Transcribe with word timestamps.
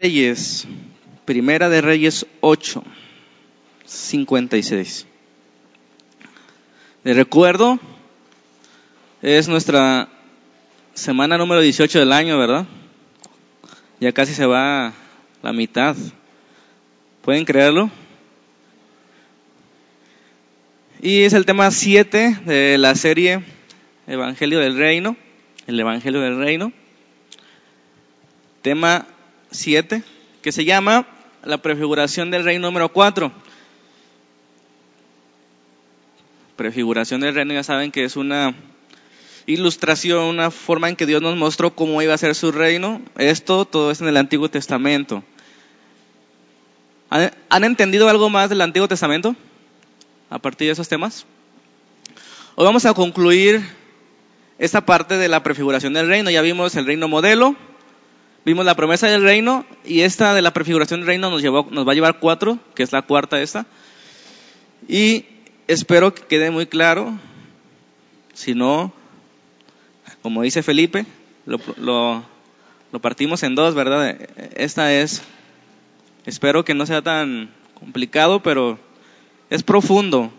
Reyes, 0.00 0.66
Primera 1.26 1.68
de 1.68 1.82
Reyes 1.82 2.24
8, 2.40 2.82
56. 3.84 5.06
De 7.04 7.12
recuerdo, 7.12 7.78
es 9.20 9.46
nuestra 9.46 10.08
semana 10.94 11.36
número 11.36 11.60
18 11.60 11.98
del 11.98 12.12
año, 12.12 12.38
¿verdad? 12.38 12.64
Ya 14.00 14.12
casi 14.12 14.32
se 14.32 14.46
va 14.46 14.94
la 15.42 15.52
mitad. 15.52 15.94
¿Pueden 17.20 17.44
creerlo? 17.44 17.90
Y 21.02 21.24
es 21.24 21.34
el 21.34 21.44
tema 21.44 21.70
7 21.70 22.38
de 22.46 22.78
la 22.78 22.94
serie 22.94 23.42
Evangelio 24.06 24.60
del 24.60 24.78
Reino, 24.78 25.18
el 25.66 25.78
Evangelio 25.78 26.22
del 26.22 26.38
Reino. 26.38 26.72
Tema 28.62 29.06
7, 29.50 30.02
que 30.42 30.52
se 30.52 30.64
llama 30.64 31.06
la 31.44 31.58
prefiguración 31.58 32.30
del 32.30 32.44
reino 32.44 32.68
número 32.68 32.90
4. 32.90 33.32
Prefiguración 36.56 37.20
del 37.20 37.34
reino, 37.34 37.54
ya 37.54 37.62
saben 37.62 37.90
que 37.90 38.04
es 38.04 38.16
una 38.16 38.54
ilustración, 39.46 40.24
una 40.24 40.50
forma 40.50 40.88
en 40.88 40.96
que 40.96 41.06
Dios 41.06 41.22
nos 41.22 41.36
mostró 41.36 41.74
cómo 41.74 42.02
iba 42.02 42.14
a 42.14 42.18
ser 42.18 42.34
su 42.34 42.52
reino. 42.52 43.00
Esto 43.16 43.64
todo 43.64 43.90
es 43.90 44.00
en 44.00 44.08
el 44.08 44.16
Antiguo 44.16 44.48
Testamento. 44.48 45.24
¿Han, 47.08 47.32
¿Han 47.48 47.64
entendido 47.64 48.08
algo 48.08 48.28
más 48.30 48.50
del 48.50 48.60
Antiguo 48.60 48.88
Testamento 48.88 49.34
a 50.28 50.38
partir 50.38 50.68
de 50.68 50.72
esos 50.72 50.88
temas? 50.88 51.26
Hoy 52.54 52.64
vamos 52.64 52.84
a 52.84 52.94
concluir 52.94 53.62
esta 54.58 54.84
parte 54.84 55.16
de 55.16 55.28
la 55.28 55.42
prefiguración 55.42 55.94
del 55.94 56.08
reino. 56.08 56.30
Ya 56.30 56.42
vimos 56.42 56.76
el 56.76 56.84
reino 56.84 57.08
modelo, 57.08 57.56
Vimos 58.44 58.64
la 58.64 58.74
promesa 58.74 59.06
del 59.06 59.22
reino 59.22 59.66
y 59.84 60.00
esta 60.00 60.32
de 60.32 60.40
la 60.40 60.52
prefiguración 60.52 61.00
del 61.00 61.06
reino 61.06 61.30
nos, 61.30 61.42
llevó, 61.42 61.68
nos 61.70 61.86
va 61.86 61.92
a 61.92 61.94
llevar 61.94 62.20
cuatro, 62.20 62.58
que 62.74 62.82
es 62.82 62.92
la 62.92 63.02
cuarta 63.02 63.40
esta. 63.40 63.66
Y 64.88 65.26
espero 65.68 66.14
que 66.14 66.22
quede 66.22 66.50
muy 66.50 66.66
claro. 66.66 67.18
Si 68.32 68.54
no, 68.54 68.92
como 70.22 70.42
dice 70.42 70.62
Felipe, 70.62 71.04
lo, 71.44 71.60
lo, 71.76 72.24
lo 72.92 73.00
partimos 73.00 73.42
en 73.42 73.54
dos, 73.54 73.74
¿verdad? 73.74 74.16
Esta 74.56 74.94
es, 74.94 75.22
espero 76.24 76.64
que 76.64 76.74
no 76.74 76.86
sea 76.86 77.02
tan 77.02 77.50
complicado, 77.74 78.42
pero 78.42 78.78
es 79.50 79.62
profundo. 79.62 80.32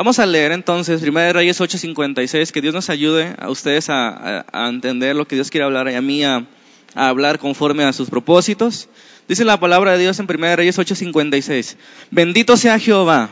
Vamos 0.00 0.18
a 0.18 0.24
leer 0.24 0.52
entonces 0.52 1.02
1 1.02 1.34
Reyes 1.34 1.60
8:56, 1.60 2.52
que 2.52 2.62
Dios 2.62 2.72
nos 2.72 2.88
ayude 2.88 3.36
a 3.38 3.50
ustedes 3.50 3.90
a, 3.90 4.46
a, 4.50 4.68
entender 4.70 5.14
lo 5.14 5.28
que 5.28 5.34
Dios 5.34 5.50
quiere 5.50 5.66
hablar 5.66 5.90
y 5.90 5.94
a 5.94 6.00
mí 6.00 6.24
a, 6.24 6.46
hablar 6.94 7.38
conforme 7.38 7.84
a 7.84 7.92
sus 7.92 8.08
propósitos. 8.08 8.88
Dice 9.28 9.44
la 9.44 9.60
palabra 9.60 9.92
de 9.92 9.98
Dios 9.98 10.18
en 10.18 10.24
1 10.26 10.56
Reyes 10.56 10.78
8:56, 10.78 11.76
bendito 12.10 12.56
sea 12.56 12.78
Jehová, 12.78 13.28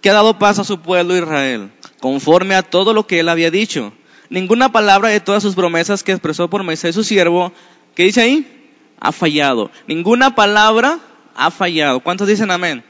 que 0.00 0.10
ha 0.10 0.14
dado 0.14 0.36
paz 0.36 0.58
a 0.58 0.64
su 0.64 0.80
pueblo 0.80 1.16
Israel, 1.16 1.70
conforme 2.00 2.56
a 2.56 2.62
todo 2.62 2.92
lo 2.92 3.06
que 3.06 3.20
él 3.20 3.28
había 3.28 3.52
dicho. 3.52 3.92
Ninguna 4.30 4.72
palabra 4.72 5.10
de 5.10 5.20
todas 5.20 5.44
sus 5.44 5.54
promesas 5.54 6.02
que 6.02 6.10
expresó 6.10 6.50
por 6.50 6.64
Moisés 6.64 6.96
su 6.96 7.04
siervo, 7.04 7.52
¿qué 7.94 8.02
dice 8.02 8.20
ahí? 8.20 8.74
Ha 8.98 9.12
fallado. 9.12 9.70
Ninguna 9.86 10.34
palabra 10.34 10.98
ha 11.36 11.52
fallado. 11.52 12.00
¿Cuántos 12.00 12.26
dicen 12.26 12.50
amén? 12.50 12.82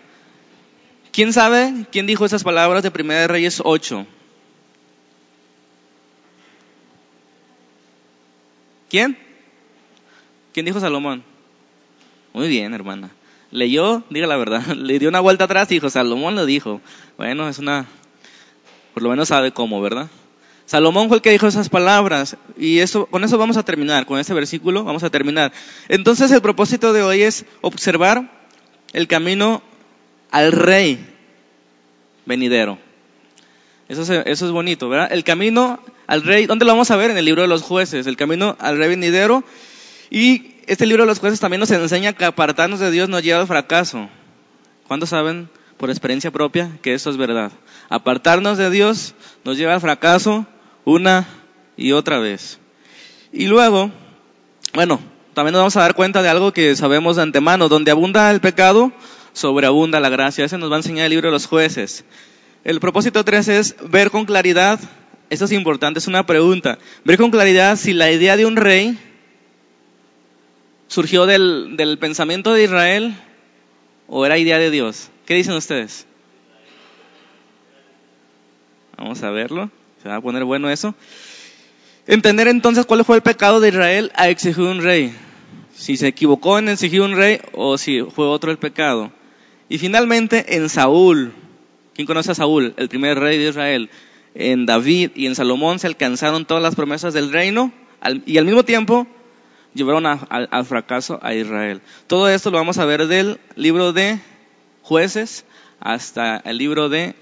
¿Quién 1.14 1.32
sabe 1.32 1.86
quién 1.92 2.08
dijo 2.08 2.24
esas 2.24 2.42
palabras 2.42 2.82
de 2.82 2.90
Primera 2.90 3.20
de 3.20 3.28
Reyes 3.28 3.62
8? 3.64 4.04
¿Quién? 8.90 9.16
¿Quién 10.52 10.66
dijo 10.66 10.80
Salomón? 10.80 11.22
Muy 12.32 12.48
bien, 12.48 12.74
hermana. 12.74 13.10
Leyó, 13.52 14.02
diga 14.10 14.26
la 14.26 14.36
verdad, 14.36 14.66
le 14.74 14.98
dio 14.98 15.08
una 15.08 15.20
vuelta 15.20 15.44
atrás 15.44 15.70
y 15.70 15.74
dijo, 15.74 15.88
Salomón 15.88 16.34
lo 16.34 16.46
dijo. 16.46 16.80
Bueno, 17.16 17.48
es 17.48 17.60
una, 17.60 17.86
por 18.92 19.04
lo 19.04 19.10
menos 19.10 19.28
sabe 19.28 19.52
cómo, 19.52 19.80
¿verdad? 19.80 20.08
Salomón 20.66 21.06
fue 21.06 21.18
el 21.18 21.22
que 21.22 21.30
dijo 21.30 21.46
esas 21.46 21.68
palabras 21.68 22.36
y 22.58 22.80
eso, 22.80 23.06
con 23.06 23.22
eso 23.22 23.38
vamos 23.38 23.56
a 23.56 23.62
terminar, 23.62 24.04
con 24.06 24.18
este 24.18 24.34
versículo 24.34 24.82
vamos 24.82 25.04
a 25.04 25.10
terminar. 25.10 25.52
Entonces 25.86 26.32
el 26.32 26.42
propósito 26.42 26.92
de 26.92 27.04
hoy 27.04 27.22
es 27.22 27.46
observar 27.60 28.48
el 28.92 29.06
camino 29.06 29.62
al 30.34 30.50
rey 30.50 30.98
venidero. 32.26 32.76
Eso 33.88 34.02
es, 34.02 34.10
eso 34.10 34.46
es 34.46 34.50
bonito, 34.50 34.88
¿verdad? 34.88 35.12
El 35.12 35.22
camino 35.22 35.78
al 36.08 36.24
rey, 36.24 36.46
¿dónde 36.46 36.64
lo 36.64 36.72
vamos 36.72 36.90
a 36.90 36.96
ver? 36.96 37.12
En 37.12 37.16
el 37.16 37.24
libro 37.24 37.42
de 37.42 37.48
los 37.48 37.62
jueces, 37.62 38.08
el 38.08 38.16
camino 38.16 38.56
al 38.58 38.76
rey 38.76 38.88
venidero. 38.88 39.44
Y 40.10 40.56
este 40.66 40.86
libro 40.86 41.04
de 41.04 41.06
los 41.06 41.20
jueces 41.20 41.38
también 41.38 41.60
nos 41.60 41.70
enseña 41.70 42.14
que 42.14 42.24
apartarnos 42.24 42.80
de 42.80 42.90
Dios 42.90 43.08
nos 43.08 43.22
lleva 43.22 43.42
al 43.42 43.46
fracaso. 43.46 44.08
¿Cuántos 44.88 45.10
saben 45.10 45.48
por 45.76 45.88
experiencia 45.88 46.32
propia 46.32 46.78
que 46.82 46.94
eso 46.94 47.10
es 47.10 47.16
verdad? 47.16 47.52
Apartarnos 47.88 48.58
de 48.58 48.70
Dios 48.70 49.14
nos 49.44 49.56
lleva 49.56 49.74
al 49.74 49.80
fracaso 49.80 50.46
una 50.84 51.28
y 51.76 51.92
otra 51.92 52.18
vez. 52.18 52.58
Y 53.32 53.46
luego, 53.46 53.92
bueno, 54.72 54.98
también 55.32 55.52
nos 55.52 55.60
vamos 55.60 55.76
a 55.76 55.82
dar 55.82 55.94
cuenta 55.94 56.22
de 56.22 56.28
algo 56.28 56.52
que 56.52 56.74
sabemos 56.74 57.14
de 57.14 57.22
antemano, 57.22 57.68
donde 57.68 57.92
abunda 57.92 58.32
el 58.32 58.40
pecado, 58.40 58.90
sobreabunda 59.34 60.00
la 60.00 60.08
gracia. 60.08 60.46
Ese 60.46 60.56
nos 60.56 60.70
va 60.70 60.76
a 60.76 60.78
enseñar 60.78 61.04
el 61.04 61.10
libro 61.10 61.28
de 61.28 61.32
los 61.32 61.46
jueces. 61.46 62.06
El 62.64 62.80
propósito 62.80 63.22
3 63.22 63.48
es 63.48 63.76
ver 63.90 64.10
con 64.10 64.24
claridad, 64.24 64.80
esto 65.28 65.44
es 65.44 65.52
importante, 65.52 65.98
es 65.98 66.06
una 66.06 66.24
pregunta, 66.24 66.78
ver 67.04 67.18
con 67.18 67.30
claridad 67.30 67.76
si 67.76 67.92
la 67.92 68.10
idea 68.10 68.38
de 68.38 68.46
un 68.46 68.56
rey 68.56 68.98
surgió 70.88 71.26
del, 71.26 71.76
del 71.76 71.98
pensamiento 71.98 72.54
de 72.54 72.64
Israel 72.64 73.14
o 74.06 74.24
era 74.24 74.38
idea 74.38 74.58
de 74.58 74.70
Dios. 74.70 75.10
¿Qué 75.26 75.34
dicen 75.34 75.54
ustedes? 75.54 76.06
Vamos 78.96 79.22
a 79.22 79.30
verlo, 79.30 79.70
se 80.02 80.08
va 80.08 80.16
a 80.16 80.20
poner 80.22 80.44
bueno 80.44 80.70
eso. 80.70 80.94
Entender 82.06 82.48
entonces 82.48 82.86
cuál 82.86 83.04
fue 83.04 83.16
el 83.16 83.22
pecado 83.22 83.60
de 83.60 83.68
Israel 83.68 84.12
a 84.14 84.28
exigir 84.28 84.64
un 84.64 84.82
rey. 84.82 85.14
Si 85.74 85.96
se 85.96 86.06
equivocó 86.06 86.58
en 86.58 86.68
exigir 86.68 87.02
un 87.02 87.16
rey 87.16 87.40
o 87.52 87.76
si 87.76 88.02
fue 88.02 88.26
otro 88.26 88.50
el 88.50 88.58
pecado. 88.58 89.10
Y 89.68 89.78
finalmente 89.78 90.56
en 90.56 90.68
Saúl, 90.68 91.32
¿quién 91.94 92.06
conoce 92.06 92.32
a 92.32 92.34
Saúl? 92.34 92.74
El 92.76 92.88
primer 92.88 93.18
rey 93.18 93.38
de 93.38 93.48
Israel. 93.48 93.90
En 94.34 94.66
David 94.66 95.12
y 95.14 95.26
en 95.26 95.34
Salomón 95.34 95.78
se 95.78 95.86
alcanzaron 95.86 96.44
todas 96.44 96.62
las 96.62 96.74
promesas 96.74 97.14
del 97.14 97.32
reino 97.32 97.72
y 98.26 98.38
al 98.38 98.44
mismo 98.44 98.64
tiempo 98.64 99.06
llevaron 99.74 100.06
al 100.06 100.64
fracaso 100.64 101.18
a 101.22 101.34
Israel. 101.34 101.80
Todo 102.06 102.28
esto 102.28 102.50
lo 102.50 102.58
vamos 102.58 102.78
a 102.78 102.84
ver 102.84 103.06
del 103.06 103.38
libro 103.56 103.92
de 103.92 104.20
jueces 104.82 105.44
hasta 105.80 106.36
el 106.38 106.58
libro 106.58 106.88
de 106.88 107.14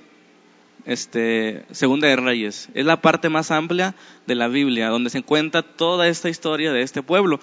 este, 0.84 1.64
Segunda 1.70 2.08
de 2.08 2.16
Reyes. 2.16 2.68
Es 2.74 2.84
la 2.84 3.00
parte 3.00 3.28
más 3.28 3.50
amplia 3.50 3.94
de 4.26 4.34
la 4.34 4.48
Biblia, 4.48 4.88
donde 4.88 5.10
se 5.10 5.22
cuenta 5.22 5.62
toda 5.62 6.08
esta 6.08 6.28
historia 6.28 6.72
de 6.72 6.82
este 6.82 7.02
pueblo. 7.02 7.40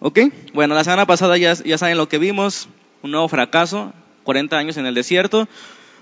¿Ok? 0.00 0.20
Bueno, 0.52 0.74
la 0.74 0.84
semana 0.84 1.06
pasada 1.06 1.36
ya, 1.38 1.54
ya 1.54 1.78
saben 1.78 1.96
lo 1.96 2.08
que 2.08 2.18
vimos, 2.18 2.68
un 3.02 3.12
nuevo 3.12 3.28
fracaso, 3.28 3.92
40 4.24 4.56
años 4.58 4.76
en 4.76 4.86
el 4.86 4.94
desierto, 4.94 5.48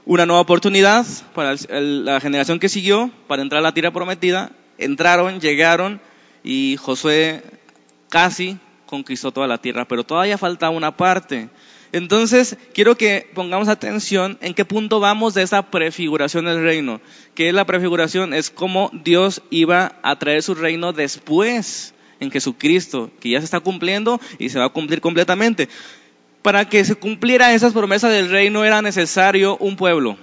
una 0.05 0.27
nueva 0.27 0.41
oportunidad 0.41 1.07
para 1.35 1.55
la 1.69 2.21
generación 2.21 2.59
que 2.59 2.69
siguió 2.69 3.11
para 3.27 3.43
entrar 3.43 3.61
a 3.61 3.63
la 3.63 3.75
tierra 3.75 3.93
prometida. 3.93 4.53
Entraron, 4.79 5.41
llegaron 5.41 6.01
y 6.43 6.77
Josué 6.81 7.43
casi 8.09 8.59
conquistó 8.87 9.33
toda 9.33 9.47
la 9.47 9.59
tierra, 9.59 9.87
pero 9.87 10.05
todavía 10.05 10.39
falta 10.39 10.71
una 10.71 10.97
parte. 10.97 11.49
Entonces, 11.93 12.57
quiero 12.73 12.97
que 12.97 13.31
pongamos 13.35 13.69
atención 13.69 14.39
en 14.41 14.55
qué 14.55 14.65
punto 14.65 14.99
vamos 14.99 15.35
de 15.35 15.43
esa 15.43 15.71
prefiguración 15.71 16.47
del 16.47 16.63
reino. 16.63 17.01
Que 17.35 17.49
es 17.49 17.55
la 17.55 17.67
prefiguración? 17.67 18.33
Es 18.33 18.51
cómo 18.51 18.91
Dios 19.05 19.43
iba 19.51 19.97
a 20.03 20.19
traer 20.19 20.43
su 20.43 20.55
reino 20.55 20.93
después 20.95 21.95
en 22.19 22.31
Jesucristo, 22.31 23.11
que 23.21 23.31
ya 23.31 23.41
se 23.41 23.45
está 23.45 23.61
cumpliendo 23.61 24.21
y 24.39 24.49
se 24.49 24.59
va 24.59 24.67
a 24.67 24.71
cumplir 24.71 25.01
completamente. 25.01 25.69
Para 26.43 26.69
que 26.69 26.85
se 26.85 26.97
cumpliera 26.97 27.55
esas 27.55 27.73
promesas 27.73 28.13
del 28.13 28.31
reino 28.31 28.65
era 28.65 28.83
necesario 28.83 29.57
un 29.59 29.77
pueblo. 29.77 30.17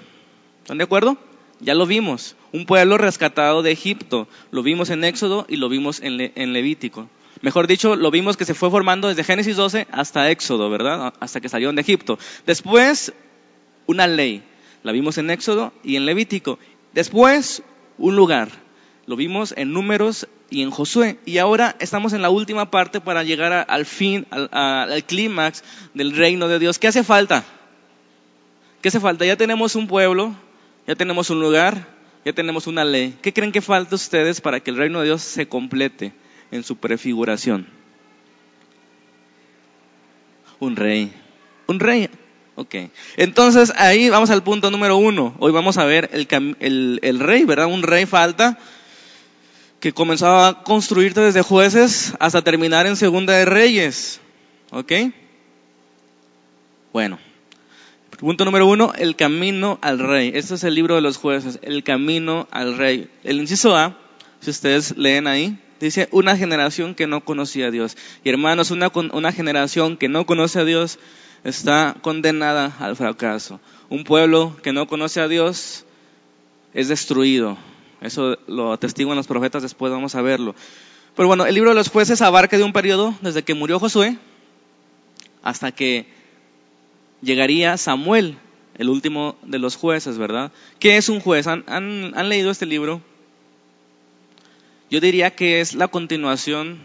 ¿Están 0.61 0.77
de 0.77 0.83
acuerdo? 0.83 1.17
Ya 1.61 1.75
lo 1.75 1.85
vimos. 1.85 2.35
Un 2.51 2.65
pueblo 2.65 2.97
rescatado 2.97 3.61
de 3.61 3.71
Egipto. 3.71 4.27
Lo 4.51 4.61
vimos 4.61 4.89
en 4.89 5.03
Éxodo 5.03 5.45
y 5.47 5.55
lo 5.55 5.69
vimos 5.69 6.01
en, 6.01 6.31
en 6.35 6.53
Levítico. 6.53 7.09
Mejor 7.41 7.67
dicho, 7.67 7.95
lo 7.95 8.11
vimos 8.11 8.35
que 8.35 8.43
se 8.43 8.53
fue 8.53 8.69
formando 8.69 9.07
desde 9.07 9.23
Génesis 9.23 9.55
12 9.55 9.87
hasta 9.91 10.29
Éxodo, 10.29 10.69
¿verdad? 10.69 11.13
Hasta 11.21 11.39
que 11.39 11.47
salieron 11.47 11.75
de 11.75 11.81
Egipto. 11.81 12.19
Después, 12.45 13.13
una 13.87 14.07
ley. 14.07 14.43
La 14.83 14.91
vimos 14.91 15.17
en 15.17 15.29
Éxodo 15.29 15.73
y 15.83 15.95
en 15.95 16.05
Levítico. 16.05 16.59
Después, 16.93 17.63
un 17.97 18.15
lugar. 18.15 18.49
Lo 19.05 19.15
vimos 19.15 19.53
en 19.55 19.71
Números 19.71 20.27
y 20.49 20.61
en 20.61 20.71
Josué. 20.71 21.19
Y 21.25 21.37
ahora 21.37 21.75
estamos 21.79 22.13
en 22.13 22.21
la 22.21 22.29
última 22.29 22.71
parte 22.71 23.01
para 23.01 23.23
llegar 23.23 23.53
a, 23.53 23.61
al 23.61 23.85
fin, 23.85 24.25
al, 24.29 25.03
clímax 25.03 25.63
del 25.93 26.15
reino 26.15 26.47
de 26.47 26.59
Dios. 26.59 26.79
¿Qué 26.79 26.87
hace 26.87 27.03
falta? 27.03 27.43
¿Qué 28.81 28.89
hace 28.89 28.99
falta? 28.99 29.25
Ya 29.25 29.35
tenemos 29.35 29.75
un 29.75 29.87
pueblo, 29.87 30.33
ya 30.87 30.95
tenemos 30.95 31.29
un 31.29 31.39
lugar, 31.39 31.87
ya 32.25 32.33
tenemos 32.33 32.67
una 32.67 32.85
ley. 32.85 33.17
¿Qué 33.21 33.33
creen 33.33 33.51
que 33.51 33.61
falta 33.61 33.95
ustedes 33.95 34.41
para 34.41 34.59
que 34.59 34.71
el 34.71 34.77
reino 34.77 34.99
de 34.99 35.05
Dios 35.05 35.21
se 35.21 35.47
complete? 35.47 36.13
en 36.51 36.63
su 36.63 36.77
prefiguración. 36.77 37.67
Un 40.59 40.75
rey. 40.75 41.13
Un 41.67 41.79
rey. 41.79 42.09
Ok. 42.55 42.75
Entonces 43.15 43.71
ahí 43.77 44.09
vamos 44.09 44.29
al 44.29 44.43
punto 44.43 44.71
número 44.71 44.97
uno. 44.97 45.35
Hoy 45.39 45.51
vamos 45.51 45.77
a 45.77 45.85
ver 45.85 46.09
el, 46.11 46.99
el, 47.01 47.19
rey, 47.19 47.45
¿verdad? 47.45 47.67
Un 47.67 47.83
rey 47.83 48.05
falta 48.05 48.57
que 49.79 49.93
comenzaba 49.93 50.47
a 50.47 50.63
construirte 50.63 51.21
desde 51.21 51.41
jueces 51.41 52.13
hasta 52.19 52.41
terminar 52.41 52.85
en 52.85 52.95
segunda 52.95 53.33
de 53.33 53.45
reyes. 53.45 54.19
¿Ok? 54.71 54.91
Bueno. 56.91 57.19
Punto 58.19 58.43
número 58.43 58.67
uno, 58.67 58.91
el 58.97 59.15
camino 59.15 59.79
al 59.81 59.97
rey. 59.97 60.31
Este 60.35 60.55
es 60.55 60.65
el 60.65 60.75
libro 60.75 60.95
de 60.95 61.01
los 61.01 61.15
jueces, 61.15 61.57
el 61.61 61.83
camino 61.85 62.49
al 62.51 62.77
rey. 62.77 63.09
El 63.23 63.39
inciso 63.39 63.77
A, 63.77 63.97
si 64.41 64.49
ustedes 64.49 64.97
leen 64.97 65.25
ahí, 65.25 65.57
dice 65.79 66.09
una 66.11 66.35
generación 66.35 66.95
que 66.95 67.07
no 67.07 67.23
conocía 67.23 67.67
a 67.67 67.71
Dios. 67.71 67.95
Y 68.25 68.29
hermanos, 68.29 68.71
una, 68.71 68.91
una 69.13 69.31
generación 69.31 69.95
que 69.95 70.09
no 70.09 70.25
conoce 70.25 70.59
a 70.59 70.65
Dios 70.65 70.99
está 71.45 71.95
condenada 72.01 72.75
al 72.79 72.97
fracaso. 72.97 73.61
Un 73.89 74.03
pueblo 74.03 74.57
que 74.61 74.73
no 74.73 74.87
conoce 74.87 75.21
a 75.21 75.29
Dios 75.29 75.85
es 76.73 76.89
destruido. 76.89 77.57
Eso 78.01 78.37
lo 78.47 78.73
atestiguan 78.73 79.17
los 79.17 79.27
profetas, 79.27 79.61
después 79.61 79.91
vamos 79.91 80.15
a 80.15 80.21
verlo. 80.21 80.55
Pero 81.15 81.27
bueno, 81.27 81.45
el 81.45 81.53
libro 81.53 81.71
de 81.71 81.75
los 81.75 81.89
jueces 81.89 82.21
abarca 82.21 82.57
de 82.57 82.63
un 82.63 82.73
periodo 82.73 83.13
desde 83.21 83.43
que 83.43 83.53
murió 83.53 83.79
Josué 83.79 84.17
hasta 85.43 85.71
que 85.71 86.05
llegaría 87.21 87.77
Samuel, 87.77 88.37
el 88.77 88.89
último 88.89 89.37
de 89.43 89.59
los 89.59 89.75
jueces, 89.75 90.17
¿verdad? 90.17 90.51
¿Qué 90.79 90.97
es 90.97 91.09
un 91.09 91.19
juez? 91.19 91.47
¿Han, 91.47 92.29
leído 92.29 92.51
este 92.51 92.65
libro? 92.65 93.01
Yo 94.89 95.01
diría 95.01 95.35
que 95.35 95.59
es 95.59 95.75
la 95.75 95.89
continuación 95.89 96.79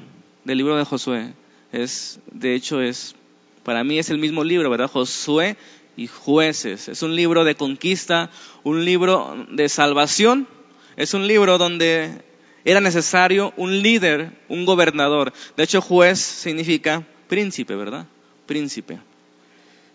del 0.44 0.58
libro 0.58 0.76
de 0.76 0.84
Josué. 0.84 1.32
Es, 1.72 2.20
de 2.30 2.54
hecho, 2.54 2.80
es, 2.80 3.14
para 3.62 3.84
mí 3.84 3.98
es 3.98 4.10
el 4.10 4.18
mismo 4.18 4.44
libro, 4.44 4.70
¿verdad? 4.70 4.90
Josué 4.90 5.56
y 5.96 6.06
jueces. 6.08 6.88
Es 6.88 7.02
un 7.02 7.14
libro 7.14 7.44
de 7.44 7.54
conquista, 7.54 8.30
un 8.62 8.84
libro 8.84 9.46
de 9.50 9.68
salvación. 9.68 10.48
Es 10.96 11.14
un 11.14 11.26
libro 11.26 11.58
donde 11.58 12.22
era 12.64 12.80
necesario 12.80 13.52
un 13.56 13.82
líder, 13.82 14.32
un 14.48 14.64
gobernador. 14.64 15.32
De 15.56 15.64
hecho, 15.64 15.80
juez 15.80 16.18
significa 16.20 17.04
príncipe, 17.28 17.74
¿verdad? 17.74 18.06
Príncipe. 18.46 18.98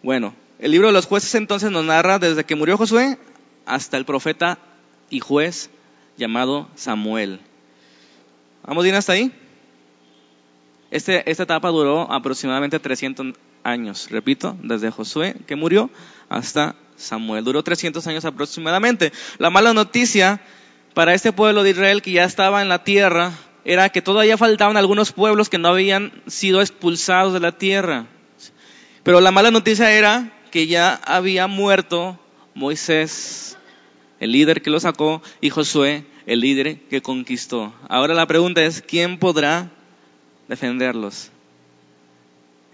Bueno, 0.04 0.36
el 0.60 0.72
libro 0.72 0.88
de 0.88 0.94
los 0.94 1.06
jueces 1.06 1.34
entonces 1.36 1.72
nos 1.72 1.86
narra 1.86 2.20
desde 2.20 2.44
que 2.44 2.56
murió 2.56 2.78
Josué 2.78 3.18
hasta 3.66 3.98
el 3.98 4.06
profeta 4.06 4.60
y 5.10 5.20
juez 5.20 5.70
llamado 6.18 6.70
Samuel. 6.76 7.40
¿Vamos 8.64 8.84
bien 8.84 8.96
hasta 8.96 9.14
ahí? 9.14 9.32
Este, 10.92 11.30
esta 11.30 11.44
etapa 11.44 11.70
duró 11.70 12.12
aproximadamente 12.12 12.80
300 12.80 13.36
años, 13.64 14.10
repito, 14.10 14.58
desde 14.62 14.92
Josué 14.92 15.36
que 15.48 15.56
murió 15.56 15.90
hasta 16.30 16.76
Samuel. 16.98 17.44
Duró 17.44 17.64
300 17.64 18.06
años 18.08 18.26
aproximadamente. 18.26 19.12
La 19.38 19.50
mala 19.50 19.74
noticia 19.74 20.42
para 21.00 21.14
este 21.14 21.32
pueblo 21.32 21.64
de 21.64 21.70
Israel 21.70 22.02
que 22.02 22.12
ya 22.12 22.26
estaba 22.26 22.62
en 22.62 22.68
la 22.68 22.84
tierra 22.84 23.32
era 23.64 23.88
que 23.88 24.02
todavía 24.02 24.38
faltaban 24.38 24.76
algunos 24.76 25.14
pueblos 25.14 25.48
que 25.48 25.58
no 25.58 25.70
habían 25.70 26.12
sido 26.28 26.60
expulsados 26.60 27.32
de 27.32 27.40
la 27.40 27.54
tierra. 27.54 28.08
Pero 29.04 29.22
la 29.22 29.32
mala 29.32 29.50
noticia 29.50 29.94
era 29.94 30.34
que 30.52 30.68
ya 30.68 30.96
había 31.06 31.48
muerto 31.48 32.20
Moisés, 32.54 33.58
el 34.20 34.34
líder 34.34 34.62
que 34.62 34.72
lo 34.72 34.82
sacó, 34.82 35.22
y 35.40 35.52
Josué, 35.52 36.04
el 36.26 36.42
líder 36.42 36.82
que 36.90 37.02
conquistó. 37.02 37.74
Ahora 37.88 38.14
la 38.14 38.28
pregunta 38.28 38.62
es, 38.62 38.82
¿quién 38.82 39.20
podrá 39.20 39.72
defenderlos? 40.50 41.32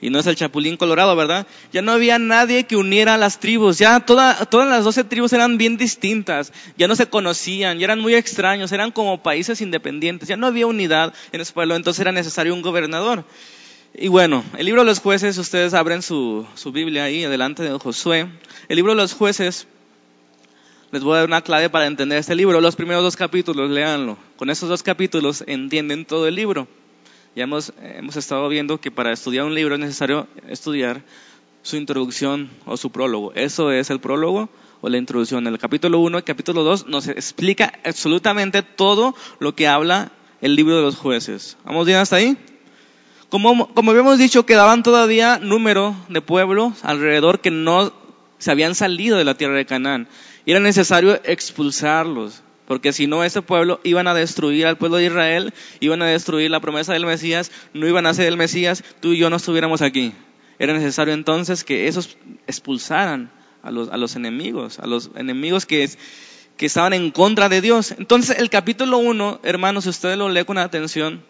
Y 0.01 0.09
no 0.09 0.19
es 0.19 0.27
el 0.27 0.35
Chapulín 0.35 0.77
Colorado, 0.77 1.15
¿verdad? 1.15 1.47
Ya 1.71 1.81
no 1.81 1.93
había 1.93 2.19
nadie 2.19 2.65
que 2.65 2.75
uniera 2.75 3.17
las 3.17 3.39
tribus. 3.39 3.77
Ya 3.77 4.01
todas 4.01 4.47
las 4.51 4.83
doce 4.83 5.03
tribus 5.03 5.31
eran 5.33 5.57
bien 5.57 5.77
distintas. 5.77 6.51
Ya 6.77 6.87
no 6.87 6.95
se 6.95 7.07
conocían, 7.07 7.79
ya 7.79 7.85
eran 7.85 8.01
muy 8.01 8.13
extraños, 8.13 8.71
eran 8.71 8.91
como 8.91 9.23
países 9.23 9.61
independientes. 9.61 10.27
Ya 10.27 10.37
no 10.37 10.47
había 10.47 10.67
unidad 10.67 11.13
en 11.31 11.41
ese 11.41 11.53
pueblo, 11.53 11.75
entonces 11.75 12.01
era 12.01 12.11
necesario 12.11 12.53
un 12.53 12.61
gobernador. 12.61 13.23
Y 13.93 14.09
bueno, 14.09 14.43
el 14.57 14.65
libro 14.65 14.81
de 14.81 14.85
los 14.85 14.99
jueces, 14.99 15.37
ustedes 15.37 15.73
abren 15.73 16.01
su, 16.01 16.45
su 16.55 16.73
Biblia 16.73 17.05
ahí, 17.05 17.23
adelante 17.23 17.63
de 17.63 17.79
Josué. 17.79 18.27
El 18.67 18.75
libro 18.75 18.91
de 18.91 18.97
los 18.97 19.13
jueces, 19.13 19.67
les 20.91 21.03
voy 21.03 21.13
a 21.13 21.19
dar 21.19 21.27
una 21.27 21.41
clave 21.41 21.69
para 21.69 21.87
entender 21.87 22.17
este 22.17 22.35
libro. 22.35 22.59
Los 22.59 22.75
primeros 22.75 23.01
dos 23.01 23.15
capítulos, 23.15 23.71
léanlo. 23.71 24.17
Con 24.35 24.49
esos 24.49 24.67
dos 24.67 24.83
capítulos 24.83 25.45
entienden 25.47 26.03
todo 26.03 26.27
el 26.27 26.35
libro. 26.35 26.67
Ya 27.35 27.43
hemos, 27.43 27.73
hemos 27.81 28.15
estado 28.15 28.47
viendo 28.47 28.79
que 28.79 28.91
para 28.91 29.11
estudiar 29.11 29.43
un 29.43 29.53
libro 29.53 29.75
es 29.75 29.81
necesario 29.81 30.25
estudiar 30.47 31.01
su 31.63 31.75
introducción 31.75 32.49
o 32.65 32.77
su 32.77 32.91
prólogo. 32.91 33.33
Eso 33.33 33.73
es 33.73 33.89
el 33.89 33.99
prólogo 33.99 34.47
o 34.79 34.87
la 34.87 34.97
introducción. 34.97 35.45
El 35.45 35.59
capítulo 35.59 35.99
1 35.99 36.19
y 36.19 36.21
capítulo 36.21 36.63
2 36.63 36.87
nos 36.87 37.09
explica 37.09 37.73
absolutamente 37.83 38.63
todo 38.63 39.15
lo 39.39 39.53
que 39.53 39.67
habla 39.67 40.13
el 40.39 40.55
libro 40.55 40.77
de 40.77 40.83
los 40.83 40.95
jueces. 40.95 41.57
¿Vamos 41.65 41.85
bien 41.85 41.97
hasta 41.97 42.15
ahí? 42.15 42.37
Como, 43.27 43.67
como 43.73 43.91
habíamos 43.91 44.17
dicho, 44.17 44.45
quedaban 44.45 44.81
todavía 44.81 45.37
número 45.37 45.93
de 46.07 46.21
pueblos 46.21 46.85
alrededor 46.85 47.41
que 47.41 47.51
no 47.51 47.91
se 48.37 48.51
habían 48.51 48.75
salido 48.75 49.17
de 49.17 49.25
la 49.25 49.35
tierra 49.35 49.55
de 49.55 49.65
Canaán. 49.65 50.07
Y 50.45 50.51
era 50.51 50.61
necesario 50.61 51.19
expulsarlos, 51.25 52.43
porque 52.67 52.93
si 52.93 53.07
no, 53.07 53.23
ese 53.23 53.41
pueblo 53.41 53.79
iban 53.83 54.07
a 54.07 54.13
destruir 54.13 54.65
al 54.65 54.77
pueblo 54.77 54.97
de 54.97 55.05
Israel, 55.05 55.53
iban 55.79 56.01
a 56.01 56.07
destruir 56.07 56.49
la 56.49 56.59
promesa 56.59 56.93
del 56.93 57.05
Mesías, 57.05 57.51
no 57.73 57.87
iban 57.87 58.05
a 58.05 58.13
ser 58.13 58.27
el 58.27 58.37
Mesías, 58.37 58.83
tú 58.99 59.13
y 59.13 59.17
yo 59.17 59.29
no 59.29 59.35
estuviéramos 59.35 59.81
aquí. 59.81 60.13
Era 60.57 60.73
necesario 60.73 61.13
entonces 61.13 61.63
que 61.63 61.87
esos 61.87 62.17
expulsaran 62.47 63.29
a 63.61 63.71
los, 63.71 63.89
a 63.89 63.97
los 63.97 64.15
enemigos, 64.15 64.79
a 64.79 64.87
los 64.87 65.11
enemigos 65.15 65.65
que, 65.65 65.89
estaban 66.59 66.93
en 66.93 67.11
contra 67.11 67.49
de 67.49 67.61
Dios. 67.61 67.91
Entonces, 67.91 68.39
el 68.39 68.49
capítulo 68.49 68.97
1, 68.97 69.41
hermanos, 69.43 69.83
si 69.83 69.89
ustedes 69.89 70.17
lo 70.17 70.29
leen 70.29 70.45
con 70.45 70.57
atención, 70.57 71.23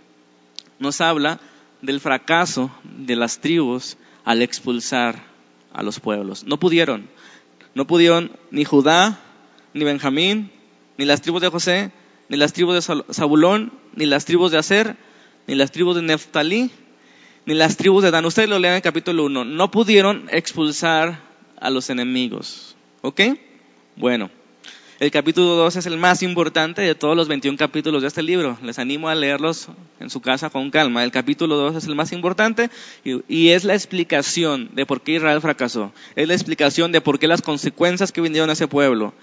nos 0.80 1.02
habla 1.02 1.40
del 1.82 2.00
fracaso 2.00 2.72
de 2.84 3.16
las 3.16 3.40
tribus 3.40 3.98
al 4.24 4.42
expulsar 4.42 5.24
a 5.74 5.84
los 5.84 6.00
pueblos. 6.00 6.44
No 6.46 6.60
pudieron. 6.60 7.10
No 7.74 7.88
pudieron 7.88 8.32
ni 8.52 8.64
Judá, 8.64 9.20
ni 9.74 9.84
Benjamín, 9.84 10.52
ni 10.98 11.06
las 11.06 11.22
tribus 11.22 11.42
de 11.42 11.50
José, 11.50 11.92
ni 12.30 12.38
las 12.38 12.54
tribus 12.54 12.76
de 12.76 13.04
Zabulón, 13.14 13.72
ni 13.96 14.06
las 14.06 14.26
tribus 14.26 14.52
de 14.52 14.58
Aser, 14.58 14.96
ni 15.48 15.56
las 15.56 15.72
tribus 15.72 15.96
de 15.96 16.02
Neftalí, 16.02 16.72
ni 17.46 17.54
las 17.54 17.78
tribus 17.78 18.04
de 18.04 18.12
Dan. 18.12 18.26
Ustedes 18.26 18.50
lo 18.50 18.60
leen 18.60 18.74
en 18.74 18.78
el 18.78 18.82
capítulo 18.82 19.26
1. 19.26 19.46
No 19.46 19.72
pudieron 19.72 20.28
expulsar 20.32 21.20
a 21.60 21.70
los 21.70 21.90
enemigos. 21.90 22.75
¿Ok? 23.02 23.22
Bueno. 23.96 24.30
El 24.98 25.12
capítulo 25.12 25.56
2 25.56 25.75
es 25.75 25.86
el 25.88 25.98
más 25.98 26.24
importante 26.24 26.82
de 26.82 26.96
todos 26.96 27.18
los 27.18 27.28
21 27.28 27.58
capítulos 27.58 28.02
de 28.02 28.08
este 28.08 28.24
libro. 28.24 28.58
Les 28.64 28.80
animo 28.80 29.10
a 29.10 29.16
leerlos 29.16 29.68
en 30.00 30.10
su 30.10 30.22
casa 30.22 30.50
con 30.50 30.72
calma. 30.72 31.04
El 31.04 31.12
capítulo 31.12 31.58
2 31.58 31.75
es 31.75 31.86
el 31.88 31.96
más 31.96 32.14
importante 32.14 32.70
y, 33.04 33.50
es 33.50 33.66
la 33.66 33.74
explicación 33.74 34.70
de 34.74 34.86
por 34.86 35.02
qué 35.02 35.16
Israel 35.16 35.42
fracasó. 35.42 35.92
Es 36.16 36.30
la 36.30 36.34
explicación 36.34 36.94
de 36.94 37.02
por 37.02 37.20
qué 37.20 37.28
las 37.28 37.42
consecuencias 37.42 38.14
que 38.14 38.22
vinieron 38.22 38.50
a 38.50 38.54
ese 38.54 38.70
pueblo. 38.70 39.14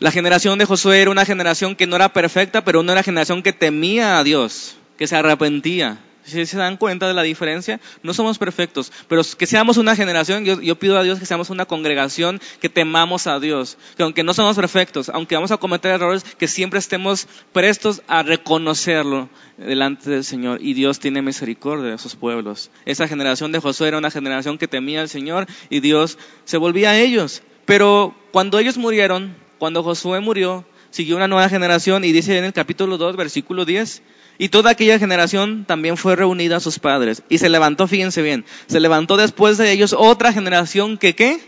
La 0.00 0.10
generación 0.10 0.58
de 0.58 0.64
Josué 0.64 1.02
era 1.02 1.10
una 1.10 1.26
generación 1.26 1.76
que 1.76 1.86
no 1.86 1.94
era 1.94 2.14
perfecta, 2.14 2.64
pero 2.64 2.80
una 2.80 3.02
generación 3.02 3.42
que 3.42 3.52
temía 3.52 4.18
a 4.18 4.24
Dios, 4.24 4.78
que 4.96 5.06
se 5.06 5.14
arrepentía. 5.14 6.00
Si 6.24 6.46
se 6.46 6.56
dan 6.56 6.78
cuenta 6.78 7.06
de 7.06 7.12
la 7.12 7.22
diferencia, 7.22 7.80
no 8.02 8.14
somos 8.14 8.38
perfectos, 8.38 8.92
pero 9.08 9.20
que 9.36 9.44
seamos 9.44 9.76
una 9.76 9.94
generación, 9.94 10.46
yo, 10.46 10.76
pido 10.76 10.98
a 10.98 11.02
Dios 11.02 11.18
que 11.18 11.26
seamos 11.26 11.50
una 11.50 11.66
congregación 11.66 12.40
que 12.62 12.70
temamos 12.70 13.26
a 13.26 13.40
Dios, 13.40 13.76
que 13.94 14.02
aunque 14.02 14.22
no 14.22 14.32
somos 14.32 14.56
perfectos, 14.56 15.10
aunque 15.10 15.34
vamos 15.34 15.50
a 15.50 15.58
cometer 15.58 15.90
errores, 15.90 16.24
que 16.24 16.48
siempre 16.48 16.78
estemos 16.78 17.28
prestos 17.52 18.00
a 18.08 18.22
reconocerlo 18.22 19.28
delante 19.58 20.08
del 20.08 20.24
Señor. 20.24 20.60
Y 20.62 20.72
Dios 20.72 20.98
tiene 20.98 21.20
misericordia 21.20 21.90
de 21.90 21.96
esos 21.96 22.16
pueblos. 22.16 22.70
Esa 22.86 23.06
generación 23.06 23.52
de 23.52 23.58
Josué 23.58 23.88
era 23.88 23.98
una 23.98 24.10
generación 24.10 24.56
que 24.56 24.66
temía 24.66 25.02
al 25.02 25.10
Señor 25.10 25.46
y 25.68 25.80
Dios 25.80 26.16
se 26.46 26.56
volvía 26.56 26.92
a 26.92 26.98
ellos. 26.98 27.42
Pero 27.66 28.14
cuando 28.32 28.58
ellos 28.58 28.78
murieron, 28.78 29.36
cuando 29.60 29.82
Josué 29.82 30.20
murió, 30.20 30.64
siguió 30.88 31.16
una 31.16 31.28
nueva 31.28 31.50
generación 31.50 32.02
y 32.02 32.12
dice 32.12 32.38
en 32.38 32.44
el 32.44 32.54
capítulo 32.54 32.96
2, 32.96 33.14
versículo 33.16 33.66
10, 33.66 34.02
y 34.38 34.48
toda 34.48 34.70
aquella 34.70 34.98
generación 34.98 35.66
también 35.66 35.98
fue 35.98 36.16
reunida 36.16 36.56
a 36.56 36.60
sus 36.60 36.78
padres. 36.78 37.22
Y 37.28 37.36
se 37.36 37.50
levantó, 37.50 37.86
fíjense 37.86 38.22
bien, 38.22 38.46
se 38.68 38.80
levantó 38.80 39.18
después 39.18 39.58
de 39.58 39.70
ellos 39.70 39.94
otra 39.96 40.32
generación 40.32 40.96
que 40.96 41.14
qué? 41.14 41.40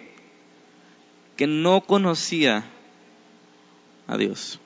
Que 1.39 1.47
no 1.47 1.81
conocía 1.81 2.67
a 4.07 4.19
Dios. 4.19 4.61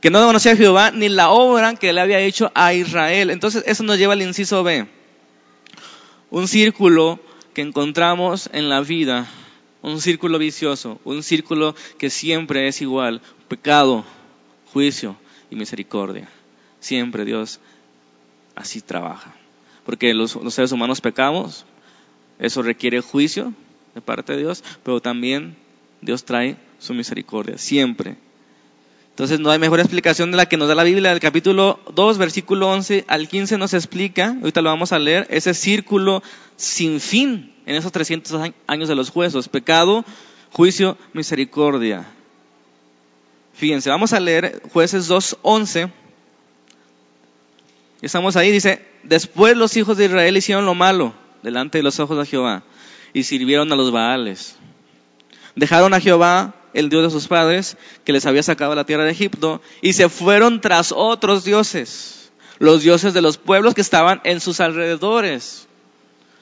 Que 0.00 0.10
no 0.10 0.24
conocía 0.24 0.52
a 0.52 0.56
Jehová 0.56 0.92
ni 0.92 1.08
la 1.08 1.30
obra 1.30 1.74
que 1.74 1.92
le 1.92 2.00
había 2.00 2.20
hecho 2.20 2.52
a 2.54 2.72
Israel. 2.72 3.30
Entonces 3.30 3.64
eso 3.66 3.82
nos 3.82 3.98
lleva 3.98 4.12
al 4.12 4.22
inciso 4.22 4.62
B. 4.62 4.86
Un 6.30 6.46
círculo 6.46 7.18
que 7.52 7.62
encontramos 7.62 8.48
en 8.52 8.68
la 8.68 8.80
vida. 8.80 9.26
Un 9.82 10.00
círculo 10.00 10.38
vicioso. 10.38 11.00
Un 11.04 11.22
círculo 11.22 11.74
que 11.98 12.10
siempre 12.10 12.68
es 12.68 12.82
igual. 12.82 13.20
Pecado, 13.48 14.04
juicio 14.72 15.16
y 15.50 15.56
misericordia. 15.56 16.28
Siempre 16.80 17.24
Dios 17.24 17.60
así 18.54 18.80
trabaja. 18.80 19.34
Porque 19.84 20.14
los, 20.14 20.38
seres 20.50 20.72
humanos 20.72 21.00
pecamos, 21.00 21.64
Eso 22.38 22.62
requiere 22.62 23.00
juicio 23.00 23.52
de 23.94 24.00
parte 24.00 24.32
de 24.32 24.38
Dios, 24.38 24.64
pero 24.82 25.00
también 25.00 25.56
Dios 26.00 26.24
trae 26.24 26.56
su 26.78 26.94
misericordia, 26.94 27.58
siempre. 27.58 28.16
Entonces 29.20 29.38
no 29.38 29.50
hay 29.50 29.58
mejor 29.58 29.80
explicación 29.80 30.30
de 30.30 30.38
la 30.38 30.46
que 30.46 30.56
nos 30.56 30.66
da 30.66 30.74
la 30.74 30.82
Biblia. 30.82 31.12
El 31.12 31.20
capítulo 31.20 31.78
2, 31.94 32.16
versículo 32.16 32.70
11 32.70 33.04
al 33.06 33.28
15 33.28 33.58
nos 33.58 33.74
explica, 33.74 34.34
ahorita 34.40 34.62
lo 34.62 34.70
vamos 34.70 34.92
a 34.92 34.98
leer, 34.98 35.26
ese 35.28 35.52
círculo 35.52 36.22
sin 36.56 37.00
fin 37.00 37.52
en 37.66 37.76
esos 37.76 37.92
300 37.92 38.50
años 38.66 38.88
de 38.88 38.94
los 38.94 39.10
jueces. 39.10 39.46
Pecado, 39.50 40.06
juicio, 40.52 40.96
misericordia. 41.12 42.08
Fíjense, 43.52 43.90
vamos 43.90 44.14
a 44.14 44.20
leer 44.20 44.62
jueces 44.72 45.06
2, 45.06 45.36
11. 45.42 45.92
Estamos 48.00 48.36
ahí, 48.36 48.50
dice, 48.50 48.82
después 49.02 49.54
los 49.54 49.76
hijos 49.76 49.98
de 49.98 50.06
Israel 50.06 50.34
hicieron 50.38 50.64
lo 50.64 50.74
malo 50.74 51.12
delante 51.42 51.76
de 51.76 51.84
los 51.84 52.00
ojos 52.00 52.16
de 52.16 52.24
Jehová 52.24 52.62
y 53.12 53.24
sirvieron 53.24 53.70
a 53.70 53.76
los 53.76 53.92
Baales. 53.92 54.56
Dejaron 55.60 55.92
a 55.92 56.00
Jehová 56.00 56.54
el 56.72 56.88
Dios 56.88 57.02
de 57.02 57.10
sus 57.10 57.28
padres, 57.28 57.76
que 58.06 58.14
les 58.14 58.24
había 58.24 58.42
sacado 58.42 58.74
la 58.74 58.86
tierra 58.86 59.04
de 59.04 59.10
Egipto, 59.10 59.60
y 59.82 59.92
se 59.92 60.08
fueron 60.08 60.62
tras 60.62 60.90
otros 60.90 61.44
dioses, 61.44 62.32
los 62.58 62.80
dioses 62.80 63.12
de 63.12 63.20
los 63.20 63.36
pueblos 63.36 63.74
que 63.74 63.82
estaban 63.82 64.22
en 64.24 64.40
sus 64.40 64.60
alrededores, 64.60 65.68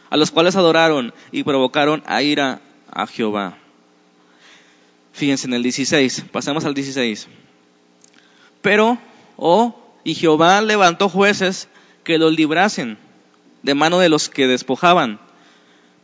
a 0.09 0.17
los 0.17 0.31
cuales 0.31 0.55
adoraron 0.55 1.13
y 1.33 1.43
provocaron 1.43 2.05
a 2.07 2.23
ira 2.23 2.61
a 2.93 3.09
Jehová. 3.09 3.59
Fíjense 5.13 5.49
en 5.49 5.55
el 5.55 5.65
16, 5.65 6.27
pasemos 6.31 6.65
al 6.65 6.75
16. 6.75 7.27
Pero, 8.63 8.99
oh, 9.37 9.75
y 10.05 10.15
Jehová 10.15 10.63
levantó 10.63 11.09
jueces 11.09 11.67
que 12.05 12.19
los 12.19 12.33
librasen 12.37 12.99
de 13.65 13.75
mano 13.75 13.99
de 13.99 14.11
los 14.11 14.29
que 14.29 14.47
despojaban 14.47 15.19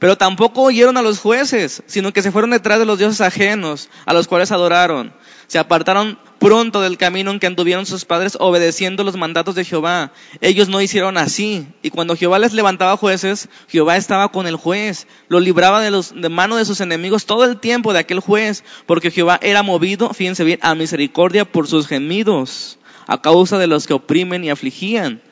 pero 0.05 0.19
tampoco 0.19 0.61
oyeron 0.61 0.99
a 0.99 1.03
los 1.03 1.19
jueces, 1.19 1.83
sino 1.87 2.13
que 2.13 2.21
se 2.21 2.31
fueron 2.31 2.51
detrás 2.51 2.79
de 2.79 2.85
los 2.85 2.99
dioses 2.99 3.23
ajenos, 3.23 3.89
a 4.05 4.13
los 4.13 4.29
cuales 4.29 4.53
adoraron. 4.53 5.15
Se 5.47 5.59
apartaron 5.59 6.19
pronto 6.39 6.83
del 6.83 6.99
camino 6.99 7.31
en 7.31 7.41
que 7.41 7.47
anduvieron 7.47 7.87
sus 7.87 8.05
padres 8.05 8.37
obedeciendo 8.39 9.03
los 9.03 9.17
mandatos 9.17 9.55
de 9.55 9.65
Jehová. 9.65 10.13
Ellos 10.43 10.69
no 10.69 10.83
hicieron 10.83 11.17
así. 11.17 11.67
Y 11.81 11.89
cuando 11.89 12.17
Jehová 12.17 12.39
les 12.39 12.53
levantaba 12.53 12.99
jueces, 12.99 13.49
Jehová 13.67 13.97
estaba 13.97 14.29
con 14.29 14.47
el 14.47 14.57
juez. 14.57 15.07
Lo 15.29 15.41
libraba 15.41 15.81
de, 15.81 15.91
los, 15.91 16.13
de 16.15 16.29
mano 16.29 16.57
de 16.57 16.67
sus 16.67 16.83
enemigos 16.83 17.25
todo 17.25 17.47
el 17.47 17.59
tiempo 17.59 17.95
de 17.95 18.01
aquel 18.01 18.21
juez, 18.21 18.63
porque 18.85 19.11
Jehová 19.11 19.39
era 19.41 19.63
movido, 19.63 20.13
fíjense 20.13 20.45
bien, 20.45 20.59
a 20.61 20.75
misericordia 20.75 21.47
por 21.47 21.67
sus 21.67 21.87
gemidos, 21.87 22.79
a 23.07 23.23
causa 23.23 23.57
de 23.57 23.69
los 23.69 23.87
que 23.87 23.95
oprimen 23.95 24.45
y 24.45 24.51
afligían. 24.51 25.23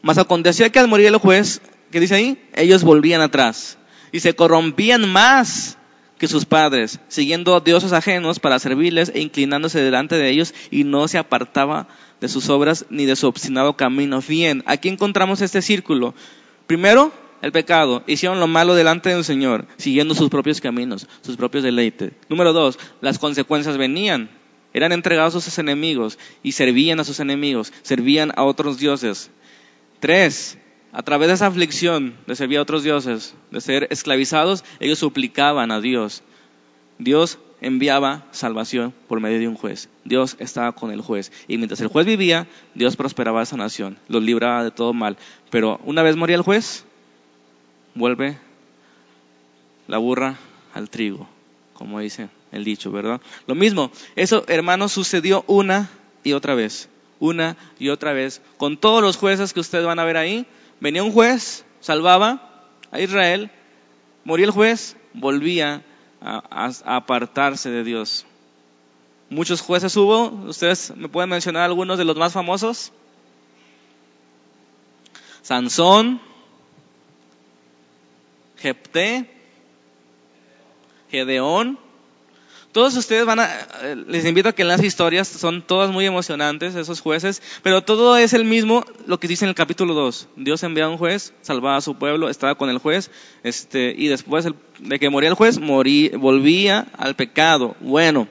Mas 0.00 0.16
acontecía 0.16 0.70
que 0.70 0.78
al 0.78 0.88
morir 0.88 1.08
el 1.08 1.18
juez, 1.18 1.60
¿qué 1.90 2.00
dice 2.00 2.14
ahí? 2.14 2.42
Ellos 2.54 2.84
volvían 2.84 3.20
atrás 3.20 3.76
y 4.14 4.20
se 4.20 4.36
corrompían 4.36 5.10
más 5.10 5.76
que 6.18 6.28
sus 6.28 6.44
padres, 6.44 7.00
siguiendo 7.08 7.58
dioses 7.58 7.92
ajenos 7.92 8.38
para 8.38 8.60
servirles 8.60 9.10
e 9.12 9.20
inclinándose 9.20 9.80
delante 9.80 10.14
de 10.14 10.30
ellos 10.30 10.54
y 10.70 10.84
no 10.84 11.08
se 11.08 11.18
apartaba 11.18 11.88
de 12.20 12.28
sus 12.28 12.48
obras 12.48 12.86
ni 12.90 13.06
de 13.06 13.16
su 13.16 13.26
obstinado 13.26 13.76
camino. 13.76 14.20
Bien, 14.20 14.62
aquí 14.66 14.88
encontramos 14.88 15.40
este 15.40 15.60
círculo. 15.62 16.14
Primero, 16.68 17.12
el 17.42 17.50
pecado. 17.50 18.04
Hicieron 18.06 18.38
lo 18.38 18.46
malo 18.46 18.76
delante 18.76 19.10
del 19.10 19.24
Señor, 19.24 19.66
siguiendo 19.78 20.14
sus 20.14 20.30
propios 20.30 20.60
caminos, 20.60 21.08
sus 21.22 21.36
propios 21.36 21.64
deleites. 21.64 22.12
Número 22.28 22.52
dos, 22.52 22.78
las 23.00 23.18
consecuencias 23.18 23.76
venían. 23.76 24.30
Eran 24.72 24.92
entregados 24.92 25.34
a 25.34 25.40
sus 25.40 25.58
enemigos 25.58 26.20
y 26.40 26.52
servían 26.52 27.00
a 27.00 27.04
sus 27.04 27.18
enemigos, 27.18 27.72
servían 27.82 28.30
a 28.36 28.44
otros 28.44 28.78
dioses. 28.78 29.32
Tres, 29.98 30.56
a 30.94 31.02
través 31.02 31.26
de 31.26 31.34
esa 31.34 31.48
aflicción 31.48 32.14
de 32.28 32.36
servir 32.36 32.58
a 32.58 32.62
otros 32.62 32.84
dioses, 32.84 33.34
de 33.50 33.60
ser 33.60 33.88
esclavizados, 33.90 34.64
ellos 34.78 35.00
suplicaban 35.00 35.72
a 35.72 35.80
Dios. 35.80 36.22
Dios 36.98 37.40
enviaba 37.60 38.24
salvación 38.30 38.94
por 39.08 39.18
medio 39.18 39.40
de 39.40 39.48
un 39.48 39.56
juez. 39.56 39.88
Dios 40.04 40.36
estaba 40.38 40.70
con 40.70 40.92
el 40.92 41.00
juez. 41.00 41.32
Y 41.48 41.58
mientras 41.58 41.80
el 41.80 41.88
juez 41.88 42.06
vivía, 42.06 42.46
Dios 42.76 42.94
prosperaba 42.94 43.40
a 43.40 43.42
esa 43.42 43.56
nación, 43.56 43.98
los 44.06 44.22
libraba 44.22 44.62
de 44.62 44.70
todo 44.70 44.92
mal. 44.92 45.16
Pero 45.50 45.80
una 45.84 46.04
vez 46.04 46.14
moría 46.14 46.36
el 46.36 46.42
juez, 46.42 46.84
vuelve 47.96 48.38
la 49.88 49.98
burra 49.98 50.36
al 50.74 50.90
trigo, 50.90 51.28
como 51.72 51.98
dice 51.98 52.28
el 52.52 52.62
dicho, 52.62 52.92
¿verdad? 52.92 53.20
Lo 53.48 53.56
mismo, 53.56 53.90
eso 54.14 54.44
hermanos 54.46 54.92
sucedió 54.92 55.42
una 55.48 55.90
y 56.22 56.34
otra 56.34 56.54
vez, 56.54 56.88
una 57.18 57.56
y 57.80 57.88
otra 57.88 58.12
vez, 58.12 58.42
con 58.58 58.76
todos 58.76 59.02
los 59.02 59.16
jueces 59.16 59.52
que 59.52 59.58
ustedes 59.58 59.84
van 59.84 59.98
a 59.98 60.04
ver 60.04 60.16
ahí, 60.16 60.46
venía 60.84 61.02
un 61.02 61.12
juez, 61.12 61.64
salvaba 61.80 62.68
a 62.90 63.00
Israel, 63.00 63.50
moría 64.22 64.44
el 64.44 64.52
juez, 64.52 64.98
volvía 65.14 65.82
a, 66.20 66.70
apartarse 66.84 67.70
de 67.70 67.82
Dios. 67.84 68.26
Muchos 69.30 69.62
jueces 69.62 69.96
hubo, 69.96 70.26
ustedes 70.46 70.94
me 70.94 71.08
pueden 71.08 71.30
mencionar 71.30 71.62
algunos 71.62 71.96
de 71.96 72.04
los 72.04 72.16
más 72.16 72.34
famosos. 72.34 72.92
Sansón, 75.40 76.20
Jepté, 78.58 79.30
Gedeón, 81.10 81.78
todos 82.74 82.96
ustedes 82.96 83.24
van 83.24 83.38
a, 83.38 83.48
eh, 83.82 83.94
les 84.08 84.24
invito 84.26 84.48
a 84.48 84.52
que 84.52 84.64
las 84.64 84.82
historias, 84.82 85.28
son 85.28 85.62
todas 85.62 85.92
muy 85.92 86.06
emocionantes, 86.06 86.74
esos 86.74 87.00
jueces, 87.00 87.40
pero 87.62 87.82
todo 87.82 88.16
es 88.16 88.32
el 88.32 88.44
mismo, 88.44 88.84
lo 89.06 89.20
que 89.20 89.28
dice 89.28 89.44
en 89.44 89.50
el 89.50 89.54
capítulo 89.54 89.94
2. 89.94 90.26
Dios 90.34 90.60
envía 90.64 90.86
a 90.86 90.88
un 90.88 90.98
juez, 90.98 91.32
salvaba 91.40 91.76
a 91.76 91.80
su 91.80 91.94
pueblo, 91.94 92.28
estaba 92.28 92.56
con 92.56 92.68
el 92.68 92.78
juez, 92.78 93.12
este, 93.44 93.94
y 93.96 94.08
después 94.08 94.48
de 94.80 94.98
que 94.98 95.08
moría 95.08 95.30
el 95.30 95.36
juez, 95.36 95.60
volvía 95.60 96.88
al 96.98 97.14
pecado. 97.14 97.76
Bueno, 97.78 98.26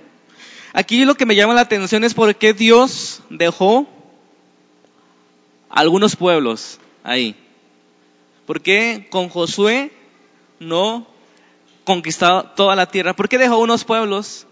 aquí 0.73 1.05
lo 1.05 1.15
que 1.15 1.25
me 1.25 1.37
llama 1.37 1.53
la 1.53 1.61
atención 1.61 2.03
es 2.03 2.13
por 2.13 2.35
qué 2.35 2.53
Dios 2.53 3.21
dejó 3.29 3.87
algunos 5.69 6.17
pueblos 6.17 6.79
ahí. 7.01 7.37
¿Por 8.45 8.59
qué 8.59 9.07
con 9.09 9.29
Josué 9.29 9.93
no 10.59 11.12
conquistado 11.83 12.43
toda 12.55 12.75
la 12.75 12.85
tierra. 12.85 13.13
¿Por 13.13 13.29
qué 13.29 13.37
dejó 13.37 13.57
unos 13.57 13.83
pueblos? 13.83 14.47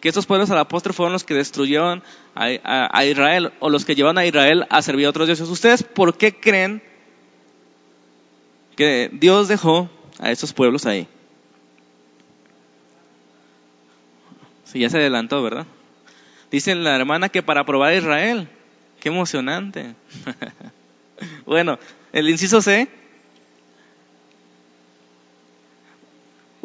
Que 0.00 0.08
esos 0.08 0.26
pueblos 0.26 0.50
al 0.50 0.58
apóstol 0.58 0.92
fueron 0.92 1.12
los 1.12 1.24
que 1.24 1.34
destruyeron 1.34 2.02
a, 2.34 3.04
Israel 3.04 3.52
o 3.60 3.70
los 3.70 3.84
que 3.84 3.94
llevaron 3.94 4.18
a 4.18 4.26
Israel 4.26 4.66
a 4.68 4.82
servir 4.82 5.06
a 5.06 5.10
otros 5.10 5.26
dioses. 5.26 5.48
¿Ustedes 5.48 5.82
por 5.82 6.16
qué 6.16 6.38
creen 6.38 6.82
que 8.76 9.10
Dios 9.12 9.48
dejó 9.48 9.88
a 10.18 10.30
esos 10.30 10.52
pueblos 10.52 10.84
ahí? 10.86 11.08
Sí, 14.64 14.80
ya 14.80 14.90
se 14.90 14.98
adelantó, 14.98 15.42
¿verdad? 15.42 15.66
Dice 16.50 16.74
la 16.74 16.94
hermana 16.94 17.28
que 17.28 17.42
para 17.42 17.64
probar 17.64 17.92
a 17.92 17.96
Israel. 17.96 18.48
Qué 19.00 19.08
emocionante. 19.08 19.94
bueno, 21.46 21.78
el 22.12 22.28
inciso 22.28 22.60
C 22.60 22.88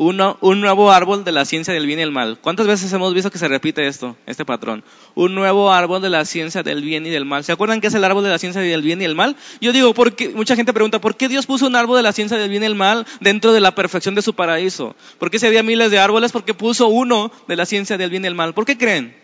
un 0.01 0.62
nuevo 0.62 0.91
árbol 0.91 1.24
de 1.24 1.31
la 1.31 1.46
ciencia 1.46 1.75
del 1.75 1.86
bien 1.86 2.00
y 2.00 2.01
el 2.01 2.12
mal. 2.12 2.39
¿Cuántas 2.41 2.65
veces 2.65 2.91
hemos 2.91 3.13
visto 3.13 3.29
que 3.29 3.38
se 3.38 3.48
repite 3.48 3.86
esto, 3.86 4.17
este 4.25 4.46
patrón? 4.46 4.84
Un 5.13 5.36
nuevo 5.36 5.72
árbol 5.72 6.01
de 6.01 6.10
la 6.10 6.25
ciencia 6.25 6.63
del 6.63 6.81
bien 6.81 7.05
y 7.05 7.12
del 7.12 7.24
mal. 7.24 7.43
¿Se 7.43 7.51
acuerdan 7.51 7.81
qué 7.81 7.88
es 7.88 7.93
el 7.93 8.03
árbol 8.03 8.24
de 8.24 8.31
la 8.31 8.39
ciencia 8.39 8.62
del 8.62 8.81
bien 8.81 9.00
y 9.00 9.05
el 9.05 9.13
mal? 9.13 9.36
Yo 9.60 9.72
digo, 9.72 9.93
porque 9.93 10.29
mucha 10.29 10.55
gente 10.55 10.74
pregunta, 10.74 11.00
¿por 11.00 11.15
qué 11.15 11.27
Dios 11.27 11.46
puso 11.46 11.67
un 11.67 11.75
árbol 11.75 11.98
de 11.98 12.01
la 12.01 12.13
ciencia 12.13 12.36
del 12.38 12.50
bien 12.50 12.63
y 12.63 12.65
el 12.65 12.74
mal 12.74 13.05
dentro 13.20 13.53
de 13.53 13.60
la 13.60 13.75
perfección 13.75 14.15
de 14.15 14.24
su 14.24 14.34
paraíso? 14.34 14.96
¿Por 15.20 15.29
qué 15.29 15.38
se 15.38 15.46
había 15.46 15.62
miles 15.62 15.91
de 15.91 16.00
árboles? 16.00 16.31
Porque 16.31 16.55
puso 16.55 16.88
uno 16.88 17.31
de 17.48 17.55
la 17.55 17.67
ciencia 17.67 17.96
del 17.96 18.10
bien 18.10 18.24
y 18.24 18.27
el 18.27 18.36
mal. 18.36 18.55
¿Por 18.55 18.65
qué 18.65 18.79
creen? 18.79 19.15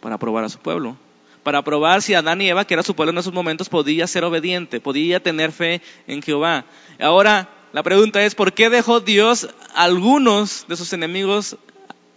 Para 0.00 0.18
probar 0.18 0.44
a 0.44 0.50
su 0.50 0.58
pueblo 0.58 0.98
para 1.42 1.64
probar 1.64 2.02
si 2.02 2.12
Adán 2.12 2.42
y 2.42 2.50
Eva, 2.50 2.66
que 2.66 2.74
era 2.74 2.82
su 2.82 2.94
pueblo 2.94 3.12
en 3.12 3.18
esos 3.18 3.32
momentos, 3.32 3.70
podía 3.70 4.06
ser 4.06 4.24
obediente, 4.24 4.78
podía 4.78 5.20
tener 5.20 5.52
fe 5.52 5.80
en 6.06 6.20
Jehová. 6.20 6.66
Ahora, 7.00 7.48
la 7.72 7.82
pregunta 7.82 8.22
es, 8.24 8.34
¿por 8.34 8.52
qué 8.52 8.68
dejó 8.68 9.00
Dios 9.00 9.48
algunos 9.74 10.66
de 10.68 10.76
sus 10.76 10.92
enemigos 10.92 11.56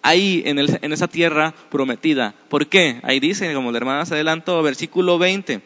ahí 0.02 0.44
en, 0.46 0.60
esa 0.60 1.08
tierra 1.08 1.54
prometida? 1.70 2.34
¿Por 2.50 2.68
qué? 2.68 3.00
Ahí 3.04 3.20
dice, 3.20 3.54
como 3.54 3.72
la 3.72 3.78
hermana 3.78 4.06
se 4.06 4.16
adelantó, 4.16 4.62
versículo 4.64 5.18
20. 5.18 5.62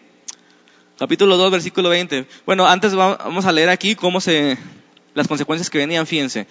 Capítulo 1.00 1.38
2, 1.38 1.52
versículo 1.52 1.90
20. 1.90 2.28
Bueno, 2.46 2.68
antes 2.68 2.96
vamos 2.96 3.46
a 3.46 3.52
leer 3.52 3.70
aquí 3.70 3.96
cómo 3.96 4.20
se, 4.20 4.58
las 5.14 5.28
consecuencias 5.28 5.70
que 5.70 5.78
venían, 5.78 6.06
fíjense. 6.06 6.48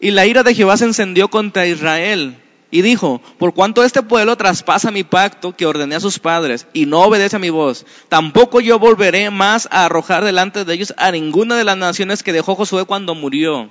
Y 0.00 0.10
la 0.10 0.26
ira 0.26 0.42
de 0.42 0.54
Jehová 0.54 0.76
se 0.76 0.84
encendió 0.84 1.28
contra 1.28 1.66
Israel 1.66 2.41
y 2.72 2.80
dijo, 2.80 3.20
por 3.38 3.52
cuanto 3.52 3.84
este 3.84 4.02
pueblo 4.02 4.34
traspasa 4.34 4.90
mi 4.90 5.04
pacto 5.04 5.54
que 5.54 5.66
ordené 5.66 5.94
a 5.94 6.00
sus 6.00 6.18
padres 6.18 6.66
y 6.72 6.86
no 6.86 7.02
obedece 7.02 7.36
a 7.36 7.38
mi 7.38 7.50
voz, 7.50 7.84
tampoco 8.08 8.60
yo 8.60 8.78
volveré 8.78 9.30
más 9.30 9.68
a 9.70 9.84
arrojar 9.84 10.24
delante 10.24 10.64
de 10.64 10.72
ellos 10.72 10.94
a 10.96 11.12
ninguna 11.12 11.54
de 11.54 11.64
las 11.64 11.76
naciones 11.76 12.22
que 12.22 12.32
dejó 12.32 12.54
Josué 12.54 12.86
cuando 12.86 13.14
murió. 13.14 13.70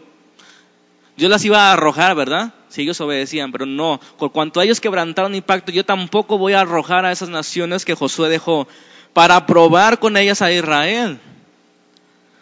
Dios 1.18 1.32
las 1.32 1.44
iba 1.44 1.70
a 1.70 1.74
arrojar, 1.74 2.14
¿verdad? 2.16 2.54
Si 2.70 2.84
ellos 2.84 3.02
obedecían, 3.02 3.52
pero 3.52 3.66
no. 3.66 4.00
Por 4.20 4.32
cuanto 4.32 4.62
ellos 4.62 4.80
quebrantaron 4.80 5.32
mi 5.32 5.42
pacto, 5.42 5.72
yo 5.72 5.84
tampoco 5.84 6.38
voy 6.38 6.54
a 6.54 6.62
arrojar 6.62 7.04
a 7.04 7.12
esas 7.12 7.30
naciones 7.30 7.86
que 7.86 7.96
Josué 7.96 8.30
dejó 8.30 8.68
para 9.14 9.48
probar 9.48 9.98
con 9.98 10.16
ellas 10.16 10.44
a 10.44 10.52
Israel. 10.52 11.20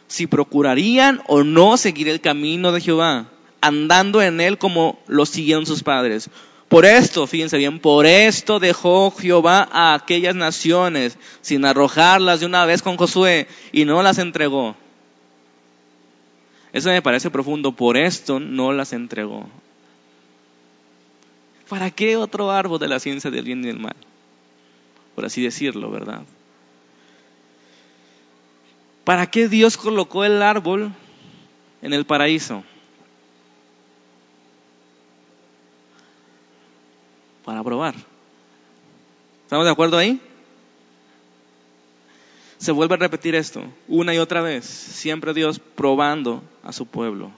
si 0.07 0.27
procurarían 0.27 1.21
o 1.27 1.43
no 1.43 1.77
seguir 1.77 2.09
el 2.09 2.19
camino 2.19 2.73
de 2.73 2.81
Jehová, 2.81 3.27
andando 3.61 4.21
en 4.21 4.41
él 4.41 4.57
como 4.57 4.99
lo 5.07 5.25
siguieron 5.25 5.65
sus 5.65 5.83
padres. 5.83 6.29
Por 6.67 6.85
esto, 6.85 7.25
fíjense 7.25 7.57
bien, 7.57 7.79
por 7.79 8.05
esto 8.05 8.59
dejó 8.59 9.11
Jehová 9.11 9.67
a 9.71 9.95
aquellas 9.95 10.35
naciones 10.35 11.17
sin 11.41 11.65
arrojarlas 11.65 12.41
de 12.41 12.45
una 12.45 12.65
vez 12.65 12.83
con 12.83 12.95
Josué 12.95 13.47
y 13.71 13.85
no 13.85 14.03
las 14.03 14.19
entregó. 14.19 14.75
Eso 16.71 16.89
me 16.89 17.01
parece 17.01 17.31
profundo, 17.31 17.71
por 17.71 17.97
esto 17.97 18.39
no 18.39 18.71
las 18.71 18.93
entregó. 18.93 19.49
¿Para 21.67 21.89
qué 21.89 22.17
otro 22.17 22.51
árbol 22.51 22.79
de 22.79 22.87
la 22.87 22.99
ciencia 22.99 23.31
del 23.31 23.45
bien 23.45 23.63
y 23.63 23.67
del 23.67 23.79
mal? 23.79 23.95
Por 25.15 25.25
así 25.25 25.41
decirlo, 25.41 25.89
¿verdad? 25.89 26.21
¿Para 29.03 29.25
qué 29.25 29.47
Dios 29.47 29.75
colocó 29.75 30.23
el 30.23 30.43
árbol 30.43 30.91
en 31.81 31.93
el 31.93 32.05
paraíso? 32.05 32.63
Para 37.50 37.63
probar. 37.63 37.96
¿Estamos 39.46 39.65
de 39.65 39.72
acuerdo 39.72 39.98
ahí? 39.98 40.22
Se 42.60 42.72
vuelve 42.72 42.94
a 42.94 42.98
repetir 42.98 43.34
esto 43.34 43.63
una 43.88 44.13
y 44.13 44.20
otra 44.20 44.44
vez, 44.44 44.65
siempre 44.65 45.34
Dios 45.34 45.58
probando 45.58 46.44
a 46.62 46.72
su 46.72 46.86
pueblo. 46.86 47.32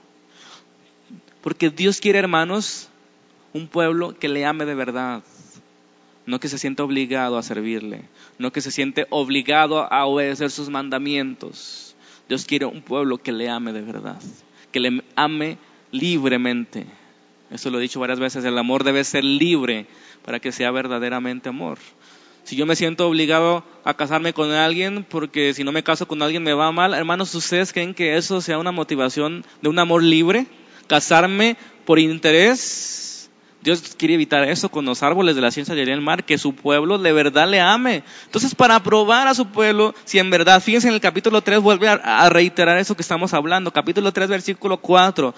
Porque 1.40 1.70
Dios 1.70 1.98
quiere, 1.98 2.18
hermanos, 2.18 2.90
un 3.54 3.68
pueblo 3.68 4.14
que 4.18 4.28
le 4.28 4.44
ame 4.44 4.66
de 4.66 4.74
verdad, 4.74 5.22
no 6.26 6.38
que 6.40 6.50
se 6.50 6.58
sienta 6.58 6.84
obligado 6.84 7.38
a 7.38 7.42
servirle, 7.42 8.02
no 8.36 8.52
que 8.52 8.60
se 8.60 8.70
siente 8.70 9.06
obligado 9.08 9.90
a 9.90 10.04
obedecer 10.04 10.50
sus 10.50 10.68
mandamientos. 10.68 11.96
Dios 12.28 12.44
quiere 12.44 12.66
un 12.66 12.82
pueblo 12.82 13.16
que 13.16 13.32
le 13.32 13.48
ame 13.48 13.72
de 13.72 13.80
verdad, 13.80 14.20
que 14.72 14.80
le 14.80 15.02
ame 15.16 15.56
libremente. 15.90 16.84
Eso 17.52 17.70
lo 17.70 17.78
he 17.78 17.82
dicho 17.82 18.00
varias 18.00 18.18
veces, 18.18 18.44
el 18.44 18.56
amor 18.56 18.82
debe 18.82 19.04
ser 19.04 19.24
libre 19.24 19.86
para 20.24 20.40
que 20.40 20.52
sea 20.52 20.70
verdaderamente 20.70 21.48
amor. 21.48 21.78
Si 22.44 22.56
yo 22.56 22.66
me 22.66 22.74
siento 22.74 23.06
obligado 23.06 23.64
a 23.84 23.94
casarme 23.94 24.32
con 24.32 24.50
alguien 24.50 25.04
porque 25.08 25.54
si 25.54 25.62
no 25.62 25.70
me 25.70 25.84
caso 25.84 26.08
con 26.08 26.22
alguien 26.22 26.42
me 26.42 26.54
va 26.54 26.72
mal, 26.72 26.94
hermanos, 26.94 27.34
¿ustedes 27.34 27.72
creen 27.72 27.94
que 27.94 28.16
eso 28.16 28.40
sea 28.40 28.58
una 28.58 28.72
motivación 28.72 29.44
de 29.60 29.68
un 29.68 29.78
amor 29.78 30.02
libre? 30.02 30.46
Casarme 30.88 31.56
por 31.84 31.98
interés 31.98 33.02
Dios 33.62 33.94
quiere 33.96 34.14
evitar 34.14 34.42
eso 34.48 34.68
con 34.70 34.84
los 34.84 35.04
árboles 35.04 35.36
de 35.36 35.40
la 35.40 35.52
ciencia 35.52 35.74
y 35.76 35.80
el 35.80 36.00
mar, 36.00 36.24
que 36.24 36.36
su 36.36 36.54
pueblo 36.54 36.98
de 36.98 37.12
verdad 37.12 37.48
le 37.48 37.60
ame. 37.60 38.02
Entonces, 38.24 38.56
para 38.56 38.82
probar 38.82 39.28
a 39.28 39.34
su 39.34 39.46
pueblo, 39.46 39.94
si 40.04 40.18
en 40.18 40.30
verdad, 40.30 40.60
fíjense 40.60 40.88
en 40.88 40.94
el 40.94 41.00
capítulo 41.00 41.42
3, 41.42 41.60
vuelve 41.60 41.88
a, 41.88 42.28
reiterar 42.28 42.76
eso 42.78 42.96
que 42.96 43.02
estamos 43.02 43.32
hablando, 43.34 43.72
capítulo 43.72 44.12
3, 44.12 44.28
versículo 44.28 44.78
4. 44.78 45.32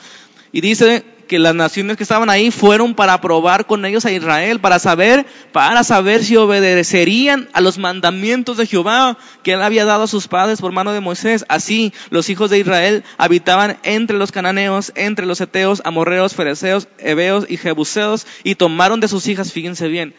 Y 0.52 0.62
dice 0.62 1.04
que 1.26 1.38
las 1.38 1.54
naciones 1.54 1.96
que 1.96 2.02
estaban 2.02 2.30
ahí 2.30 2.50
fueron 2.50 2.94
para 2.94 3.20
probar 3.20 3.66
con 3.66 3.84
ellos 3.84 4.04
a 4.04 4.12
Israel, 4.12 4.60
para 4.60 4.78
saber, 4.78 5.26
para 5.52 5.84
saber 5.84 6.24
si 6.24 6.36
obedecerían 6.36 7.48
a 7.52 7.60
los 7.60 7.78
mandamientos 7.78 8.56
de 8.56 8.66
Jehová 8.66 9.18
que 9.42 9.52
él 9.52 9.62
había 9.62 9.84
dado 9.84 10.04
a 10.04 10.08
sus 10.08 10.28
padres 10.28 10.60
por 10.60 10.72
mano 10.72 10.92
de 10.92 11.00
Moisés. 11.00 11.44
Así, 11.48 11.92
los 12.10 12.30
hijos 12.30 12.50
de 12.50 12.58
Israel 12.58 13.04
habitaban 13.18 13.78
entre 13.82 14.16
los 14.16 14.32
cananeos, 14.32 14.92
entre 14.94 15.26
los 15.26 15.40
eteos, 15.40 15.82
amorreos, 15.84 16.34
fereceos, 16.34 16.88
heveos 16.98 17.46
y 17.48 17.56
jebuseos 17.56 18.26
y 18.42 18.54
tomaron 18.54 19.00
de 19.00 19.08
sus 19.08 19.26
hijas, 19.26 19.52
fíjense 19.52 19.88
bien, 19.88 20.14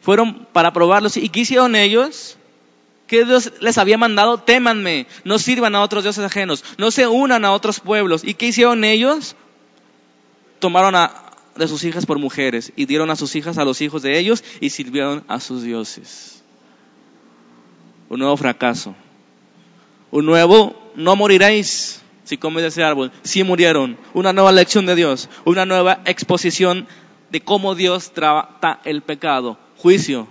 fueron 0.00 0.46
para 0.52 0.72
probarlos. 0.72 1.16
¿Y 1.16 1.28
qué 1.28 1.40
hicieron 1.40 1.74
ellos? 1.76 2.36
que 3.10 3.24
Dios 3.24 3.54
les 3.58 3.76
había 3.76 3.98
mandado, 3.98 4.38
témanme, 4.38 5.08
no 5.24 5.40
sirvan 5.40 5.74
a 5.74 5.82
otros 5.82 6.04
dioses 6.04 6.24
ajenos, 6.24 6.64
no 6.78 6.92
se 6.92 7.08
unan 7.08 7.44
a 7.44 7.50
otros 7.50 7.80
pueblos. 7.80 8.22
¿Y 8.22 8.34
qué 8.34 8.46
hicieron 8.46 8.84
ellos? 8.84 9.34
Tomaron 10.60 10.94
a, 10.94 11.10
de 11.56 11.66
sus 11.66 11.82
hijas 11.84 12.06
por 12.06 12.18
mujeres 12.18 12.72
y 12.76 12.86
dieron 12.86 13.10
a 13.10 13.16
sus 13.16 13.34
hijas 13.34 13.58
a 13.58 13.64
los 13.64 13.80
hijos 13.80 14.02
de 14.02 14.18
ellos 14.18 14.44
y 14.60 14.70
sirvieron 14.70 15.24
a 15.26 15.40
sus 15.40 15.62
dioses. 15.62 16.44
Un 18.08 18.20
nuevo 18.20 18.36
fracaso. 18.36 18.94
Un 20.10 20.26
nuevo, 20.26 20.92
no 20.94 21.16
moriréis 21.16 22.02
si 22.24 22.36
comes 22.36 22.64
ese 22.64 22.84
árbol. 22.84 23.10
Sí 23.22 23.42
murieron. 23.42 23.96
Una 24.14 24.32
nueva 24.32 24.52
lección 24.52 24.86
de 24.86 24.94
Dios. 24.94 25.28
Una 25.44 25.66
nueva 25.66 26.00
exposición 26.04 26.86
de 27.30 27.40
cómo 27.40 27.74
Dios 27.74 28.12
trata 28.12 28.80
el 28.84 29.02
pecado. 29.02 29.58
Juicio, 29.76 30.28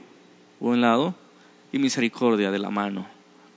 por 0.59 0.69
un 0.69 0.81
lado, 0.81 1.15
y 1.71 1.79
misericordia 1.79 2.51
de 2.51 2.59
la 2.59 2.69
mano. 2.69 3.07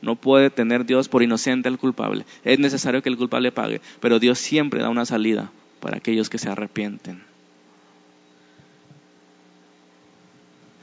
No 0.01 0.17
puede 0.17 0.51
tener 0.51 0.85
Dios 0.85 1.09
por 1.09 1.23
inocente 1.23 1.69
al 1.69 1.79
culpable. 1.79 2.25
Es 2.45 2.59
necesario 2.59 3.03
que 3.03 3.09
el 3.09 3.17
culpable 3.17 3.53
pague, 3.53 3.81
pero 4.01 4.19
Dios 4.19 4.39
siempre 4.39 4.81
da 4.81 4.89
una 4.89 5.05
salida 5.05 5.51
para 5.83 5.97
aquellos 5.97 6.31
que 6.31 6.39
se 6.39 6.49
arrepienten. 6.49 7.21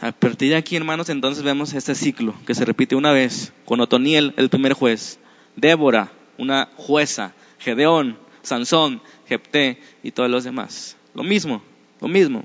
A 0.02 0.12
partir 0.12 0.50
de 0.50 0.58
aquí, 0.58 0.76
hermanos, 0.76 1.10
entonces 1.10 1.42
vemos 1.42 1.74
este 1.74 1.96
ciclo 1.96 2.36
que 2.46 2.54
se 2.54 2.66
repite 2.66 2.96
una 2.96 3.14
vez 3.14 3.54
con 3.64 3.80
Otoniel, 3.80 4.34
el 4.36 4.50
primer 4.50 4.74
juez, 4.74 5.18
Débora, 5.56 6.12
una 6.38 6.70
jueza, 6.76 7.34
Gedeón, 7.60 8.18
Sansón, 8.44 9.02
Jepté 9.28 9.82
y 10.04 10.12
todos 10.12 10.30
los 10.30 10.44
demás. 10.44 10.98
Lo 11.14 11.24
mismo, 11.24 11.62
lo 12.02 12.10
mismo. 12.10 12.44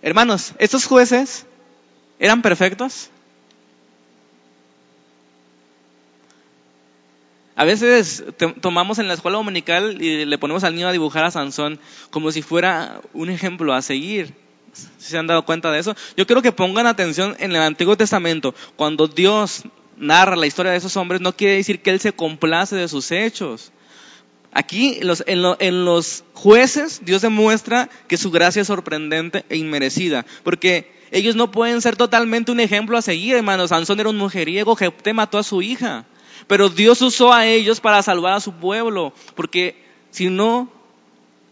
Hermanos, 0.00 0.54
estos 0.58 0.86
jueces 0.86 1.46
eran 2.20 2.42
perfectos. 2.42 3.10
A 7.58 7.64
veces 7.64 8.22
tomamos 8.60 9.00
en 9.00 9.08
la 9.08 9.14
escuela 9.14 9.38
dominical 9.38 10.00
y 10.00 10.24
le 10.24 10.38
ponemos 10.38 10.62
al 10.62 10.76
niño 10.76 10.86
a 10.86 10.92
dibujar 10.92 11.24
a 11.24 11.32
Sansón 11.32 11.80
como 12.10 12.30
si 12.30 12.40
fuera 12.40 13.00
un 13.14 13.30
ejemplo 13.30 13.74
a 13.74 13.82
seguir. 13.82 14.32
¿Se 14.98 15.18
han 15.18 15.26
dado 15.26 15.44
cuenta 15.44 15.72
de 15.72 15.80
eso? 15.80 15.96
Yo 16.16 16.24
quiero 16.24 16.40
que 16.40 16.52
pongan 16.52 16.86
atención 16.86 17.34
en 17.40 17.50
el 17.50 17.60
Antiguo 17.60 17.96
Testamento. 17.96 18.54
Cuando 18.76 19.08
Dios 19.08 19.64
narra 19.96 20.36
la 20.36 20.46
historia 20.46 20.70
de 20.70 20.78
esos 20.78 20.96
hombres, 20.96 21.20
no 21.20 21.34
quiere 21.34 21.56
decir 21.56 21.82
que 21.82 21.90
Él 21.90 21.98
se 21.98 22.12
complace 22.12 22.76
de 22.76 22.86
sus 22.86 23.10
hechos. 23.10 23.72
Aquí, 24.52 25.00
en, 25.26 25.84
los 25.84 26.24
jueces, 26.34 27.00
Dios 27.04 27.22
demuestra 27.22 27.90
que 28.06 28.18
su 28.18 28.30
gracia 28.30 28.62
es 28.62 28.68
sorprendente 28.68 29.44
e 29.48 29.56
inmerecida. 29.56 30.24
Porque 30.44 30.92
ellos 31.10 31.34
no 31.34 31.50
pueden 31.50 31.80
ser 31.80 31.96
totalmente 31.96 32.52
un 32.52 32.60
ejemplo 32.60 32.96
a 32.96 33.02
seguir, 33.02 33.34
hermano. 33.34 33.66
Sansón 33.66 33.98
era 33.98 34.10
un 34.10 34.16
mujeriego, 34.16 34.76
Jepté 34.76 35.12
mató 35.12 35.38
a 35.38 35.42
su 35.42 35.60
hija. 35.60 36.06
Pero 36.48 36.68
Dios 36.68 37.00
usó 37.02 37.32
a 37.32 37.46
ellos 37.46 37.78
para 37.78 38.02
salvar 38.02 38.32
a 38.32 38.40
su 38.40 38.52
pueblo, 38.52 39.12
porque 39.36 39.76
si 40.10 40.28
no, 40.28 40.68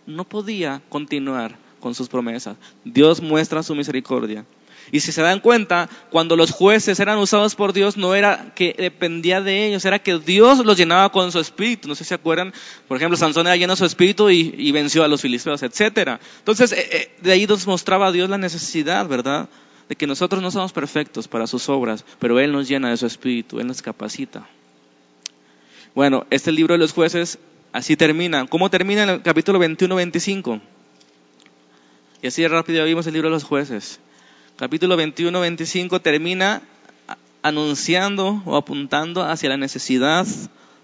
no 0.06 0.24
podía 0.24 0.82
continuar 0.88 1.56
con 1.78 1.94
sus 1.94 2.08
promesas. 2.08 2.56
Dios 2.84 3.20
muestra 3.20 3.62
su 3.62 3.74
misericordia. 3.74 4.44
Y 4.92 5.00
si 5.00 5.12
se 5.12 5.22
dan 5.22 5.40
cuenta, 5.40 5.88
cuando 6.10 6.36
los 6.36 6.52
jueces 6.52 7.00
eran 7.00 7.18
usados 7.18 7.54
por 7.54 7.72
Dios, 7.72 7.96
no 7.96 8.14
era 8.14 8.52
que 8.54 8.74
dependía 8.78 9.40
de 9.40 9.66
ellos, 9.66 9.84
era 9.84 9.98
que 9.98 10.18
Dios 10.18 10.64
los 10.64 10.76
llenaba 10.76 11.10
con 11.10 11.32
su 11.32 11.40
espíritu. 11.40 11.88
No 11.88 11.94
sé 11.94 12.04
si 12.04 12.08
se 12.08 12.14
acuerdan, 12.14 12.52
por 12.86 12.96
ejemplo, 12.96 13.16
Sansón 13.16 13.46
era 13.46 13.56
lleno 13.56 13.72
de 13.72 13.78
su 13.78 13.84
espíritu 13.84 14.30
y, 14.30 14.72
venció 14.72 15.02
a 15.02 15.08
los 15.08 15.22
filisteos, 15.22 15.62
etc. 15.62 16.18
Entonces, 16.38 16.72
eh, 16.72 16.88
eh, 16.92 17.10
de 17.20 17.32
ahí 17.32 17.46
nos 17.46 17.66
mostraba 17.66 18.08
a 18.08 18.12
Dios 18.12 18.30
la 18.30 18.38
necesidad, 18.38 19.08
¿verdad? 19.08 19.48
De 19.88 19.96
que 19.96 20.06
nosotros 20.06 20.42
no 20.42 20.50
somos 20.50 20.72
perfectos 20.72 21.28
para 21.28 21.46
sus 21.46 21.68
obras, 21.68 22.04
pero 22.18 22.38
Él 22.38 22.52
nos 22.52 22.68
llena 22.68 22.90
de 22.90 22.96
su 22.96 23.06
espíritu, 23.06 23.58
Él 23.58 23.66
nos 23.66 23.82
capacita. 23.82 24.46
Bueno, 25.96 26.26
este 26.28 26.52
libro 26.52 26.74
de 26.74 26.78
los 26.78 26.92
jueces 26.92 27.38
así 27.72 27.96
termina. 27.96 28.46
¿Cómo 28.46 28.68
termina 28.68 29.04
en 29.04 29.08
el 29.08 29.22
capítulo 29.22 29.58
21-25? 29.58 30.60
Y 32.20 32.26
así 32.26 32.46
rápido 32.46 32.84
vimos 32.84 33.06
el 33.06 33.14
libro 33.14 33.30
de 33.30 33.34
los 33.34 33.44
jueces. 33.44 33.98
Capítulo 34.56 34.98
21-25 34.98 36.02
termina 36.02 36.60
anunciando 37.40 38.42
o 38.44 38.56
apuntando 38.56 39.24
hacia 39.24 39.48
la 39.48 39.56
necesidad 39.56 40.26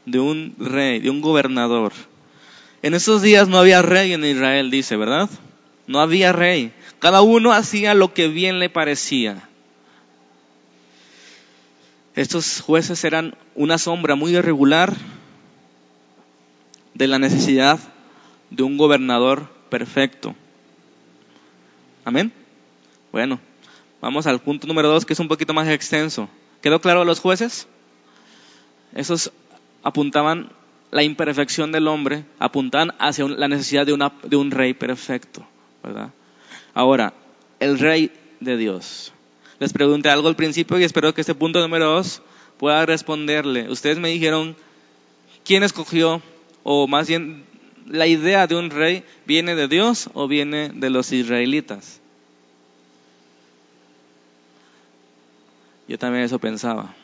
de 0.07 0.19
un 0.19 0.55
rey, 0.59 1.01
de 1.01 1.11
un 1.11 1.21
gobernador. 1.21 1.93
En 2.81 2.95
esos 2.95 3.21
días 3.21 3.49
no 3.49 3.59
había 3.59 3.83
rey 3.83 4.15
en 4.15 4.25
Israel, 4.25 4.71
dice, 4.71 4.97
¿verdad? 4.97 5.29
No 5.87 6.01
había 6.01 6.33
rey. 6.33 6.73
Cada 7.01 7.21
uno 7.21 7.53
hacía 7.53 7.93
lo 7.93 8.15
que 8.15 8.29
bien 8.29 8.61
le 8.61 8.71
parecía. 8.71 9.47
Estos 12.15 12.61
jueces 12.61 13.05
eran 13.05 13.35
una 13.55 13.79
sombra 13.79 14.17
muy 14.17 14.37
irregular 14.37 14.95
de 16.93 17.07
la 17.07 17.19
necesidad 17.19 17.79
de 18.51 18.63
un 18.63 18.77
gobernador 18.77 19.49
perfecto. 19.71 20.35
Amén. 22.05 22.31
Bueno, 23.13 23.41
vamos 24.03 24.27
al 24.27 24.41
punto 24.41 24.67
número 24.67 24.89
dos, 24.89 25.07
que 25.07 25.15
es 25.15 25.21
un 25.21 25.29
poquito 25.29 25.55
más 25.55 25.69
extenso. 25.69 26.29
¿Quedó 26.61 26.81
claro 26.81 27.01
a 27.01 27.05
los 27.07 27.21
jueces? 27.21 27.67
Esos 28.95 29.33
apuntaban 29.83 30.53
la 30.91 31.03
imperfección 31.03 31.73
del 31.73 31.89
hombre, 31.89 32.25
apuntaban 32.39 32.93
hacia 32.99 33.27
la 33.27 33.49
necesidad 33.49 33.87
de, 33.87 34.11
de 34.25 34.37
un 34.37 34.51
rey 34.51 34.75
perfecto, 34.75 35.47
¿verdad? 35.83 36.11
Ahora, 36.75 37.15
el 37.59 37.79
rey 37.79 38.13
de 38.41 38.59
Dios 38.59 39.15
les 39.63 39.73
pregunté 39.73 40.11
algo 40.11 40.27
al 40.27 40.35
principio 40.35 40.77
y 40.77 40.83
espero 40.83 41.15
que 41.15 41.21
este 41.21 41.37
punto 41.37 41.61
número 41.61 41.85
dos 41.85 42.21
pueda 42.59 42.85
responderle. 42.85 43.71
Ustedes 43.71 43.97
me 43.97 44.09
dijeron 44.09 44.57
¿quién 45.45 45.63
escogió, 45.63 46.21
o 46.65 46.89
más 46.89 47.07
bien 47.07 47.45
la 47.87 48.09
idea 48.09 48.49
de 48.49 48.57
un 48.57 48.71
rey, 48.71 49.05
viene 49.25 49.55
de 49.55 49.69
Dios 49.69 50.11
o 50.15 50.27
viene 50.27 50.71
de 50.71 50.91
los 50.91 51.13
israelitas? 51.13 52.01
Yo 55.87 55.97
también 55.97 56.25
eso 56.25 56.41
pensaba. 56.41 56.97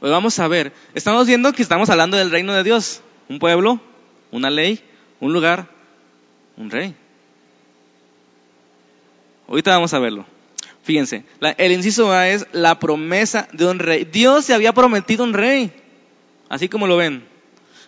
Pues 0.00 0.10
vamos 0.10 0.38
a 0.38 0.48
ver, 0.48 0.72
estamos 0.94 1.26
viendo 1.26 1.52
que 1.52 1.60
estamos 1.60 1.90
hablando 1.90 2.16
del 2.16 2.30
reino 2.30 2.54
de 2.54 2.64
Dios, 2.64 3.02
un 3.28 3.38
pueblo, 3.38 3.82
una 4.30 4.48
ley, 4.48 4.80
un 5.20 5.34
lugar, 5.34 5.68
un 6.56 6.70
rey. 6.70 6.96
Ahorita 9.52 9.72
vamos 9.72 9.92
a 9.92 9.98
verlo. 9.98 10.24
Fíjense, 10.82 11.24
el 11.58 11.72
inciso 11.72 12.10
A 12.10 12.30
es 12.30 12.46
la 12.52 12.78
promesa 12.78 13.48
de 13.52 13.66
un 13.66 13.80
rey. 13.80 14.08
Dios 14.10 14.46
se 14.46 14.54
había 14.54 14.72
prometido 14.72 15.24
un 15.24 15.34
rey, 15.34 15.70
así 16.48 16.70
como 16.70 16.86
lo 16.86 16.96
ven. 16.96 17.22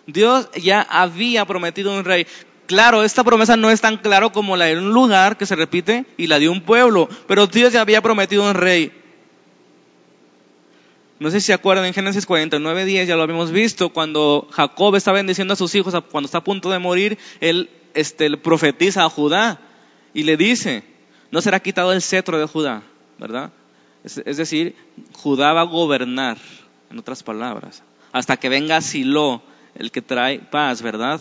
Dios 0.05 0.47
ya 0.61 0.83
había 0.83 1.43
prometido 1.45 1.91
un 1.97 2.05
rey. 2.05 2.27
Claro, 2.67 3.03
esta 3.03 3.23
promesa 3.23 3.57
no 3.57 3.71
es 3.71 3.81
tan 3.81 3.97
claro 3.97 4.31
como 4.31 4.55
la 4.55 4.65
de 4.65 4.77
un 4.77 4.93
lugar 4.93 5.37
que 5.37 5.47
se 5.47 5.55
repite 5.55 6.05
y 6.17 6.27
la 6.27 6.37
de 6.37 6.49
un 6.49 6.61
pueblo, 6.61 7.09
pero 7.27 7.47
Dios 7.47 7.73
ya 7.73 7.81
había 7.81 7.99
prometido 7.99 8.47
un 8.47 8.53
rey. 8.53 8.91
No 11.17 11.31
sé 11.31 11.41
si 11.41 11.47
se 11.47 11.53
acuerdan, 11.53 11.85
en 11.85 11.95
Génesis 11.95 12.27
49, 12.27 12.85
10 12.85 13.07
ya 13.07 13.15
lo 13.15 13.23
habíamos 13.23 13.49
visto, 13.49 13.89
cuando 13.89 14.47
Jacob 14.51 14.95
está 14.95 15.11
bendiciendo 15.13 15.55
a 15.55 15.57
sus 15.57 15.73
hijos, 15.73 15.95
cuando 16.11 16.27
está 16.27 16.37
a 16.37 16.43
punto 16.43 16.69
de 16.69 16.77
morir, 16.77 17.17
él 17.39 17.71
este, 17.95 18.37
profetiza 18.37 19.03
a 19.03 19.09
Judá 19.09 19.59
y 20.13 20.23
le 20.23 20.37
dice, 20.37 20.94
no 21.35 21.41
será 21.41 21.59
quitado 21.59 21.91
el 21.91 22.01
cetro 22.01 22.39
de 22.39 22.45
Judá, 22.45 22.81
¿verdad? 23.19 23.51
Es, 24.05 24.37
decir, 24.37 24.73
Judá 25.11 25.51
va 25.51 25.61
a 25.61 25.65
gobernar, 25.65 26.37
en 26.89 26.97
otras 26.97 27.23
palabras, 27.23 27.83
hasta 28.13 28.37
que 28.37 28.47
venga 28.47 28.79
Silo, 28.79 29.41
el 29.75 29.91
que 29.91 30.01
trae 30.01 30.39
paz, 30.39 30.81
¿verdad? 30.81 31.19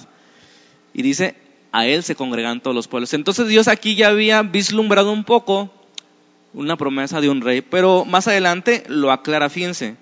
Y 0.93 1.03
dice, 1.03 1.35
a 1.73 1.87
él 1.87 2.05
se 2.05 2.15
congregan 2.15 2.61
todos 2.61 2.77
los 2.77 2.87
pueblos. 2.87 3.13
Entonces 3.13 3.49
Dios 3.49 3.67
aquí 3.67 3.97
ya 3.97 4.07
había 4.07 4.41
vislumbrado 4.43 5.11
un 5.11 5.25
poco 5.25 5.69
una 6.53 6.77
promesa 6.77 7.21
de 7.21 7.29
un 7.29 7.41
rey, 7.41 7.61
pero 7.61 8.05
más 8.05 8.29
adelante 8.29 8.85
lo 8.87 9.11
aclara, 9.11 9.51
fíjense. 9.51 9.97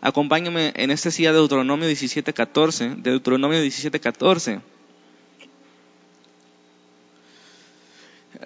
Acompáñenme 0.00 0.72
en 0.76 0.92
este 0.92 1.10
silla 1.10 1.32
de 1.32 1.38
Deuteronomio 1.38 1.88
17:14, 1.88 2.94
de 3.02 3.10
Deuteronomio 3.10 3.60
17:14. 3.60 4.60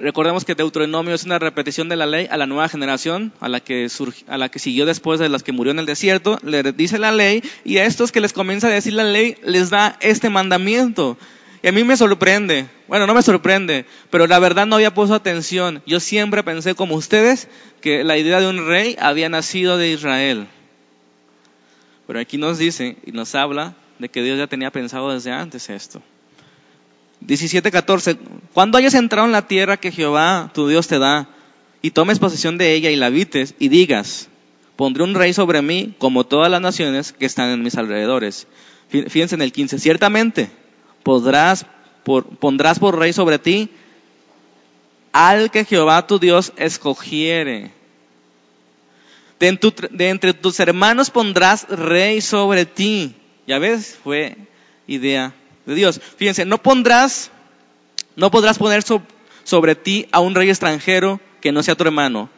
Recordemos 0.02 0.44
que 0.44 0.56
Deuteronomio 0.56 1.14
es 1.14 1.22
una 1.22 1.38
repetición 1.38 1.88
de 1.88 1.94
la 1.94 2.06
ley 2.06 2.26
a 2.28 2.36
la 2.36 2.48
nueva 2.48 2.68
generación, 2.68 3.32
a 3.38 3.48
la 3.48 3.60
que, 3.60 3.86
a 4.26 4.36
la 4.36 4.48
que 4.48 4.58
siguió 4.58 4.84
después 4.84 5.20
de 5.20 5.28
las 5.28 5.44
que 5.44 5.52
murió 5.52 5.70
en 5.70 5.78
el 5.78 5.86
desierto. 5.86 6.40
Le 6.42 6.72
dice 6.72 6.98
la 6.98 7.12
ley 7.12 7.40
y 7.64 7.78
a 7.78 7.84
estos 7.84 8.10
que 8.10 8.20
les 8.20 8.32
comienza 8.32 8.66
a 8.66 8.70
decir 8.70 8.94
la 8.94 9.04
ley 9.04 9.36
les 9.44 9.70
da 9.70 9.96
este 10.00 10.28
mandamiento. 10.28 11.16
Y 11.62 11.68
a 11.68 11.72
mí 11.72 11.84
me 11.84 11.96
sorprende, 11.96 12.66
bueno, 12.88 13.06
no 13.06 13.14
me 13.14 13.22
sorprende, 13.22 13.86
pero 14.10 14.26
la 14.26 14.40
verdad 14.40 14.66
no 14.66 14.74
había 14.74 14.92
puesto 14.92 15.14
atención. 15.14 15.84
Yo 15.86 16.00
siempre 16.00 16.42
pensé 16.42 16.74
como 16.74 16.96
ustedes 16.96 17.46
que 17.80 18.02
la 18.02 18.18
idea 18.18 18.40
de 18.40 18.48
un 18.48 18.66
rey 18.66 18.96
había 18.98 19.28
nacido 19.28 19.78
de 19.78 19.92
Israel. 19.92 20.48
Pero 22.08 22.18
aquí 22.18 22.38
nos 22.38 22.58
dice 22.58 22.96
y 23.06 23.12
nos 23.12 23.36
habla 23.36 23.76
de 24.00 24.08
que 24.08 24.20
Dios 24.24 24.36
ya 24.36 24.48
tenía 24.48 24.72
pensado 24.72 25.14
desde 25.14 25.30
antes 25.30 25.70
esto. 25.70 26.02
17:14 27.26 28.18
Cuando 28.52 28.78
hayas 28.78 28.94
entrado 28.94 29.26
en 29.26 29.32
la 29.32 29.46
tierra 29.46 29.76
que 29.76 29.92
Jehová 29.92 30.50
tu 30.54 30.68
Dios 30.68 30.88
te 30.88 30.98
da 30.98 31.28
y 31.80 31.90
tomes 31.90 32.18
posesión 32.18 32.58
de 32.58 32.74
ella 32.74 32.90
y 32.90 32.96
la 32.96 33.06
habites 33.06 33.54
y 33.58 33.68
digas, 33.68 34.28
pondré 34.76 35.02
un 35.02 35.14
rey 35.14 35.32
sobre 35.32 35.62
mí 35.62 35.94
como 35.98 36.24
todas 36.24 36.50
las 36.50 36.60
naciones 36.60 37.12
que 37.12 37.26
están 37.26 37.50
en 37.50 37.62
mis 37.62 37.76
alrededores. 37.76 38.46
Fíjense 38.88 39.34
en 39.34 39.42
el 39.42 39.52
15, 39.52 39.78
ciertamente 39.78 40.50
podrás, 41.02 41.66
por, 42.04 42.24
pondrás 42.24 42.78
por 42.78 42.98
rey 42.98 43.12
sobre 43.12 43.38
ti 43.38 43.70
al 45.12 45.50
que 45.50 45.64
Jehová 45.64 46.06
tu 46.06 46.18
Dios 46.18 46.52
escogiere. 46.56 47.70
De, 49.40 49.58
de, 49.90 50.08
entre 50.08 50.34
tus 50.34 50.60
hermanos 50.60 51.10
pondrás 51.10 51.66
rey 51.68 52.20
sobre 52.20 52.64
ti. 52.64 53.14
Ya 53.46 53.58
ves, 53.58 53.98
fue 54.02 54.36
idea 54.86 55.34
de 55.66 55.74
Dios. 55.74 56.00
Fíjense, 56.16 56.44
no 56.44 56.58
pondrás, 56.58 57.30
no 58.16 58.30
podrás 58.30 58.58
poner 58.58 58.82
sobre 59.44 59.74
ti 59.74 60.06
a 60.12 60.20
un 60.20 60.34
rey 60.34 60.48
extranjero 60.48 61.20
que 61.40 61.52
no 61.52 61.62
sea 61.62 61.74
tu 61.74 61.84
hermano. 61.84 62.28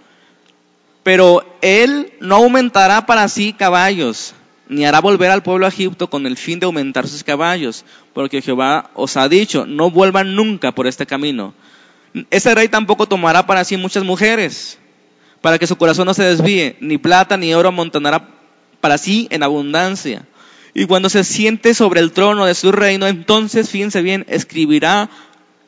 Pero 1.03 1.45
él 1.61 2.13
no 2.21 2.37
aumentará 2.37 3.07
para 3.07 3.29
sí 3.29 3.53
caballos, 3.53 4.35
ni 4.69 4.87
hará 4.87 5.01
volver 5.01 5.31
al 5.31 5.43
pueblo 5.43 5.67
a 5.67 5.69
Egipto 5.69 6.09
con 6.09 6.27
el 6.27 6.37
fin 6.37 6.59
de 6.59 6.67
aumentar 6.67 7.07
sus 7.07 7.23
caballos, 7.23 7.85
porque 8.15 8.41
Jehová 8.41 8.91
os 8.95 9.17
ha 9.17 9.29
dicho, 9.29 9.67
no 9.67 9.91
vuelvan 9.91 10.35
nunca 10.35 10.73
por 10.73 10.87
este 10.87 11.07
camino. 11.07 11.53
Ese 12.31 12.55
rey 12.55 12.69
tampoco 12.69 13.07
tomará 13.07 13.47
para 13.47 13.65
sí 13.65 13.77
muchas 13.77 14.05
mujeres, 14.05 14.79
para 15.41 15.59
que 15.59 15.67
su 15.67 15.77
corazón 15.77 16.07
no 16.07 16.15
se 16.15 16.23
desvíe, 16.23 16.77
ni 16.81 16.97
plata 16.97 17.37
ni 17.37 17.53
oro 17.53 17.69
amontonará 17.69 18.29
para 18.81 18.97
sí 18.97 19.29
en 19.31 19.43
abundancia. 19.43 20.27
Y 20.75 20.87
cuando 20.87 21.09
se 21.09 21.23
siente 21.23 21.73
sobre 21.73 22.01
el 22.01 22.13
trono 22.13 22.45
de 22.45 22.55
su 22.55 22.73
reino, 22.73 23.07
entonces, 23.07 23.71
fíjense 23.71 24.03
bien, 24.03 24.27
escribirá 24.29 25.09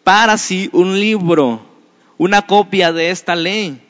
para 0.03 0.37
sí 0.37 0.69
un 0.73 0.99
libro, 0.99 1.64
una 2.19 2.42
copia 2.42 2.92
de 2.92 3.11
esta 3.11 3.37
ley 3.37 3.86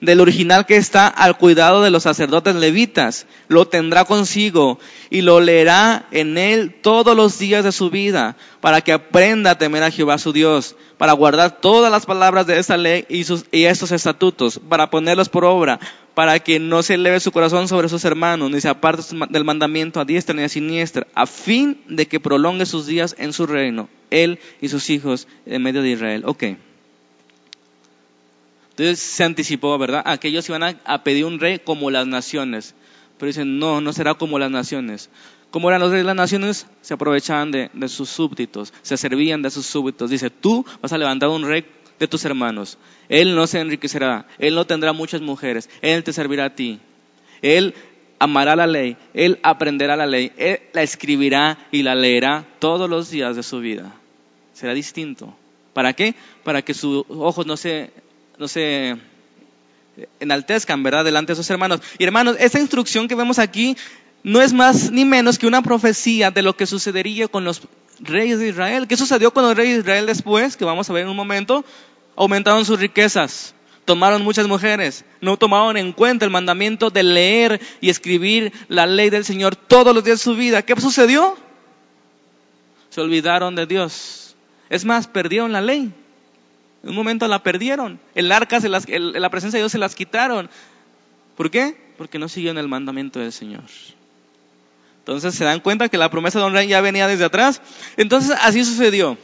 del 0.00 0.20
original 0.20 0.66
que 0.66 0.76
está 0.76 1.08
al 1.08 1.36
cuidado 1.36 1.82
de 1.82 1.90
los 1.90 2.04
sacerdotes 2.04 2.54
levitas. 2.54 3.26
Lo 3.48 3.66
tendrá 3.66 4.04
consigo 4.04 4.78
y 5.10 5.22
lo 5.22 5.40
leerá 5.40 6.06
en 6.10 6.38
él 6.38 6.74
todos 6.82 7.16
los 7.16 7.38
días 7.38 7.64
de 7.64 7.72
su 7.72 7.90
vida, 7.90 8.36
para 8.60 8.80
que 8.80 8.92
aprenda 8.92 9.52
a 9.52 9.58
temer 9.58 9.82
a 9.82 9.90
Jehová 9.90 10.18
su 10.18 10.32
Dios, 10.32 10.76
para 10.98 11.12
guardar 11.12 11.60
todas 11.60 11.90
las 11.90 12.06
palabras 12.06 12.46
de 12.46 12.58
esta 12.58 12.76
ley 12.76 13.04
y, 13.08 13.24
sus, 13.24 13.44
y 13.50 13.64
estos 13.64 13.92
estatutos, 13.92 14.60
para 14.68 14.90
ponerlos 14.90 15.28
por 15.28 15.44
obra, 15.44 15.80
para 16.14 16.38
que 16.40 16.58
no 16.58 16.82
se 16.82 16.94
eleve 16.94 17.20
su 17.20 17.32
corazón 17.32 17.68
sobre 17.68 17.88
sus 17.88 18.04
hermanos, 18.04 18.50
ni 18.50 18.60
se 18.60 18.68
aparte 18.68 19.02
del 19.30 19.44
mandamiento 19.44 20.00
a 20.00 20.04
diestra 20.04 20.34
ni 20.34 20.42
a 20.42 20.48
siniestra, 20.48 21.06
a 21.14 21.26
fin 21.26 21.80
de 21.88 22.06
que 22.06 22.20
prolongue 22.20 22.66
sus 22.66 22.86
días 22.86 23.14
en 23.18 23.32
su 23.32 23.46
reino, 23.46 23.88
él 24.10 24.38
y 24.60 24.68
sus 24.68 24.90
hijos 24.90 25.28
en 25.46 25.62
medio 25.62 25.82
de 25.82 25.90
Israel. 25.90 26.22
Okay. 26.26 26.56
Entonces 28.78 29.00
se 29.00 29.24
anticipó, 29.24 29.76
¿verdad? 29.76 30.02
Aquellos 30.04 30.48
iban 30.48 30.62
a, 30.62 31.02
pedir 31.02 31.24
un 31.24 31.40
rey 31.40 31.58
como 31.58 31.90
las 31.90 32.06
naciones. 32.06 32.76
Pero 33.18 33.26
dicen, 33.26 33.58
no, 33.58 33.80
no 33.80 33.92
será 33.92 34.14
como 34.14 34.38
las 34.38 34.52
naciones. 34.52 35.10
Como 35.50 35.68
eran 35.68 35.80
los 35.80 35.90
reyes 35.90 36.04
de 36.04 36.06
las 36.06 36.14
naciones, 36.14 36.68
se 36.80 36.94
aprovechaban 36.94 37.50
de, 37.50 37.70
sus 37.88 38.08
súbditos, 38.08 38.72
se 38.82 38.96
servían 38.96 39.42
de 39.42 39.50
sus 39.50 39.66
súbditos. 39.66 40.10
Dice, 40.10 40.30
tú 40.30 40.64
vas 40.80 40.92
a 40.92 40.98
levantar 40.98 41.28
un 41.28 41.44
rey 41.44 41.66
de 41.98 42.06
tus 42.06 42.24
hermanos. 42.24 42.78
Él 43.08 43.34
no 43.34 43.48
se 43.48 43.58
enriquecerá, 43.58 44.28
él 44.38 44.54
no 44.54 44.64
tendrá 44.64 44.92
muchas 44.92 45.22
mujeres, 45.22 45.68
él 45.82 46.04
te 46.04 46.12
servirá 46.12 46.44
a 46.44 46.54
ti. 46.54 46.78
Él 47.42 47.74
amará 48.20 48.54
la 48.54 48.68
ley, 48.68 48.96
él 49.12 49.40
aprenderá 49.42 49.96
la 49.96 50.06
ley, 50.06 50.30
él 50.36 50.60
la 50.72 50.84
escribirá 50.84 51.66
y 51.72 51.82
la 51.82 51.96
leerá 51.96 52.46
todos 52.60 52.88
los 52.88 53.10
días 53.10 53.34
de 53.34 53.42
su 53.42 53.58
vida. 53.58 53.92
Será 54.52 54.72
distinto. 54.72 55.34
¿Para 55.72 55.94
qué? 55.94 56.14
Para 56.44 56.62
que 56.62 56.74
sus 56.74 57.04
ojos 57.08 57.44
no 57.44 57.56
se 57.56 57.90
no 58.38 58.48
se 58.48 58.96
enaltezcan, 60.20 60.82
¿verdad?, 60.82 61.04
delante 61.04 61.32
de 61.32 61.36
sus 61.36 61.50
hermanos. 61.50 61.80
Y 61.98 62.04
hermanos, 62.04 62.36
esta 62.38 62.60
instrucción 62.60 63.08
que 63.08 63.14
vemos 63.14 63.38
aquí 63.38 63.76
no 64.22 64.40
es 64.40 64.52
más 64.52 64.90
ni 64.90 65.04
menos 65.04 65.38
que 65.38 65.46
una 65.46 65.62
profecía 65.62 66.30
de 66.30 66.42
lo 66.42 66.56
que 66.56 66.66
sucedería 66.66 67.28
con 67.28 67.44
los 67.44 67.62
reyes 68.00 68.38
de 68.38 68.48
Israel. 68.48 68.86
¿Qué 68.86 68.96
sucedió 68.96 69.32
con 69.32 69.44
los 69.44 69.56
reyes 69.56 69.76
de 69.76 69.80
Israel 69.80 70.06
después? 70.06 70.56
Que 70.56 70.64
vamos 70.64 70.88
a 70.88 70.92
ver 70.92 71.04
en 71.04 71.08
un 71.08 71.16
momento. 71.16 71.64
Aumentaron 72.16 72.64
sus 72.64 72.80
riquezas, 72.80 73.54
tomaron 73.84 74.22
muchas 74.22 74.48
mujeres, 74.48 75.04
no 75.20 75.36
tomaron 75.36 75.76
en 75.76 75.92
cuenta 75.92 76.24
el 76.24 76.30
mandamiento 76.30 76.90
de 76.90 77.04
leer 77.04 77.60
y 77.80 77.90
escribir 77.90 78.52
la 78.68 78.86
ley 78.86 79.08
del 79.08 79.24
Señor 79.24 79.54
todos 79.54 79.94
los 79.94 80.02
días 80.02 80.18
de 80.18 80.24
su 80.24 80.34
vida. 80.34 80.62
¿Qué 80.62 80.78
sucedió? 80.80 81.36
Se 82.90 83.00
olvidaron 83.00 83.54
de 83.54 83.66
Dios. 83.66 84.36
Es 84.68 84.84
más, 84.84 85.06
perdieron 85.06 85.52
la 85.52 85.60
ley. 85.60 85.92
En 86.82 86.90
un 86.90 86.96
momento 86.96 87.26
la 87.26 87.42
perdieron. 87.42 87.98
El 88.14 88.30
arca, 88.30 88.60
se 88.60 88.68
las, 88.68 88.86
la 88.88 89.30
presencia 89.30 89.58
de 89.58 89.62
Dios 89.62 89.72
se 89.72 89.78
las 89.78 89.94
quitaron. 89.94 90.48
¿Por 91.36 91.50
qué? 91.50 91.76
Porque 91.96 92.18
no 92.18 92.28
siguieron 92.28 92.58
el 92.58 92.68
mandamiento 92.68 93.18
del 93.18 93.32
Señor. 93.32 93.64
Entonces 95.00 95.34
se 95.34 95.44
dan 95.44 95.60
cuenta 95.60 95.88
que 95.88 95.98
la 95.98 96.10
promesa 96.10 96.40
de 96.40 96.50
rey 96.50 96.68
ya 96.68 96.80
venía 96.80 97.08
desde 97.08 97.24
atrás. 97.24 97.60
Entonces 97.96 98.36
así 98.40 98.64
sucedió. 98.64 99.16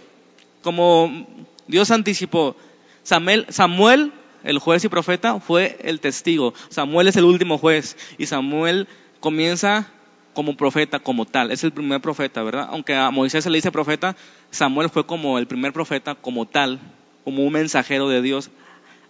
Como 0.62 1.26
Dios 1.68 1.90
anticipó. 1.90 2.56
Samuel, 3.02 3.46
Samuel, 3.50 4.12
el 4.42 4.58
juez 4.58 4.84
y 4.84 4.88
profeta, 4.88 5.38
fue 5.40 5.76
el 5.82 6.00
testigo. 6.00 6.54
Samuel 6.70 7.08
es 7.08 7.16
el 7.16 7.24
último 7.24 7.58
juez. 7.58 7.96
Y 8.18 8.26
Samuel 8.26 8.88
comienza 9.20 9.88
como 10.32 10.56
profeta, 10.56 10.98
como 10.98 11.26
tal. 11.26 11.52
Es 11.52 11.62
el 11.62 11.72
primer 11.72 12.00
profeta, 12.00 12.42
¿verdad? 12.42 12.68
Aunque 12.70 12.94
a 12.94 13.10
Moisés 13.10 13.44
se 13.44 13.50
le 13.50 13.58
dice 13.58 13.70
profeta, 13.70 14.16
Samuel 14.50 14.88
fue 14.88 15.06
como 15.06 15.38
el 15.38 15.46
primer 15.46 15.72
profeta, 15.72 16.14
como 16.14 16.46
tal 16.46 16.80
como 17.24 17.42
un 17.42 17.52
mensajero 17.52 18.08
de 18.08 18.22
Dios 18.22 18.50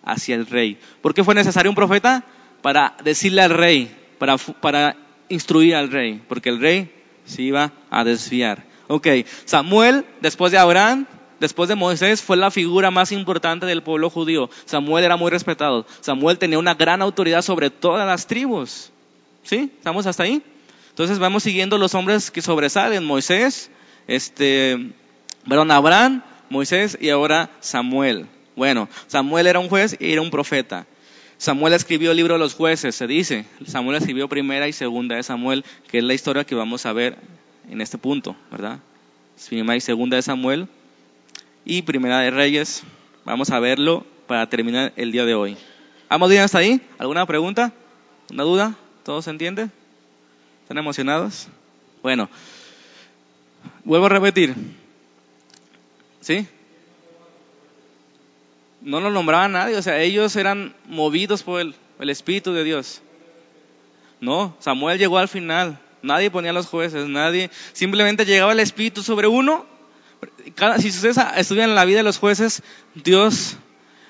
hacia 0.04 0.34
el 0.34 0.46
rey. 0.46 0.78
¿Por 1.02 1.14
qué 1.14 1.24
fue 1.24 1.34
necesario 1.34 1.70
un 1.70 1.74
profeta? 1.74 2.24
Para 2.62 2.96
decirle 3.04 3.42
al 3.42 3.50
rey, 3.50 3.94
para, 4.18 4.36
para 4.38 4.96
instruir 5.28 5.74
al 5.74 5.90
rey, 5.90 6.22
porque 6.28 6.48
el 6.48 6.60
rey 6.60 6.90
se 7.24 7.42
iba 7.42 7.72
a 7.90 8.04
desviar. 8.04 8.64
Ok, 8.86 9.08
Samuel, 9.44 10.04
después 10.20 10.52
de 10.52 10.58
Abraham, 10.58 11.06
después 11.40 11.68
de 11.68 11.74
Moisés, 11.74 12.22
fue 12.22 12.36
la 12.36 12.50
figura 12.50 12.90
más 12.90 13.12
importante 13.12 13.66
del 13.66 13.82
pueblo 13.82 14.10
judío. 14.10 14.50
Samuel 14.66 15.04
era 15.04 15.16
muy 15.16 15.30
respetado. 15.30 15.86
Samuel 16.00 16.38
tenía 16.38 16.58
una 16.58 16.74
gran 16.74 17.02
autoridad 17.02 17.42
sobre 17.42 17.70
todas 17.70 18.06
las 18.06 18.26
tribus. 18.26 18.90
¿Sí? 19.42 19.70
¿Estamos 19.76 20.06
hasta 20.06 20.22
ahí? 20.22 20.42
Entonces 20.90 21.18
vamos 21.18 21.42
siguiendo 21.42 21.76
los 21.76 21.94
hombres 21.94 22.30
que 22.30 22.40
sobresalen. 22.40 23.04
Moisés, 23.04 23.70
este, 24.06 24.92
perdón, 25.48 25.70
Abraham, 25.70 26.22
Moisés 26.54 26.96
y 27.00 27.10
ahora 27.10 27.50
Samuel. 27.58 28.26
Bueno, 28.54 28.88
Samuel 29.08 29.48
era 29.48 29.58
un 29.58 29.68
juez 29.68 29.96
y 29.98 30.12
era 30.12 30.22
un 30.22 30.30
profeta. 30.30 30.86
Samuel 31.36 31.74
escribió 31.74 32.12
el 32.12 32.16
libro 32.16 32.34
de 32.34 32.38
los 32.38 32.54
jueces, 32.54 32.94
se 32.94 33.08
dice. 33.08 33.44
Samuel 33.66 33.96
escribió 33.98 34.28
primera 34.28 34.68
y 34.68 34.72
segunda 34.72 35.16
de 35.16 35.24
Samuel, 35.24 35.64
que 35.88 35.98
es 35.98 36.04
la 36.04 36.14
historia 36.14 36.44
que 36.44 36.54
vamos 36.54 36.86
a 36.86 36.92
ver 36.92 37.18
en 37.68 37.80
este 37.80 37.98
punto, 37.98 38.36
¿verdad? 38.52 38.78
Primera 39.48 39.76
y 39.76 39.80
segunda 39.80 40.14
de 40.14 40.22
Samuel 40.22 40.68
y 41.64 41.82
primera 41.82 42.20
de 42.20 42.30
Reyes. 42.30 42.84
Vamos 43.24 43.50
a 43.50 43.58
verlo 43.58 44.06
para 44.28 44.48
terminar 44.48 44.92
el 44.94 45.10
día 45.10 45.24
de 45.24 45.34
hoy. 45.34 45.56
¿Vamos 46.08 46.30
bien 46.30 46.42
hasta 46.42 46.58
ahí? 46.58 46.80
¿Alguna 46.98 47.26
pregunta? 47.26 47.72
¿Una 48.30 48.44
duda? 48.44 48.76
¿Todo 49.02 49.22
se 49.22 49.30
entiende? 49.30 49.70
¿Están 50.62 50.78
emocionados? 50.78 51.48
Bueno, 52.00 52.30
vuelvo 53.84 54.06
a 54.06 54.10
repetir. 54.10 54.83
¿Sí? 56.24 56.46
No 58.80 58.98
lo 59.00 59.10
nombraba 59.10 59.46
nadie, 59.46 59.76
o 59.76 59.82
sea, 59.82 60.00
ellos 60.00 60.36
eran 60.36 60.74
movidos 60.88 61.42
por 61.42 61.60
el, 61.60 61.74
Espíritu 62.10 62.54
de 62.54 62.64
Dios. 62.64 63.02
No, 64.20 64.56
Samuel 64.58 64.98
llegó 64.98 65.18
al 65.18 65.28
final. 65.28 65.78
Nadie 66.00 66.30
ponía 66.30 66.54
los 66.54 66.66
jueces, 66.66 67.08
nadie. 67.08 67.50
Simplemente 67.74 68.24
llegaba 68.24 68.52
el 68.52 68.60
Espíritu 68.60 69.02
sobre 69.02 69.26
uno. 69.26 69.66
si 70.78 70.88
ustedes 70.88 71.18
estudian 71.36 71.74
la 71.74 71.84
vida 71.84 71.98
de 71.98 72.04
los 72.04 72.16
jueces, 72.16 72.62
Dios, 72.94 73.58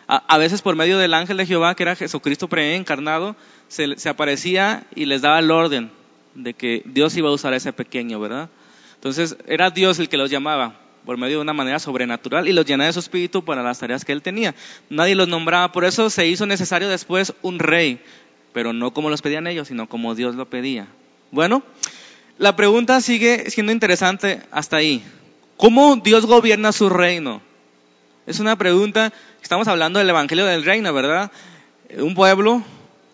a, 0.07 0.39
veces 0.39 0.63
por 0.63 0.77
medio 0.77 0.99
del 0.99 1.15
ángel 1.15 1.37
de 1.37 1.47
Jehová, 1.47 1.75
que 1.75 1.83
era 1.83 1.97
Jesucristo 1.97 2.49
preencarnado, 2.49 3.35
se, 3.67 3.99
se 3.99 4.09
aparecía 4.09 4.87
y 4.95 5.07
les 5.07 5.21
daba 5.21 5.41
el 5.41 5.51
orden 5.51 5.91
de 6.37 6.55
que 6.55 6.83
Dios 6.85 7.17
iba 7.17 7.29
a 7.29 7.33
usar 7.33 7.55
a 7.55 7.57
ese 7.57 7.73
pequeño, 7.73 8.21
¿verdad? 8.21 8.51
Entonces 8.95 9.37
era 9.49 9.71
Dios 9.71 9.99
el 9.99 10.09
que 10.09 10.17
los 10.17 10.31
llamaba 10.31 10.84
por 11.05 11.19
medio 11.19 11.37
de 11.37 11.43
una 11.43 11.53
manera 11.53 11.79
sobrenatural 11.79 12.49
y 12.49 12.53
los 12.53 12.65
llenaba 12.65 12.87
de 12.87 12.93
su 12.93 13.01
espíritu 13.01 13.45
para 13.45 13.63
las 13.63 13.79
tareas 13.79 14.05
que 14.05 14.13
él 14.13 14.23
tenía. 14.23 14.55
Nadie 14.91 15.15
los 15.15 15.29
nombraba, 15.29 15.73
por 15.73 15.85
eso 15.85 16.11
se 16.11 16.27
hizo 16.27 16.47
necesario 16.47 16.89
después 16.89 17.35
un 17.43 17.59
rey, 17.59 18.01
pero 18.53 18.73
no 18.73 18.93
como 18.93 19.11
los 19.11 19.23
pedían 19.23 19.47
ellos, 19.47 19.69
sino 19.69 19.89
como 19.89 20.15
Dios 20.15 20.35
lo 20.35 20.49
pedía. 20.49 20.87
Bueno, 21.31 21.63
la 22.39 22.57
pregunta 22.57 23.01
sigue 23.01 23.51
siendo 23.51 23.73
interesante 23.73 24.43
hasta 24.51 24.77
ahí. 24.77 25.03
¿Cómo 25.57 25.97
Dios 25.97 26.27
gobierna 26.27 26.73
su 26.73 26.89
reino? 26.89 27.43
Es 28.27 28.41
una 28.41 28.57
pregunta, 28.57 29.13
estamos 29.43 29.69
hablando 29.69 29.99
del 29.99 30.09
Evangelio 30.09 30.47
del 30.47 30.65
Reino, 30.65 30.93
¿verdad? 30.95 31.31
Un 31.99 32.15
pueblo, 32.15 32.63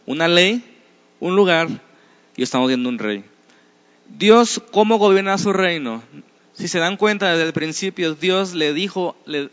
una 0.06 0.28
ley, 0.28 0.64
un 1.18 1.34
lugar 1.34 1.68
y 2.36 2.42
estamos 2.42 2.68
viendo 2.68 2.88
un 2.88 2.98
rey. 2.98 3.24
Dios, 4.08 4.62
¿cómo 4.70 4.98
gobierna 4.98 5.36
su 5.38 5.52
reino? 5.52 6.02
Si 6.54 6.68
se 6.68 6.78
dan 6.78 6.96
cuenta 6.96 7.30
desde 7.30 7.44
el 7.44 7.52
principio, 7.52 8.14
Dios 8.14 8.54
le 8.54 8.72
dijo, 8.72 9.16
le, 9.24 9.50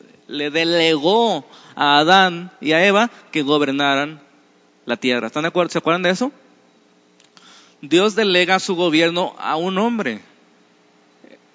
delegó 0.50 1.46
a 1.76 2.00
Adán 2.00 2.52
y 2.60 2.74
a 2.74 2.86
Eva 2.86 3.10
que 3.32 3.44
gobernaran 3.44 4.22
la 4.86 4.98
tierra. 4.98 5.28
¿Están 5.28 5.44
de 5.44 5.50
acuerdo? 5.50 5.72
¿Se 5.72 5.78
acuerdan 5.78 6.04
de 6.04 6.10
eso? 6.10 6.32
Dios 7.82 8.16
delega 8.16 8.60
su 8.60 8.76
gobierno 8.76 9.36
a 9.38 9.56
un 9.56 9.78
hombre. 9.78 10.22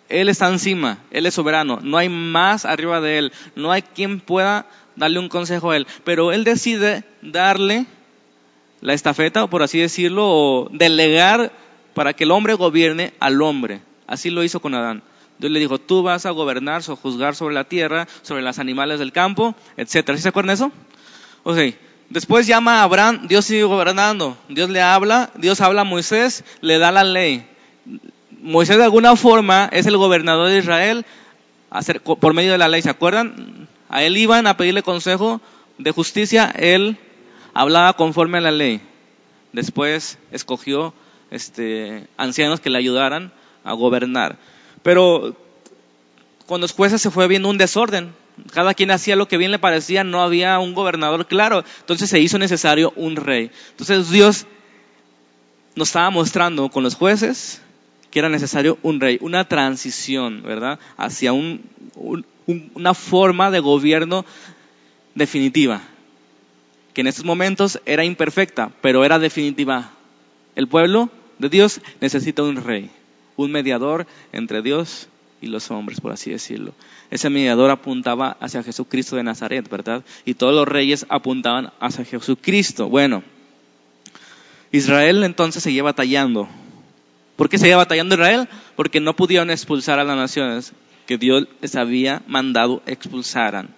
Él 0.08 0.28
está 0.28 0.48
encima, 0.48 0.98
Él 1.10 1.24
es 1.24 1.34
soberano, 1.34 1.80
no 1.82 1.96
hay 1.96 2.10
más 2.10 2.66
arriba 2.66 3.00
de 3.00 3.16
Él, 3.16 3.32
no 3.56 3.72
hay 3.72 3.80
quien 3.80 4.20
pueda 4.20 4.66
darle 4.94 5.18
un 5.18 5.30
consejo 5.30 5.70
a 5.70 5.76
Él, 5.76 5.86
pero 6.04 6.32
Él 6.32 6.44
decide 6.44 7.02
darle 7.22 7.86
la 8.82 8.92
estafeta, 8.92 9.44
o 9.44 9.48
por 9.48 9.62
así 9.62 9.78
decirlo, 9.78 10.28
o 10.28 10.68
delegar 10.70 11.50
para 11.94 12.12
que 12.12 12.24
el 12.24 12.30
hombre 12.30 12.54
gobierne 12.54 13.14
al 13.20 13.40
hombre. 13.40 13.80
Así 14.06 14.28
lo 14.28 14.44
hizo 14.44 14.60
con 14.60 14.74
Adán. 14.74 15.02
Dios 15.38 15.50
le 15.50 15.60
dijo, 15.60 15.78
tú 15.78 16.02
vas 16.02 16.26
a 16.26 16.30
gobernar 16.30 16.82
o 16.88 16.96
juzgar 16.96 17.34
sobre 17.34 17.54
la 17.54 17.64
tierra, 17.64 18.06
sobre 18.22 18.42
los 18.42 18.58
animales 18.58 18.98
del 18.98 19.12
campo, 19.12 19.54
etc. 19.76 20.12
¿Sí 20.14 20.22
se 20.22 20.28
acuerdan 20.28 20.54
eso? 20.54 20.72
O 21.42 21.54
sea, 21.54 21.72
después 22.10 22.46
llama 22.46 22.80
a 22.80 22.82
Abraham, 22.84 23.26
Dios 23.26 23.46
sigue 23.46 23.64
gobernando, 23.64 24.36
Dios 24.48 24.70
le 24.70 24.80
habla, 24.80 25.30
Dios 25.36 25.60
habla 25.60 25.80
a 25.80 25.84
Moisés, 25.84 26.44
le 26.60 26.78
da 26.78 26.92
la 26.92 27.04
ley. 27.04 27.44
Moisés 28.40 28.76
de 28.76 28.84
alguna 28.84 29.16
forma 29.16 29.68
es 29.72 29.86
el 29.86 29.96
gobernador 29.96 30.48
de 30.48 30.58
Israel 30.58 31.04
por 32.20 32.34
medio 32.34 32.52
de 32.52 32.58
la 32.58 32.68
ley, 32.68 32.82
¿se 32.82 32.90
acuerdan? 32.90 33.68
A 33.88 34.02
él 34.02 34.16
iban 34.16 34.46
a 34.46 34.56
pedirle 34.56 34.82
consejo 34.82 35.40
de 35.78 35.90
justicia, 35.90 36.52
él 36.56 36.98
hablaba 37.54 37.94
conforme 37.94 38.38
a 38.38 38.42
la 38.42 38.50
ley. 38.50 38.80
Después 39.52 40.18
escogió 40.30 40.94
este, 41.30 42.06
ancianos 42.16 42.60
que 42.60 42.70
le 42.70 42.78
ayudaran 42.78 43.32
a 43.64 43.72
gobernar. 43.72 44.36
Pero 44.82 45.36
con 46.46 46.60
los 46.60 46.72
jueces 46.72 47.00
se 47.00 47.10
fue 47.10 47.28
viendo 47.28 47.48
un 47.48 47.58
desorden. 47.58 48.12
Cada 48.52 48.74
quien 48.74 48.90
hacía 48.90 49.16
lo 49.16 49.28
que 49.28 49.36
bien 49.36 49.50
le 49.50 49.58
parecía, 49.58 50.04
no 50.04 50.22
había 50.22 50.58
un 50.58 50.74
gobernador 50.74 51.26
claro. 51.26 51.64
Entonces 51.80 52.10
se 52.10 52.20
hizo 52.20 52.38
necesario 52.38 52.92
un 52.96 53.16
rey. 53.16 53.50
Entonces 53.70 54.10
Dios 54.10 54.46
nos 55.74 55.88
estaba 55.88 56.10
mostrando 56.10 56.68
con 56.68 56.82
los 56.82 56.94
jueces 56.94 57.62
que 58.10 58.18
era 58.18 58.28
necesario 58.28 58.78
un 58.82 59.00
rey, 59.00 59.16
una 59.22 59.48
transición, 59.48 60.42
¿verdad? 60.42 60.78
Hacia 60.98 61.32
una 61.32 62.92
forma 62.92 63.50
de 63.50 63.60
gobierno 63.60 64.26
definitiva, 65.14 65.80
que 66.92 67.00
en 67.00 67.06
estos 67.06 67.24
momentos 67.24 67.80
era 67.86 68.04
imperfecta, 68.04 68.70
pero 68.82 69.06
era 69.06 69.18
definitiva. 69.18 69.92
El 70.54 70.68
pueblo 70.68 71.08
de 71.38 71.48
Dios 71.48 71.80
necesita 72.02 72.42
un 72.42 72.56
rey 72.56 72.90
un 73.44 73.52
mediador 73.52 74.06
entre 74.32 74.62
Dios 74.62 75.08
y 75.40 75.48
los 75.48 75.70
hombres, 75.70 76.00
por 76.00 76.12
así 76.12 76.30
decirlo. 76.30 76.72
Ese 77.10 77.28
mediador 77.28 77.70
apuntaba 77.70 78.36
hacia 78.40 78.62
Jesucristo 78.62 79.16
de 79.16 79.24
Nazaret, 79.24 79.68
¿verdad? 79.68 80.04
Y 80.24 80.34
todos 80.34 80.54
los 80.54 80.66
reyes 80.66 81.04
apuntaban 81.08 81.72
hacia 81.80 82.04
Jesucristo. 82.04 82.88
Bueno, 82.88 83.22
Israel 84.70 85.22
entonces 85.24 85.62
seguía 85.62 85.82
batallando. 85.82 86.48
¿Por 87.36 87.48
qué 87.48 87.58
seguía 87.58 87.76
batallando 87.76 88.14
Israel? 88.14 88.48
Porque 88.76 89.00
no 89.00 89.16
pudieron 89.16 89.50
expulsar 89.50 89.98
a 89.98 90.04
las 90.04 90.16
naciones 90.16 90.72
que 91.06 91.18
Dios 91.18 91.48
les 91.60 91.74
había 91.74 92.22
mandado 92.26 92.82
expulsaran. 92.86 93.74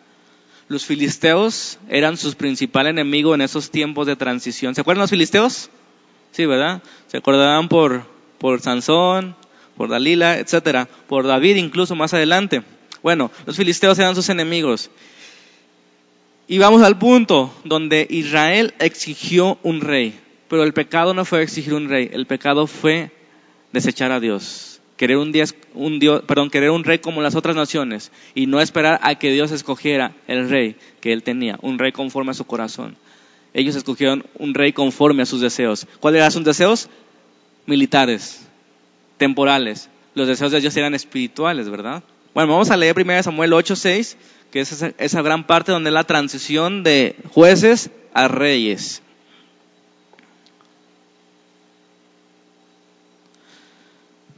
Los 0.68 0.84
filisteos 0.84 1.78
eran 1.88 2.16
sus 2.16 2.34
principal 2.34 2.86
enemigo 2.86 3.34
en 3.34 3.40
esos 3.40 3.70
tiempos 3.70 4.06
de 4.06 4.16
transición. 4.16 4.74
¿Se 4.74 4.80
acuerdan 4.80 5.02
los 5.02 5.10
filisteos? 5.10 5.70
Sí, 6.30 6.46
¿verdad? 6.46 6.82
Se 7.06 7.18
acordarán 7.18 7.68
por, 7.68 8.06
por 8.38 8.60
Sansón, 8.60 9.36
por 9.76 9.88
Dalila, 9.88 10.38
etcétera, 10.38 10.88
por 11.08 11.26
David 11.26 11.56
incluso 11.56 11.94
más 11.94 12.14
adelante. 12.14 12.62
Bueno, 13.02 13.30
los 13.46 13.56
filisteos 13.56 13.98
eran 13.98 14.14
sus 14.14 14.28
enemigos. 14.28 14.90
Y 16.46 16.58
vamos 16.58 16.82
al 16.82 16.98
punto 16.98 17.52
donde 17.64 18.06
Israel 18.10 18.74
exigió 18.78 19.58
un 19.62 19.80
rey, 19.80 20.18
pero 20.48 20.62
el 20.62 20.74
pecado 20.74 21.14
no 21.14 21.24
fue 21.24 21.42
exigir 21.42 21.72
un 21.72 21.88
rey, 21.88 22.10
el 22.12 22.26
pecado 22.26 22.66
fue 22.66 23.10
desechar 23.72 24.12
a 24.12 24.20
Dios, 24.20 24.80
querer 24.96 25.16
un, 25.16 25.32
Dios, 25.32 25.54
perdón, 26.26 26.50
querer 26.50 26.70
un 26.70 26.84
rey 26.84 26.98
como 26.98 27.22
las 27.22 27.34
otras 27.34 27.56
naciones 27.56 28.12
y 28.34 28.46
no 28.46 28.60
esperar 28.60 29.00
a 29.02 29.14
que 29.14 29.32
Dios 29.32 29.52
escogiera 29.52 30.12
el 30.28 30.50
rey 30.50 30.76
que 31.00 31.12
él 31.12 31.22
tenía, 31.22 31.58
un 31.62 31.78
rey 31.78 31.92
conforme 31.92 32.32
a 32.32 32.34
su 32.34 32.44
corazón. 32.44 32.96
Ellos 33.54 33.76
escogieron 33.76 34.26
un 34.38 34.52
rey 34.52 34.72
conforme 34.72 35.22
a 35.22 35.26
sus 35.26 35.40
deseos. 35.40 35.86
¿Cuáles 36.00 36.18
eran 36.18 36.32
sus 36.32 36.44
deseos? 36.44 36.88
Militares, 37.66 38.46
temporales. 39.16 39.88
Los 40.14 40.28
deseos 40.28 40.52
de 40.52 40.60
Dios 40.60 40.76
eran 40.76 40.94
espirituales, 40.94 41.68
¿verdad? 41.68 42.02
Bueno, 42.34 42.52
vamos 42.52 42.70
a 42.70 42.76
leer 42.76 42.96
1 42.96 43.22
Samuel 43.22 43.52
8:6, 43.52 44.16
que 44.50 44.60
es 44.60 44.82
esa, 44.98 45.22
gran 45.22 45.46
parte 45.46 45.72
donde 45.72 45.90
la 45.90 46.04
transición 46.04 46.82
de 46.82 47.16
jueces 47.32 47.90
a 48.12 48.28
reyes. 48.28 49.02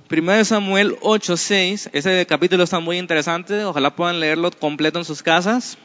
Primero 0.09 0.45
Samuel 0.45 0.97
8:6, 1.01 1.91
ese 1.93 2.27
capítulo 2.27 2.63
está 2.65 2.79
muy 2.81 2.99
interesante, 2.99 3.65
ojalá 3.65 3.97
puedan 3.97 4.21
leerlo 4.21 4.51
completo 4.53 4.99
en 4.99 5.05
sus 5.05 5.23
casas. 5.23 5.79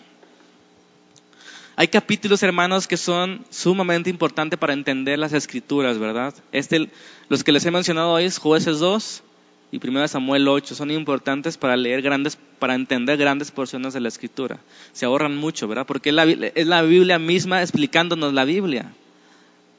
Hay 1.81 1.87
capítulos, 1.87 2.43
hermanos, 2.43 2.87
que 2.87 2.95
son 2.95 3.43
sumamente 3.49 4.11
importantes 4.11 4.59
para 4.59 4.73
entender 4.73 5.17
las 5.17 5.33
escrituras, 5.33 5.97
¿verdad? 5.97 6.31
Este, 6.51 6.91
los 7.27 7.43
que 7.43 7.51
les 7.51 7.65
he 7.65 7.71
mencionado 7.71 8.11
hoy 8.11 8.25
es 8.25 8.37
Jueces 8.37 8.77
2 8.77 9.23
y 9.71 9.87
1 9.87 10.07
Samuel 10.07 10.47
8. 10.47 10.75
Son 10.75 10.91
importantes 10.91 11.57
para 11.57 11.75
leer 11.75 12.03
grandes, 12.03 12.37
para 12.59 12.75
entender 12.75 13.17
grandes 13.17 13.49
porciones 13.49 13.95
de 13.95 13.99
la 13.99 14.09
escritura. 14.09 14.59
Se 14.93 15.05
ahorran 15.05 15.35
mucho, 15.35 15.67
¿verdad? 15.67 15.87
Porque 15.87 16.09
es 16.53 16.67
la, 16.67 16.83
Biblia 16.83 17.17
misma 17.17 17.63
explicándonos 17.63 18.31
la 18.31 18.45
Biblia. 18.45 18.93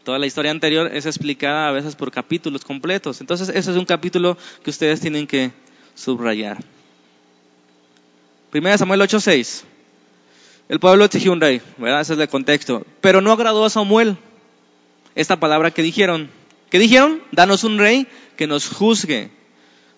Toda 0.02 0.18
la 0.18 0.26
historia 0.26 0.50
anterior 0.50 0.90
es 0.92 1.06
explicada 1.06 1.68
a 1.68 1.70
veces 1.70 1.94
por 1.94 2.10
capítulos 2.10 2.64
completos. 2.64 3.20
Entonces, 3.20 3.48
ese 3.48 3.70
es 3.70 3.76
un 3.76 3.84
capítulo 3.84 4.36
que 4.64 4.70
ustedes 4.70 4.98
tienen 4.98 5.28
que 5.28 5.52
subrayar. 5.94 6.58
Primera 8.50 8.76
Samuel 8.76 9.02
8:6. 9.02 9.66
El 10.72 10.80
pueblo 10.80 11.04
exigió 11.04 11.32
un 11.32 11.40
rey, 11.42 11.60
¿verdad? 11.76 12.00
Ese 12.00 12.14
es 12.14 12.18
el 12.18 12.30
contexto. 12.30 12.86
Pero 13.02 13.20
no 13.20 13.30
agradó 13.30 13.66
a 13.66 13.68
Samuel 13.68 14.16
esta 15.14 15.38
palabra 15.38 15.70
que 15.70 15.82
dijeron. 15.82 16.30
¿Qué 16.70 16.78
dijeron? 16.78 17.20
Danos 17.30 17.62
un 17.64 17.76
rey 17.76 18.06
que 18.38 18.46
nos 18.46 18.70
juzgue. 18.70 19.30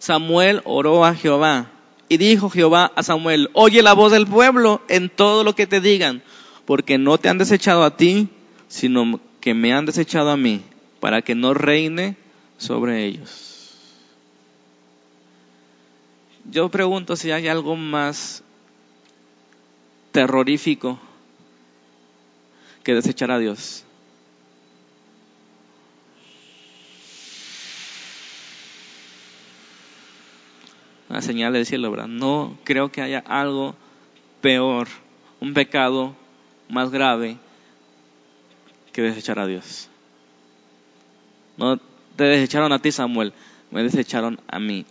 Samuel 0.00 0.62
oró 0.64 1.04
a 1.04 1.14
Jehová 1.14 1.70
y 2.08 2.16
dijo 2.16 2.50
Jehová 2.50 2.90
a 2.96 3.04
Samuel, 3.04 3.50
oye 3.52 3.84
la 3.84 3.92
voz 3.92 4.10
del 4.10 4.26
pueblo 4.26 4.82
en 4.88 5.10
todo 5.10 5.44
lo 5.44 5.54
que 5.54 5.68
te 5.68 5.80
digan, 5.80 6.24
porque 6.64 6.98
no 6.98 7.18
te 7.18 7.28
han 7.28 7.38
desechado 7.38 7.84
a 7.84 7.96
ti, 7.96 8.28
sino 8.66 9.20
que 9.40 9.54
me 9.54 9.72
han 9.72 9.86
desechado 9.86 10.30
a 10.30 10.36
mí, 10.36 10.60
para 10.98 11.22
que 11.22 11.36
no 11.36 11.54
reine 11.54 12.16
sobre 12.58 13.04
ellos. 13.04 13.76
Yo 16.50 16.68
pregunto 16.68 17.14
si 17.14 17.30
hay 17.30 17.46
algo 17.46 17.76
más 17.76 18.43
terrorífico 20.14 21.00
que 22.84 22.94
desechar 22.94 23.32
a 23.32 23.38
Dios. 23.40 23.82
Una 31.10 31.20
señal 31.20 31.52
del 31.52 31.66
cielo, 31.66 31.90
¿verdad? 31.90 32.06
No 32.06 32.56
creo 32.62 32.92
que 32.92 33.02
haya 33.02 33.24
algo 33.26 33.74
peor, 34.40 34.86
un 35.40 35.52
pecado 35.52 36.14
más 36.68 36.92
grave 36.92 37.36
que 38.92 39.02
desechar 39.02 39.40
a 39.40 39.48
Dios. 39.48 39.88
No 41.56 41.78
te 42.14 42.22
desecharon 42.22 42.72
a 42.72 42.78
ti, 42.78 42.92
Samuel, 42.92 43.32
me 43.72 43.82
desecharon 43.82 44.40
a 44.46 44.60
mí. 44.60 44.86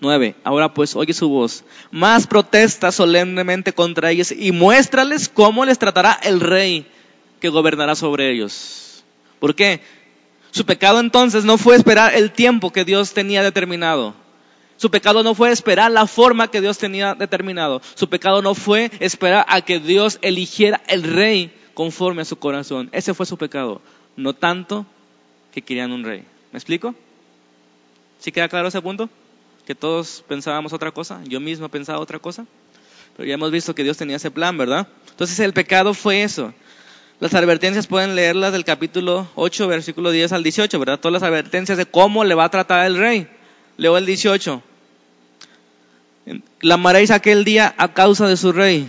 9. 0.00 0.36
Ahora 0.44 0.74
pues 0.74 0.94
oye 0.94 1.12
su 1.12 1.28
voz. 1.28 1.64
Más 1.90 2.26
protesta 2.26 2.92
solemnemente 2.92 3.72
contra 3.72 4.10
ellos 4.10 4.32
y 4.32 4.52
muéstrales 4.52 5.28
cómo 5.28 5.64
les 5.64 5.78
tratará 5.78 6.18
el 6.22 6.40
rey 6.40 6.86
que 7.40 7.48
gobernará 7.48 7.94
sobre 7.94 8.30
ellos. 8.30 9.04
¿Por 9.38 9.54
qué? 9.54 9.80
Su 10.50 10.64
pecado 10.64 11.00
entonces 11.00 11.44
no 11.44 11.58
fue 11.58 11.76
esperar 11.76 12.14
el 12.14 12.32
tiempo 12.32 12.72
que 12.72 12.84
Dios 12.84 13.12
tenía 13.12 13.42
determinado. 13.42 14.14
Su 14.76 14.90
pecado 14.90 15.24
no 15.24 15.34
fue 15.34 15.50
esperar 15.50 15.90
la 15.90 16.06
forma 16.06 16.50
que 16.50 16.60
Dios 16.60 16.78
tenía 16.78 17.14
determinado. 17.14 17.82
Su 17.94 18.08
pecado 18.08 18.42
no 18.42 18.54
fue 18.54 18.90
esperar 19.00 19.44
a 19.48 19.60
que 19.60 19.80
Dios 19.80 20.18
eligiera 20.22 20.80
el 20.86 21.02
rey 21.02 21.52
conforme 21.74 22.22
a 22.22 22.24
su 22.24 22.36
corazón. 22.36 22.88
Ese 22.92 23.12
fue 23.12 23.26
su 23.26 23.36
pecado. 23.36 23.82
No 24.16 24.34
tanto 24.34 24.86
que 25.52 25.62
querían 25.62 25.90
un 25.90 26.04
rey. 26.04 26.24
¿Me 26.52 26.58
explico? 26.58 26.94
¿Sí 28.20 28.30
queda 28.30 28.48
claro 28.48 28.68
ese 28.68 28.80
punto? 28.80 29.10
Que 29.68 29.74
todos 29.74 30.24
pensábamos 30.26 30.72
otra 30.72 30.92
cosa, 30.92 31.20
yo 31.24 31.40
mismo 31.40 31.68
pensaba 31.68 31.98
otra 31.98 32.18
cosa, 32.18 32.46
pero 33.14 33.28
ya 33.28 33.34
hemos 33.34 33.50
visto 33.50 33.74
que 33.74 33.84
Dios 33.84 33.98
tenía 33.98 34.16
ese 34.16 34.30
plan, 34.30 34.56
¿verdad? 34.56 34.88
Entonces 35.10 35.38
el 35.40 35.52
pecado 35.52 35.92
fue 35.92 36.22
eso. 36.22 36.54
Las 37.20 37.34
advertencias 37.34 37.86
pueden 37.86 38.16
leerlas 38.16 38.52
del 38.52 38.64
capítulo 38.64 39.28
8, 39.34 39.68
versículo 39.68 40.10
10 40.10 40.32
al 40.32 40.42
18, 40.42 40.78
¿verdad? 40.78 40.98
Todas 40.98 41.20
las 41.20 41.22
advertencias 41.22 41.76
de 41.76 41.84
cómo 41.84 42.24
le 42.24 42.34
va 42.34 42.44
a 42.44 42.48
tratar 42.48 42.86
el 42.86 42.96
rey. 42.96 43.28
Leo 43.76 43.98
el 43.98 44.06
18. 44.06 44.62
Clamaréis 46.56 47.10
aquel 47.10 47.44
día 47.44 47.74
a 47.76 47.92
causa 47.92 48.26
de 48.26 48.38
su 48.38 48.52
rey 48.52 48.88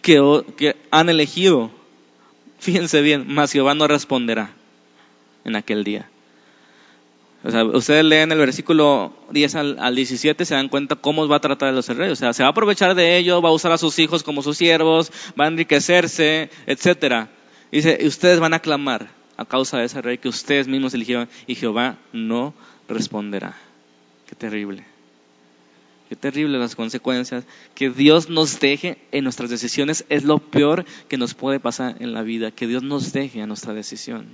que, 0.00 0.42
que 0.56 0.74
han 0.90 1.10
elegido. 1.10 1.70
Fíjense 2.60 3.02
bien, 3.02 3.26
mas 3.28 3.52
Jehová 3.52 3.74
no 3.74 3.86
responderá 3.86 4.54
en 5.44 5.54
aquel 5.54 5.84
día. 5.84 6.08
O 7.44 7.50
sea, 7.50 7.64
ustedes 7.64 8.04
leen 8.04 8.32
el 8.32 8.38
versículo 8.38 9.12
10 9.30 9.54
al, 9.54 9.94
17, 9.94 10.44
se 10.44 10.54
dan 10.54 10.68
cuenta 10.68 10.96
cómo 10.96 11.28
va 11.28 11.36
a 11.36 11.40
tratar 11.40 11.68
a 11.68 11.72
los 11.72 11.88
reyes. 11.88 12.12
O 12.12 12.16
sea, 12.16 12.32
se 12.32 12.42
va 12.42 12.48
a 12.48 12.50
aprovechar 12.50 12.94
de 12.94 13.16
ellos, 13.16 13.44
va 13.44 13.50
a 13.50 13.52
usar 13.52 13.72
a 13.72 13.78
sus 13.78 13.98
hijos 13.98 14.22
como 14.22 14.42
sus 14.42 14.56
siervos, 14.56 15.12
va 15.38 15.44
a 15.44 15.48
enriquecerse, 15.48 16.50
etcétera. 16.66 17.28
Dice, 17.70 17.98
y 18.00 18.06
ustedes 18.06 18.40
van 18.40 18.54
a 18.54 18.60
clamar 18.60 19.10
a 19.36 19.44
causa 19.44 19.78
de 19.78 19.84
ese 19.84 20.00
rey 20.02 20.18
que 20.18 20.28
ustedes 20.28 20.66
mismos 20.66 20.94
eligieron 20.94 21.28
y 21.46 21.54
Jehová 21.54 21.98
no 22.12 22.54
responderá. 22.88 23.56
Qué 24.26 24.34
terrible. 24.34 24.84
Qué 26.08 26.16
terrible 26.16 26.58
las 26.58 26.76
consecuencias. 26.76 27.44
Que 27.74 27.90
Dios 27.90 28.28
nos 28.28 28.60
deje 28.60 28.98
en 29.12 29.24
nuestras 29.24 29.50
decisiones 29.50 30.04
es 30.08 30.24
lo 30.24 30.38
peor 30.38 30.84
que 31.08 31.18
nos 31.18 31.34
puede 31.34 31.60
pasar 31.60 31.96
en 32.00 32.12
la 32.12 32.22
vida. 32.22 32.50
Que 32.50 32.66
Dios 32.66 32.82
nos 32.82 33.12
deje 33.12 33.42
a 33.42 33.46
nuestra 33.46 33.74
decisión. 33.74 34.26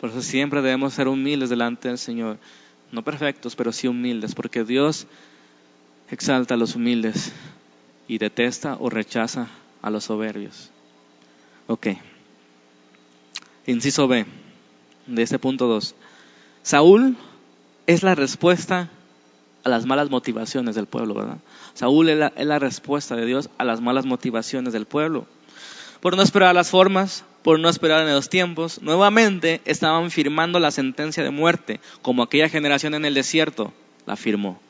Por 0.00 0.10
eso 0.10 0.22
siempre 0.22 0.62
debemos 0.62 0.94
ser 0.94 1.08
humildes 1.08 1.50
delante 1.50 1.88
del 1.88 1.98
Señor. 1.98 2.38
No 2.92 3.02
perfectos, 3.02 3.56
pero 3.56 3.72
sí 3.72 3.88
humildes, 3.88 4.34
porque 4.34 4.64
Dios 4.64 5.06
exalta 6.10 6.54
a 6.54 6.56
los 6.56 6.76
humildes 6.76 7.32
y 8.06 8.18
detesta 8.18 8.76
o 8.80 8.90
rechaza 8.90 9.48
a 9.82 9.90
los 9.90 10.04
soberbios. 10.04 10.70
Ok. 11.66 11.88
Inciso 13.66 14.08
B, 14.08 14.24
de 15.06 15.22
este 15.22 15.38
punto 15.38 15.66
2. 15.66 15.94
Saúl 16.62 17.16
es 17.86 18.02
la 18.02 18.14
respuesta 18.14 18.88
a 19.64 19.68
las 19.68 19.84
malas 19.84 20.10
motivaciones 20.10 20.74
del 20.74 20.86
pueblo, 20.86 21.14
¿verdad? 21.14 21.38
Saúl 21.74 22.08
es 22.08 22.18
la, 22.18 22.32
es 22.36 22.46
la 22.46 22.58
respuesta 22.58 23.16
de 23.16 23.26
Dios 23.26 23.50
a 23.58 23.64
las 23.64 23.80
malas 23.80 24.06
motivaciones 24.06 24.72
del 24.72 24.86
pueblo. 24.86 25.26
Por 26.00 26.16
no 26.16 26.22
esperar 26.22 26.54
las 26.54 26.70
formas, 26.70 27.24
por 27.48 27.58
no 27.58 27.70
esperar 27.70 28.06
en 28.06 28.12
los 28.12 28.28
tiempos, 28.28 28.82
nuevamente 28.82 29.62
estaban 29.64 30.10
firmando 30.10 30.60
la 30.60 30.70
sentencia 30.70 31.24
de 31.24 31.30
muerte, 31.30 31.80
como 32.02 32.22
aquella 32.22 32.50
generación 32.50 32.92
en 32.92 33.06
el 33.06 33.14
desierto 33.14 33.72
la 34.04 34.16
firmó. 34.16 34.60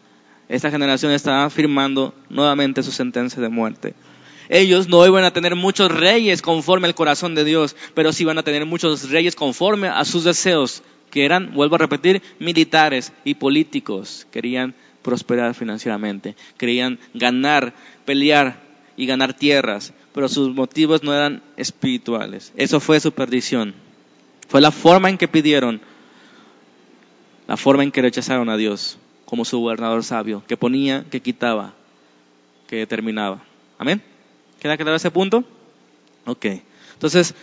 Esta 0.49 0.71
generación 0.71 1.11
estaba 1.11 1.51
firmando 1.51 2.15
nuevamente 2.31 2.85
su 2.85 2.93
sentencia 2.93 3.43
de 3.43 3.49
muerte. 3.49 3.95
Ellos 4.49 4.87
no 4.87 5.05
iban 5.05 5.25
a 5.25 5.33
tener 5.33 5.57
muchos 5.57 5.91
reyes 5.91 6.41
conforme 6.41 6.87
al 6.87 6.95
corazón 6.95 7.35
de 7.35 7.43
Dios, 7.43 7.75
pero 7.95 8.13
sí 8.13 8.23
iban 8.23 8.39
a 8.39 8.45
tener 8.45 8.65
muchos 8.65 9.11
reyes 9.11 9.35
conforme 9.35 9.89
a 9.89 10.05
sus 10.05 10.23
deseos, 10.23 10.85
que 11.11 11.25
eran, 11.25 11.55
vuelvo 11.55 11.75
a 11.75 11.79
repetir, 11.79 12.23
militares 12.39 13.13
y 13.25 13.35
políticos. 13.35 14.29
Querían 14.31 14.77
prosperar 15.03 15.57
financieramente, 15.57 16.37
querían 16.57 17.01
ganar, 17.13 17.75
pelear 18.05 18.61
y 18.97 19.07
ganar 19.07 19.35
tierras, 19.35 19.95
pero 20.15 20.29
sus 20.29 20.55
motivos 20.55 21.03
no 21.03 21.15
eran 21.15 21.43
espirituales. 21.57 22.53
Eso 22.57 22.81
fue 22.81 23.01
su 23.01 23.13
perdición. 23.13 23.75
Fue 24.49 24.61
la 24.61 24.71
forma 24.71 25.11
en 25.11 25.19
que 25.19 25.29
pidieron, 25.29 25.81
la 27.47 27.57
forma 27.57 27.83
en 27.83 27.93
que 27.93 28.03
rechazaron 28.03 28.49
a 28.49 28.57
Dios 28.57 28.99
como 29.25 29.45
su 29.45 29.59
gobernador 29.61 30.03
sabio, 30.05 30.43
que 30.47 30.57
ponía, 30.57 31.05
que 31.11 31.21
quitaba, 31.21 31.75
que 32.67 32.77
determinaba. 32.77 33.43
Amén. 33.79 34.03
¿Queda 34.59 34.77
claro 34.77 34.97
ese 34.97 35.11
punto? 35.11 35.45
Ok. 36.25 36.47
Entonces, 36.95 37.35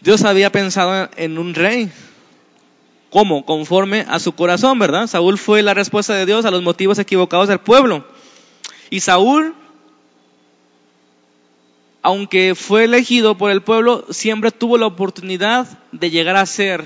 Dios 0.00 0.24
había 0.24 0.52
pensado 0.52 1.08
en 1.16 1.38
un 1.38 1.54
rey. 1.54 1.90
¿Cómo? 3.10 3.46
Conforme 3.46 4.04
a 4.06 4.18
su 4.18 4.32
corazón, 4.32 4.78
¿verdad? 4.78 5.06
Saúl 5.06 5.38
fue 5.38 5.62
la 5.62 5.72
respuesta 5.72 6.14
de 6.14 6.26
Dios 6.26 6.44
a 6.44 6.50
los 6.50 6.62
motivos 6.62 6.98
equivocados 6.98 7.48
del 7.48 7.58
pueblo. 7.58 8.04
Y 8.90 9.00
Saúl 9.00 9.54
aunque 12.08 12.54
fue 12.54 12.84
elegido 12.84 13.36
por 13.36 13.50
el 13.50 13.60
pueblo, 13.60 14.06
siempre 14.08 14.50
tuvo 14.50 14.78
la 14.78 14.86
oportunidad 14.86 15.68
de 15.92 16.10
llegar 16.10 16.36
a 16.36 16.46
ser 16.46 16.82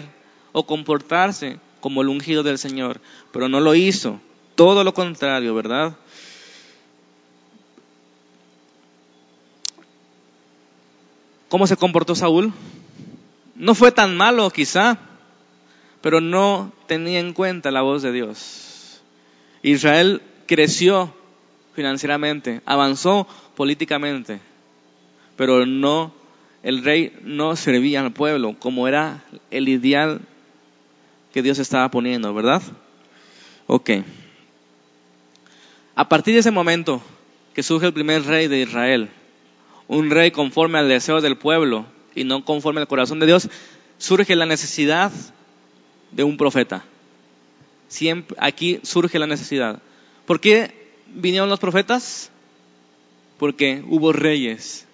o 0.51 0.67
comportarse 0.67 1.61
como 1.79 2.03
el 2.03 2.09
ungido 2.09 2.43
del 2.43 2.59
Señor, 2.59 3.01
pero 3.31 3.49
no 3.49 3.61
lo 3.61 3.77
hizo. 3.77 4.19
Todo 4.57 4.83
lo 4.83 4.93
contrario, 4.95 5.55
¿verdad? 5.55 5.97
¿Cómo 11.49 11.69
se 11.69 11.77
comportó 11.77 12.17
Saúl? 12.17 12.53
No 13.55 13.77
fue 13.77 13.93
tan 13.93 14.17
malo 14.17 14.51
quizá, 14.51 14.99
pero 16.01 16.21
no 16.21 16.73
tenía 16.89 17.21
en 17.21 17.33
cuenta 17.33 17.71
la 17.71 17.83
voz 17.83 18.03
de 18.03 18.11
Dios. 18.11 19.01
Israel 19.63 20.21
creció 20.49 21.15
financieramente, 21.77 22.61
avanzó 22.67 23.29
políticamente, 23.55 24.41
pero 25.37 25.67
no, 25.67 26.13
el 26.63 26.85
rey 26.85 27.13
no 27.23 27.57
servía 27.57 28.01
al 28.01 28.13
pueblo 28.13 28.57
como 28.59 28.89
era 28.89 29.25
el 29.51 29.69
ideal 29.69 30.21
que 31.33 31.43
Dios 31.43 31.59
estaba 31.59 31.91
poniendo, 31.91 32.33
¿verdad? 32.35 32.63
Ok. 33.67 33.91
A 35.95 36.09
partir 36.09 36.35
de 36.35 36.41
ese 36.41 36.51
momento 36.51 37.03
que 37.55 37.63
surge 37.63 37.87
el 37.87 37.93
primer 37.93 38.25
rey 38.25 38.49
de 38.49 38.61
Israel, 38.61 39.11
un 39.89 40.11
rey 40.11 40.31
conforme 40.31 40.79
al 40.79 40.89
deseo 40.89 41.21
del 41.21 41.37
pueblo 41.37 41.87
y 42.15 42.25
no 42.25 42.45
conforme 42.45 42.81
al 42.81 42.89
corazón 42.89 43.19
de 43.19 43.27
Dios, 43.27 43.49
surge 43.99 44.37
la 44.37 44.47
necesidad 44.47 45.13
de 46.11 46.25
un 46.25 46.37
profeta. 46.37 46.85
Siempre, 47.89 48.37
aquí 48.41 48.81
surge 48.83 49.19
la 49.19 49.27
necesidad. 49.27 49.81
¿Por 50.27 50.41
qué 50.41 50.95
vinieron 51.09 51.49
los 51.49 51.61
profetas? 51.61 52.31
Porque 53.39 53.83
hubo 53.87 54.13
reyes 54.13 54.87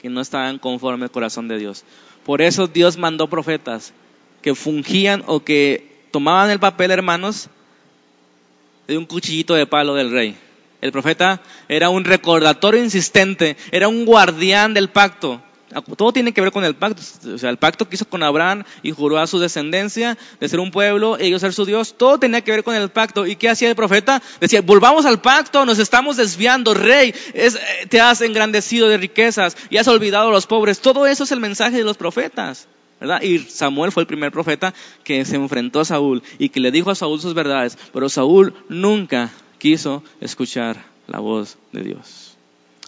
que 0.00 0.08
no 0.08 0.20
estaban 0.20 0.58
conforme 0.58 1.04
al 1.04 1.10
corazón 1.10 1.48
de 1.48 1.58
Dios. 1.58 1.84
Por 2.24 2.42
eso 2.42 2.66
Dios 2.66 2.96
mandó 2.96 3.28
profetas 3.28 3.92
que 4.42 4.54
fungían 4.54 5.22
o 5.26 5.40
que 5.40 6.04
tomaban 6.10 6.50
el 6.50 6.60
papel, 6.60 6.90
hermanos, 6.90 7.48
de 8.86 8.98
un 8.98 9.06
cuchillito 9.06 9.54
de 9.54 9.66
palo 9.66 9.94
del 9.94 10.10
rey. 10.10 10.36
El 10.80 10.92
profeta 10.92 11.42
era 11.68 11.90
un 11.90 12.04
recordatorio 12.04 12.82
insistente, 12.82 13.56
era 13.70 13.88
un 13.88 14.04
guardián 14.04 14.74
del 14.74 14.88
pacto. 14.88 15.42
Todo 15.96 16.12
tiene 16.12 16.32
que 16.32 16.40
ver 16.40 16.50
con 16.50 16.64
el 16.64 16.74
pacto. 16.74 17.02
O 17.32 17.38
sea, 17.38 17.50
el 17.50 17.56
pacto 17.56 17.88
que 17.88 17.94
hizo 17.94 18.04
con 18.04 18.22
Abraham 18.22 18.64
y 18.82 18.90
juró 18.90 19.18
a 19.18 19.26
su 19.26 19.38
descendencia 19.38 20.18
de 20.40 20.48
ser 20.48 20.58
un 20.58 20.70
pueblo, 20.70 21.16
ellos 21.18 21.40
ser 21.40 21.52
su 21.52 21.64
Dios. 21.64 21.94
Todo 21.96 22.18
tenía 22.18 22.40
que 22.40 22.50
ver 22.50 22.64
con 22.64 22.74
el 22.74 22.88
pacto. 22.90 23.26
¿Y 23.26 23.36
qué 23.36 23.48
hacía 23.48 23.68
el 23.68 23.76
profeta? 23.76 24.22
Decía, 24.40 24.62
volvamos 24.62 25.06
al 25.06 25.20
pacto, 25.20 25.64
nos 25.64 25.78
estamos 25.78 26.16
desviando, 26.16 26.74
rey. 26.74 27.14
Eh, 27.34 27.50
te 27.88 28.00
has 28.00 28.20
engrandecido 28.20 28.88
de 28.88 28.98
riquezas 28.98 29.56
y 29.70 29.76
has 29.76 29.86
olvidado 29.86 30.28
a 30.28 30.32
los 30.32 30.46
pobres. 30.46 30.80
Todo 30.80 31.06
eso 31.06 31.24
es 31.24 31.32
el 31.32 31.40
mensaje 31.40 31.76
de 31.76 31.84
los 31.84 31.96
profetas. 31.96 32.66
¿verdad? 33.00 33.22
Y 33.22 33.38
Samuel 33.38 33.92
fue 33.92 34.02
el 34.02 34.06
primer 34.06 34.30
profeta 34.30 34.74
que 35.04 35.24
se 35.24 35.36
enfrentó 35.36 35.80
a 35.80 35.84
Saúl 35.84 36.22
y 36.38 36.50
que 36.50 36.60
le 36.60 36.70
dijo 36.70 36.90
a 36.90 36.94
Saúl 36.94 37.20
sus 37.20 37.34
verdades. 37.34 37.78
Pero 37.92 38.08
Saúl 38.08 38.54
nunca 38.68 39.30
quiso 39.58 40.02
escuchar 40.20 40.84
la 41.06 41.20
voz 41.20 41.56
de 41.72 41.82
Dios. 41.82 42.36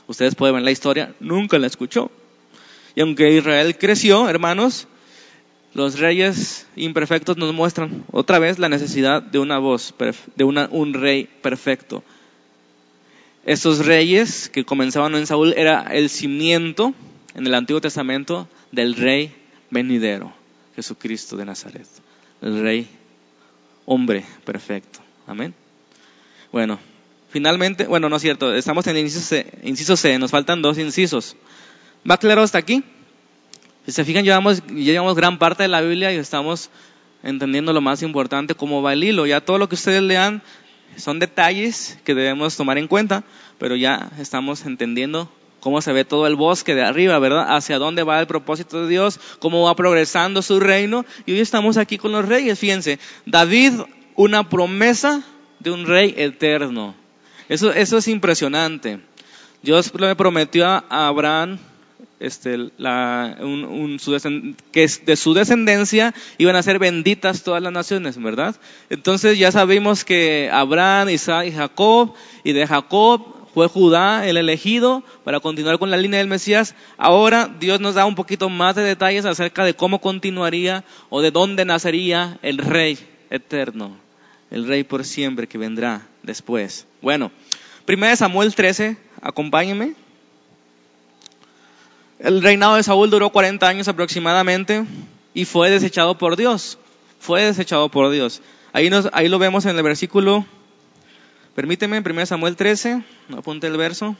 Ustedes 0.06 0.34
pueden 0.34 0.56
ver 0.56 0.64
la 0.64 0.70
historia, 0.70 1.14
nunca 1.20 1.58
la 1.58 1.66
escuchó. 1.66 2.10
Y 2.94 3.00
aunque 3.00 3.36
Israel 3.36 3.76
creció, 3.78 4.28
hermanos, 4.28 4.86
los 5.74 5.98
reyes 5.98 6.66
imperfectos 6.76 7.36
nos 7.36 7.54
muestran 7.54 8.04
otra 8.12 8.38
vez 8.38 8.58
la 8.58 8.68
necesidad 8.68 9.22
de 9.22 9.38
una 9.38 9.58
voz, 9.58 9.94
de 10.36 10.44
un 10.44 10.94
rey 10.94 11.28
perfecto. 11.40 12.02
Estos 13.44 13.86
reyes 13.86 14.48
que 14.48 14.64
comenzaban 14.64 15.14
en 15.14 15.26
Saúl 15.26 15.54
era 15.56 15.82
el 15.92 16.10
cimiento 16.10 16.94
en 17.34 17.46
el 17.46 17.54
Antiguo 17.54 17.80
Testamento 17.80 18.48
del 18.70 18.94
rey 18.94 19.34
venidero, 19.70 20.32
Jesucristo 20.76 21.36
de 21.36 21.46
Nazaret, 21.46 21.86
el 22.42 22.60
rey 22.60 22.88
hombre 23.86 24.24
perfecto. 24.44 25.00
Amén. 25.26 25.54
Bueno, 26.52 26.78
finalmente, 27.30 27.86
bueno, 27.86 28.08
no 28.08 28.16
es 28.16 28.22
cierto, 28.22 28.54
estamos 28.54 28.86
en 28.86 28.96
el 28.96 29.04
inciso 29.04 29.24
C, 29.24 29.46
inciso 29.62 29.96
C 29.96 30.18
nos 30.18 30.30
faltan 30.30 30.60
dos 30.60 30.78
incisos. 30.78 31.34
¿Va 32.08 32.18
claro 32.18 32.42
hasta 32.42 32.58
aquí? 32.58 32.82
Si 33.86 33.92
se 33.92 34.04
fijan, 34.04 34.24
llevamos, 34.24 34.64
llevamos 34.66 35.14
gran 35.14 35.38
parte 35.38 35.62
de 35.62 35.68
la 35.68 35.80
Biblia 35.80 36.12
y 36.12 36.16
estamos 36.16 36.70
entendiendo 37.22 37.72
lo 37.72 37.80
más 37.80 38.02
importante, 38.02 38.54
cómo 38.54 38.82
va 38.82 38.92
el 38.92 39.04
hilo. 39.04 39.26
Ya 39.26 39.40
todo 39.40 39.58
lo 39.58 39.68
que 39.68 39.76
ustedes 39.76 40.02
lean 40.02 40.42
son 40.96 41.18
detalles 41.18 41.98
que 42.04 42.14
debemos 42.14 42.56
tomar 42.56 42.78
en 42.78 42.88
cuenta, 42.88 43.24
pero 43.58 43.76
ya 43.76 44.10
estamos 44.18 44.66
entendiendo 44.66 45.30
cómo 45.60 45.80
se 45.80 45.92
ve 45.92 46.04
todo 46.04 46.26
el 46.26 46.34
bosque 46.34 46.74
de 46.74 46.82
arriba, 46.82 47.18
¿verdad? 47.20 47.46
Hacia 47.56 47.78
dónde 47.78 48.02
va 48.02 48.18
el 48.20 48.26
propósito 48.26 48.82
de 48.82 48.88
Dios, 48.88 49.20
cómo 49.38 49.62
va 49.62 49.76
progresando 49.76 50.42
su 50.42 50.58
reino. 50.58 51.04
Y 51.24 51.32
hoy 51.32 51.40
estamos 51.40 51.76
aquí 51.76 51.98
con 51.98 52.10
los 52.10 52.26
reyes, 52.26 52.58
fíjense. 52.58 52.98
David, 53.26 53.74
una 54.16 54.48
promesa 54.48 55.22
de 55.60 55.70
un 55.70 55.86
rey 55.86 56.14
eterno. 56.16 56.96
Eso, 57.48 57.72
eso 57.72 57.98
es 57.98 58.08
impresionante. 58.08 59.00
Dios 59.62 59.92
le 59.94 60.16
prometió 60.16 60.66
a 60.66 60.84
Abraham 60.88 61.58
este, 62.22 62.70
la, 62.78 63.36
un, 63.40 63.98
que 64.70 64.86
de 65.04 65.16
su 65.16 65.34
descendencia 65.34 66.14
iban 66.38 66.54
a 66.54 66.62
ser 66.62 66.78
benditas 66.78 67.42
todas 67.42 67.60
las 67.60 67.72
naciones, 67.72 68.16
¿verdad? 68.22 68.54
Entonces 68.90 69.38
ya 69.38 69.50
sabemos 69.50 70.04
que 70.04 70.48
Abraham, 70.52 71.08
Isaac 71.08 71.48
y 71.48 71.52
Jacob, 71.52 72.14
y 72.44 72.52
de 72.52 72.64
Jacob 72.64 73.22
fue 73.52 73.66
Judá 73.66 74.26
el 74.28 74.36
elegido 74.36 75.02
para 75.24 75.40
continuar 75.40 75.80
con 75.80 75.90
la 75.90 75.96
línea 75.96 76.18
del 76.20 76.28
Mesías. 76.28 76.76
Ahora 76.96 77.50
Dios 77.58 77.80
nos 77.80 77.96
da 77.96 78.06
un 78.06 78.14
poquito 78.14 78.48
más 78.48 78.76
de 78.76 78.82
detalles 78.82 79.24
acerca 79.24 79.64
de 79.64 79.74
cómo 79.74 80.00
continuaría 80.00 80.84
o 81.10 81.22
de 81.22 81.32
dónde 81.32 81.64
nacería 81.64 82.38
el 82.42 82.58
rey 82.58 82.98
eterno, 83.30 83.96
el 84.52 84.68
rey 84.68 84.84
por 84.84 85.04
siempre 85.04 85.48
que 85.48 85.58
vendrá 85.58 86.06
después. 86.22 86.86
Bueno, 87.00 87.32
1 87.88 88.16
Samuel 88.16 88.54
13, 88.54 88.96
acompáñenme. 89.20 89.94
El 92.22 92.40
reinado 92.40 92.76
de 92.76 92.84
Saúl 92.84 93.10
duró 93.10 93.30
40 93.30 93.66
años 93.66 93.88
aproximadamente 93.88 94.84
y 95.34 95.44
fue 95.44 95.70
desechado 95.70 96.16
por 96.16 96.36
Dios. 96.36 96.78
Fue 97.18 97.42
desechado 97.42 97.88
por 97.88 98.10
Dios. 98.10 98.42
Ahí, 98.72 98.90
nos, 98.90 99.08
ahí 99.12 99.28
lo 99.28 99.40
vemos 99.40 99.66
en 99.66 99.76
el 99.76 99.82
versículo, 99.82 100.46
permíteme, 101.56 101.98
1 101.98 102.26
Samuel 102.26 102.54
13, 102.54 103.02
apunte 103.36 103.66
el 103.66 103.76
verso. 103.76 104.14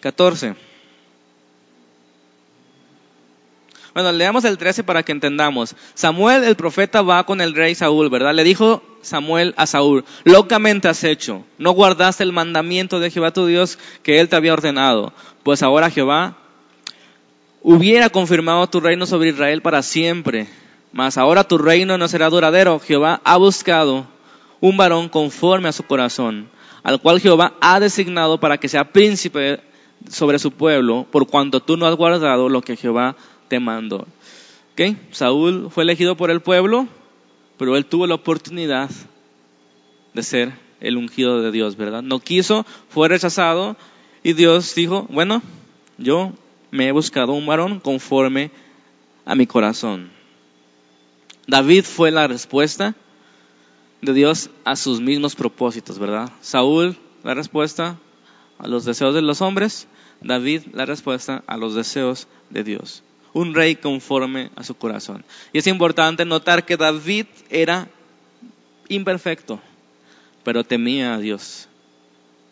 14. 0.00 0.54
Bueno, 3.94 4.10
leamos 4.10 4.44
el 4.44 4.58
13 4.58 4.82
para 4.82 5.04
que 5.04 5.12
entendamos. 5.12 5.76
Samuel, 5.94 6.42
el 6.42 6.56
profeta, 6.56 7.00
va 7.02 7.24
con 7.24 7.40
el 7.40 7.54
rey 7.54 7.76
Saúl, 7.76 8.10
¿verdad? 8.10 8.34
Le 8.34 8.42
dijo 8.42 8.82
Samuel 9.02 9.54
a 9.56 9.66
Saúl, 9.66 10.04
locamente 10.24 10.88
has 10.88 11.04
hecho, 11.04 11.44
no 11.58 11.70
guardaste 11.70 12.24
el 12.24 12.32
mandamiento 12.32 12.98
de 12.98 13.10
Jehová 13.10 13.32
tu 13.32 13.46
Dios 13.46 13.78
que 14.02 14.18
él 14.18 14.28
te 14.28 14.34
había 14.34 14.52
ordenado, 14.52 15.12
pues 15.44 15.62
ahora 15.62 15.90
Jehová 15.90 16.36
hubiera 17.62 18.08
confirmado 18.10 18.66
tu 18.66 18.80
reino 18.80 19.06
sobre 19.06 19.30
Israel 19.30 19.62
para 19.62 19.82
siempre, 19.82 20.48
mas 20.92 21.16
ahora 21.16 21.44
tu 21.44 21.58
reino 21.58 21.96
no 21.96 22.08
será 22.08 22.30
duradero. 22.30 22.80
Jehová 22.80 23.20
ha 23.24 23.36
buscado 23.36 24.06
un 24.60 24.76
varón 24.76 25.08
conforme 25.08 25.68
a 25.68 25.72
su 25.72 25.84
corazón, 25.84 26.48
al 26.82 27.00
cual 27.00 27.20
Jehová 27.20 27.54
ha 27.60 27.78
designado 27.78 28.40
para 28.40 28.58
que 28.58 28.68
sea 28.68 28.92
príncipe 28.92 29.60
sobre 30.08 30.38
su 30.38 30.50
pueblo, 30.50 31.06
por 31.10 31.26
cuanto 31.26 31.60
tú 31.60 31.76
no 31.76 31.86
has 31.86 31.94
guardado 31.94 32.48
lo 32.48 32.60
que 32.60 32.76
Jehová 32.76 33.16
te 33.54 33.60
mandó. 33.60 34.08
¿Okay? 34.72 34.96
Saúl 35.12 35.70
fue 35.70 35.84
elegido 35.84 36.16
por 36.16 36.28
el 36.32 36.40
pueblo, 36.40 36.88
pero 37.56 37.76
él 37.76 37.86
tuvo 37.86 38.08
la 38.08 38.16
oportunidad 38.16 38.90
de 40.12 40.22
ser 40.24 40.52
el 40.80 40.96
ungido 40.96 41.40
de 41.40 41.52
Dios, 41.52 41.76
¿verdad? 41.76 42.02
No 42.02 42.18
quiso, 42.18 42.66
fue 42.88 43.08
rechazado 43.08 43.76
y 44.24 44.32
Dios 44.32 44.74
dijo, 44.74 45.06
bueno, 45.08 45.40
yo 45.98 46.32
me 46.72 46.88
he 46.88 46.92
buscado 46.92 47.32
un 47.32 47.46
varón 47.46 47.78
conforme 47.78 48.50
a 49.24 49.36
mi 49.36 49.46
corazón. 49.46 50.10
David 51.46 51.84
fue 51.84 52.10
la 52.10 52.26
respuesta 52.26 52.96
de 54.02 54.14
Dios 54.14 54.50
a 54.64 54.74
sus 54.74 55.00
mismos 55.00 55.36
propósitos, 55.36 56.00
¿verdad? 56.00 56.32
Saúl, 56.40 56.96
la 57.22 57.34
respuesta 57.34 58.00
a 58.58 58.66
los 58.66 58.84
deseos 58.84 59.14
de 59.14 59.22
los 59.22 59.42
hombres, 59.42 59.86
David, 60.20 60.62
la 60.72 60.86
respuesta 60.86 61.44
a 61.46 61.56
los 61.56 61.76
deseos 61.76 62.26
de 62.50 62.64
Dios 62.64 63.04
un 63.34 63.52
rey 63.52 63.76
conforme 63.76 64.50
a 64.56 64.64
su 64.64 64.74
corazón. 64.76 65.24
Y 65.52 65.58
es 65.58 65.66
importante 65.66 66.24
notar 66.24 66.64
que 66.64 66.78
David 66.78 67.26
era 67.50 67.88
imperfecto, 68.88 69.60
pero 70.42 70.64
temía 70.64 71.14
a 71.14 71.18
Dios. 71.18 71.68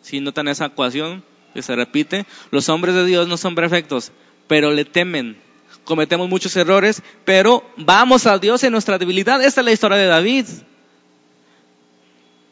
Si 0.03 0.19
notan 0.19 0.49
esa 0.49 0.67
ecuación 0.67 1.23
que 1.53 1.63
se 1.63 1.75
repite, 1.75 2.25
los 2.51 2.69
hombres 2.69 2.93
de 2.93 3.05
Dios 3.05 3.27
no 3.27 3.37
son 3.37 3.55
perfectos, 3.55 4.11
pero 4.47 4.71
le 4.71 4.85
temen. 4.85 5.37
Cometemos 5.85 6.29
muchos 6.29 6.55
errores, 6.55 7.01
pero 7.25 7.63
vamos 7.77 8.27
a 8.27 8.37
Dios 8.37 8.63
en 8.63 8.73
nuestra 8.73 8.97
debilidad. 8.97 9.43
Esta 9.43 9.61
es 9.61 9.65
la 9.65 9.71
historia 9.71 9.97
de 9.97 10.05
David. 10.05 10.45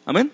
Amén. 0.06 0.32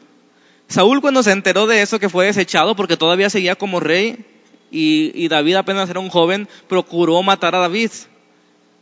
Saúl 0.68 1.02
cuando 1.02 1.24
se 1.24 1.32
enteró 1.32 1.66
de 1.66 1.82
eso 1.82 2.00
que 2.00 2.10
fue 2.10 2.26
desechado 2.26 2.76
porque 2.76 2.98
todavía 2.98 3.30
seguía 3.30 3.56
como 3.56 3.80
rey, 3.80 4.26
y, 4.72 5.28
David 5.28 5.56
apenas 5.56 5.90
era 5.90 6.00
un 6.00 6.10
joven, 6.10 6.48
procuró 6.68 7.22
matar 7.24 7.56
a 7.56 7.60
David 7.60 7.92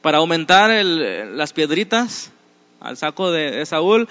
para 0.01 0.17
aumentar 0.17 0.71
las 0.83 1.53
piedritas 1.53 2.31
al 2.79 2.97
saco 2.97 3.31
de, 3.31 3.65
Saúl. 3.65 4.07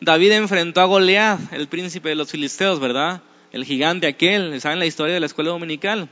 David 0.00 0.32
enfrentó 0.32 0.80
a 0.80 0.84
Goliat, 0.84 1.52
el 1.52 1.68
príncipe 1.68 2.10
de 2.10 2.14
los 2.14 2.30
filisteos, 2.30 2.80
¿verdad? 2.80 3.22
El 3.52 3.64
gigante 3.64 4.06
aquel, 4.06 4.60
¿saben 4.60 4.78
la 4.78 4.86
historia 4.86 5.14
de 5.14 5.20
la 5.20 5.26
escuela 5.26 5.50
dominical? 5.50 6.08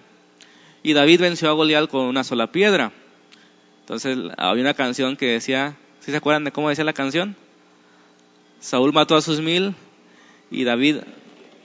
Y 0.82 0.92
David 0.92 1.20
venció 1.20 1.50
a 1.50 1.52
Goliat 1.52 1.88
con 1.88 2.02
una 2.06 2.24
sola 2.24 2.50
piedra. 2.50 2.92
Entonces 3.80 4.16
había 4.38 4.62
una 4.62 4.74
canción 4.74 5.16
que 5.16 5.26
decía, 5.26 5.76
¿sí 6.00 6.10
se 6.10 6.16
acuerdan 6.16 6.44
de 6.44 6.52
cómo 6.52 6.70
decía 6.70 6.84
la 6.84 6.92
canción? 6.92 7.36
Saúl 8.60 8.92
mató 8.92 9.14
a 9.14 9.20
sus 9.20 9.40
mil 9.40 9.74
y 10.50 10.64
David 10.64 10.98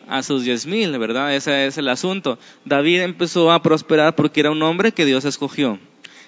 a 0.09 0.23
sus 0.23 0.43
diez 0.43 0.65
mil, 0.65 0.97
¿verdad? 0.97 1.35
Ese 1.35 1.67
es 1.67 1.77
el 1.77 1.87
asunto. 1.87 2.39
David 2.65 3.01
empezó 3.01 3.51
a 3.51 3.61
prosperar 3.61 4.15
porque 4.15 4.39
era 4.39 4.51
un 4.51 4.61
hombre 4.63 4.91
que 4.91 5.05
Dios 5.05 5.23
escogió. 5.25 5.79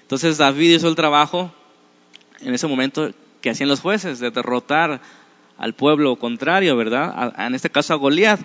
Entonces 0.01 0.37
David 0.37 0.75
hizo 0.75 0.87
el 0.87 0.95
trabajo 0.95 1.51
en 2.41 2.53
ese 2.53 2.67
momento 2.67 3.11
que 3.41 3.49
hacían 3.49 3.69
los 3.69 3.81
jueces, 3.81 4.19
de 4.19 4.29
derrotar 4.29 5.01
al 5.57 5.73
pueblo 5.73 6.15
contrario, 6.15 6.75
¿verdad? 6.77 7.33
en 7.37 7.55
este 7.55 7.69
caso 7.69 7.93
a 7.93 7.97
Goliat. 7.97 8.39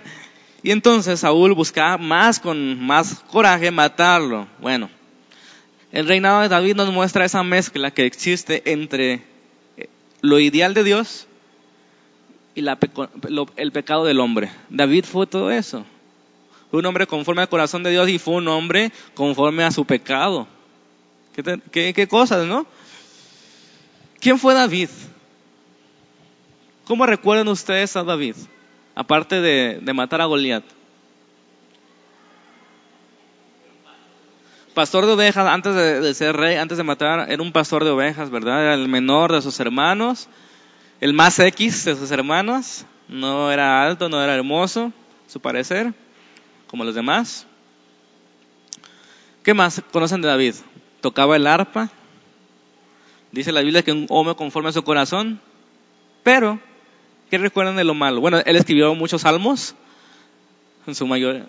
Y 0.63 0.71
entonces 0.71 1.19
Saúl 1.19 1.53
buscaba 1.53 1.97
más 1.97 2.39
con 2.39 2.79
más 2.83 3.23
coraje 3.31 3.69
matarlo. 3.69 4.47
Bueno, 4.59 4.89
el 5.91 6.07
reinado 6.07 6.41
de 6.41 6.49
David 6.49 6.75
nos 6.75 6.91
muestra 6.91 7.25
esa 7.25 7.43
mezcla 7.43 7.91
que 7.91 8.05
existe 8.05 8.63
entre 8.71 9.21
lo 10.21 10.39
ideal 10.39 10.73
de 10.73 10.83
Dios 10.83 11.26
y 12.57 12.65
el 13.57 13.71
pecado 13.71 14.03
del 14.03 14.19
hombre. 14.19 14.49
David 14.67 15.05
fue 15.05 15.27
todo 15.27 15.51
eso. 15.51 15.85
Fue 16.71 16.79
un 16.79 16.85
hombre 16.87 17.05
conforme 17.05 17.43
al 17.43 17.49
corazón 17.49 17.83
de 17.83 17.91
Dios 17.91 18.09
y 18.09 18.17
fue 18.17 18.33
un 18.33 18.47
hombre 18.47 18.91
conforme 19.13 19.63
a 19.63 19.69
su 19.69 19.85
pecado. 19.85 20.47
¿Qué, 21.71 22.07
cosas, 22.09 22.47
no? 22.47 22.65
¿Quién 24.19 24.39
fue 24.39 24.55
David? 24.55 24.89
¿Cómo 26.85 27.05
recuerdan 27.05 27.47
ustedes 27.47 27.95
a 27.95 28.03
David? 28.03 28.35
Aparte 28.95 29.39
de, 29.39 29.77
de 29.79 29.93
matar 29.93 30.21
a 30.21 30.25
Goliat. 30.25 30.63
Pastor 34.73 35.05
de 35.05 35.11
ovejas, 35.11 35.45
antes 35.45 35.75
de, 35.75 36.13
ser 36.15 36.35
rey, 36.35 36.55
antes 36.55 36.79
de 36.79 36.83
matar, 36.83 37.31
era 37.31 37.43
un 37.43 37.51
pastor 37.51 37.83
de 37.83 37.91
ovejas, 37.91 38.31
¿verdad? 38.31 38.63
Era 38.63 38.73
el 38.73 38.87
menor 38.87 39.31
de 39.31 39.43
sus 39.43 39.59
hermanos, 39.59 40.27
el 40.99 41.13
más 41.13 41.39
X 41.39 41.85
de 41.85 41.95
sus 41.95 42.11
hermanos. 42.11 42.85
No 43.07 43.51
era 43.51 43.85
alto, 43.85 44.09
no 44.09 44.21
era 44.21 44.35
hermoso, 44.35 44.91
su 45.27 45.39
parecer 45.39 45.93
como 46.67 46.83
los 46.83 46.95
demás. 46.95 47.47
¿Qué 49.43 49.53
más 49.53 49.81
conocen 49.91 50.21
de 50.21 50.27
David? 50.27 50.55
Tocaba 51.01 51.37
el 51.37 51.47
arpa. 51.47 51.89
Dice 53.31 53.51
la 53.51 53.61
Biblia 53.61 53.81
que 53.81 53.93
un 53.93 54.05
hombre 54.09 54.35
conforme 54.35 54.69
a 54.69 54.73
su 54.73 54.83
corazón. 54.83 55.39
Pero, 56.23 56.59
¿qué 57.29 57.37
recuerdan 57.37 57.77
de 57.77 57.85
lo 57.85 57.93
malo? 57.93 58.19
Bueno, 58.19 58.39
él 58.45 58.55
escribió 58.57 58.93
muchos 58.95 59.21
salmos, 59.21 59.75
en 60.85 60.95
su 60.95 61.07
mayoría. 61.07 61.45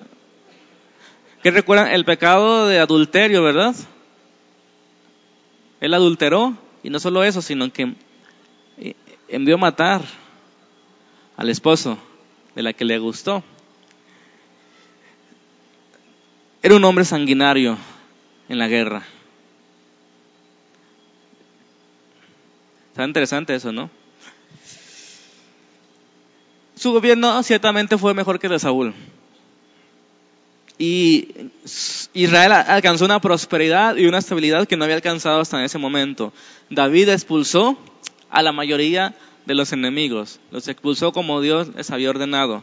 ¿Qué 1.43 1.51
recuerdan? 1.51 1.89
El 1.89 2.05
pecado 2.05 2.69
de 2.69 2.79
adulterio, 2.79 3.43
¿verdad? 3.43 3.75
Él 5.81 5.95
adulteró, 5.95 6.57
y 6.83 6.91
no 6.91 7.01
solo 7.01 7.25
eso, 7.25 7.43
sino 7.43 7.73
que 7.73 7.95
envió 9.29 9.57
a 9.57 9.59
matar 9.59 10.03
al 11.37 11.49
esposo 11.51 11.99
de 12.55 12.63
la 12.63 12.73
que 12.73 12.85
le 12.85 12.99
gustó. 12.99 13.43
Era 16.63 16.75
un 16.75 16.85
hombre 16.85 17.05
sanguinario 17.05 17.79
en 18.49 18.59
la 18.59 18.69
guerra. 18.69 19.03
Está 22.91 23.05
interesante 23.05 23.55
eso, 23.55 23.73
¿no? 23.73 23.89
Su 26.75 26.93
gobierno 26.93 27.43
ciertamente 27.43 27.97
fue 27.99 28.15
mejor 28.15 28.39
que 28.39 28.47
el 28.47 28.55
de 28.55 28.59
Saúl. 28.59 28.95
Y 30.79 31.51
Israel 32.13 32.53
alcanzó 32.53 33.05
una 33.05 33.21
prosperidad 33.21 33.97
y 33.97 34.07
una 34.07 34.19
estabilidad 34.19 34.67
que 34.67 34.77
no 34.77 34.85
había 34.85 34.97
alcanzado 34.97 35.41
hasta 35.41 35.65
ese 35.65 35.79
momento. 35.79 36.33
David 36.71 37.09
expulsó 37.09 37.77
a 38.31 38.43
la 38.43 38.53
mayoría 38.53 39.15
de 39.47 39.55
los 39.55 39.73
enemigos, 39.73 40.41
los 40.51 40.69
expulsó 40.69 41.13
como 41.13 41.41
Dios 41.41 41.69
les 41.75 41.91
había 41.91 42.11
ordenado. 42.11 42.63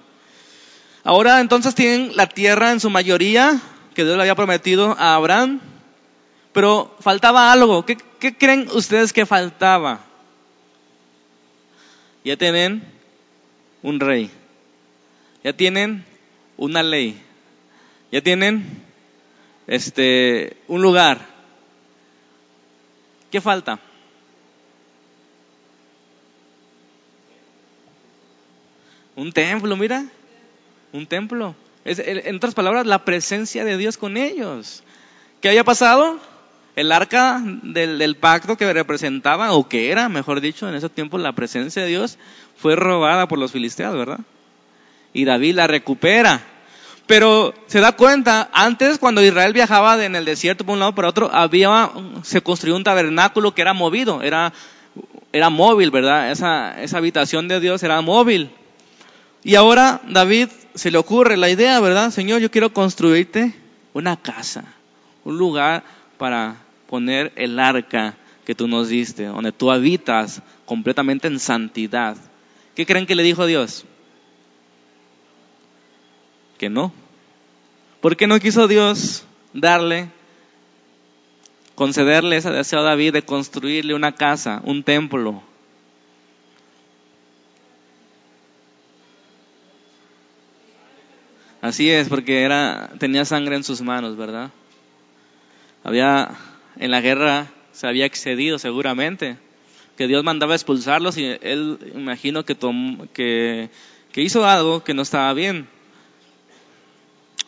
Ahora 1.04 1.40
entonces 1.40 1.76
tienen 1.76 2.16
la 2.16 2.28
tierra 2.28 2.72
en 2.72 2.80
su 2.80 2.90
mayoría 2.90 3.62
que 3.94 4.04
Dios 4.04 4.16
le 4.16 4.24
había 4.24 4.36
prometido 4.36 4.96
a 5.00 5.16
Abraham, 5.16 5.62
pero 6.52 6.96
faltaba 7.00 7.52
algo. 7.52 7.86
¿Qué, 7.86 7.98
creen 8.38 8.68
ustedes 8.74 9.14
que 9.14 9.26
faltaba? 9.26 10.02
Ya 12.24 12.38
tienen 12.38 12.84
un 13.82 14.00
rey, 14.00 14.32
ya 15.44 15.54
tienen 15.54 16.04
una 16.58 16.82
ley, 16.82 17.22
ya 18.12 18.22
tienen 18.22 18.84
este 19.68 20.58
un 20.68 20.82
lugar. 20.82 21.20
¿Qué 23.32 23.42
falta? 23.42 23.80
Un 29.16 29.32
templo, 29.32 29.76
mira, 29.78 30.06
un 30.92 31.06
templo 31.06 31.56
en 31.86 32.36
otras 32.36 32.56
palabras, 32.56 32.88
la 32.88 33.06
presencia 33.06 33.64
de 33.64 33.78
Dios 33.78 33.98
con 33.98 34.18
ellos. 34.18 34.84
¿Qué 35.40 35.50
había 35.50 35.64
pasado? 35.64 36.20
El 36.76 36.92
arca 36.92 37.40
del, 37.44 38.18
pacto 38.18 38.58
que 38.58 38.74
representaba, 38.74 39.54
o 39.54 39.70
que 39.70 39.92
era, 39.92 40.10
mejor 40.10 40.42
dicho, 40.42 40.68
en 40.68 40.76
ese 40.76 40.90
tiempo 40.90 41.18
la 41.18 41.34
presencia 41.34 41.84
de 41.84 41.90
Dios, 41.90 42.18
fue 42.58 42.76
robada 42.76 43.28
por 43.28 43.38
los 43.38 43.52
filisteos, 43.52 43.96
¿verdad? 43.96 44.20
Y 45.14 45.26
David 45.26 45.56
la 45.56 45.68
recupera. 45.68 46.42
Pero 47.06 47.54
se 47.68 47.80
da 47.80 47.92
cuenta, 47.92 48.50
antes 48.52 48.98
cuando 48.98 49.24
Israel 49.24 49.54
viajaba 49.54 50.04
en 50.04 50.16
el 50.16 50.26
desierto 50.26 50.66
por 50.66 50.74
un 50.74 50.80
lado 50.80 50.96
para 50.96 51.10
otro, 51.10 51.30
había, 51.32 51.92
se 52.24 52.42
construyó 52.42 52.76
un 52.76 52.84
tabernáculo 52.84 53.54
que 53.54 53.62
era 53.62 53.74
movido, 53.74 54.24
era, 54.24 54.52
era 55.32 55.52
móvil, 55.52 55.92
¿verdad? 55.92 56.32
Esa, 56.32 56.82
esa 56.82 56.98
habitación 56.98 57.48
de 57.48 57.60
Dios 57.60 57.84
era 57.84 58.02
móvil. 58.02 58.50
Y 59.46 59.54
ahora 59.54 60.02
David 60.10 60.50
se 60.74 60.90
le 60.90 60.98
ocurre 60.98 61.38
la 61.38 61.52
idea, 61.52 61.80
¿verdad? 61.80 62.10
Señor, 62.10 62.42
yo 62.42 62.50
quiero 62.50 62.74
construirte 62.74 63.54
una 63.94 64.18
casa, 64.18 64.66
un 65.24 65.38
lugar 65.38 65.84
para 66.18 66.56
poner 66.88 67.32
el 67.36 67.60
arca 67.60 68.18
que 68.44 68.56
tú 68.56 68.68
nos 68.68 68.90
diste, 68.90 69.26
donde 69.26 69.52
tú 69.52 69.70
habitas 69.70 70.42
completamente 70.66 71.28
en 71.28 71.40
santidad. 71.40 72.18
¿Qué 72.74 72.88
creen 72.88 73.06
que 73.06 73.14
le 73.14 73.22
dijo 73.22 73.46
Dios? 73.46 73.86
Que 76.58 76.68
no. 76.68 76.92
¿Por 78.02 78.18
qué 78.18 78.26
no 78.26 78.40
quiso 78.40 78.68
Dios 78.68 79.26
darle, 79.54 80.10
concederle 81.76 82.38
ese 82.38 82.50
deseo 82.50 82.80
a 82.80 82.84
David 82.84 83.14
de 83.14 83.22
construirle 83.22 83.94
una 83.94 84.16
casa, 84.16 84.64
un 84.66 84.82
templo, 84.82 85.44
Así 91.66 91.90
es, 91.90 92.10
porque 92.10 92.44
era, 92.44 92.92
tenía 93.00 93.26
sangre 93.26 93.56
en 93.56 93.64
sus 93.64 93.82
manos, 93.82 94.16
¿verdad? 94.16 94.52
Había, 95.84 96.30
en 96.78 96.92
la 96.92 97.02
guerra 97.02 97.48
se 97.72 97.88
había 97.88 98.06
excedido 98.06 98.60
seguramente, 98.60 99.40
que 99.98 100.06
Dios 100.06 100.24
mandaba 100.24 100.54
expulsarlos 100.54 101.18
y 101.18 101.26
él 101.42 101.80
imagino 101.96 102.46
que, 102.46 102.56
que, 103.14 103.72
que 104.12 104.22
hizo 104.22 104.46
algo 104.46 104.84
que 104.84 104.94
no 104.94 105.02
estaba 105.02 105.34
bien. 105.34 105.68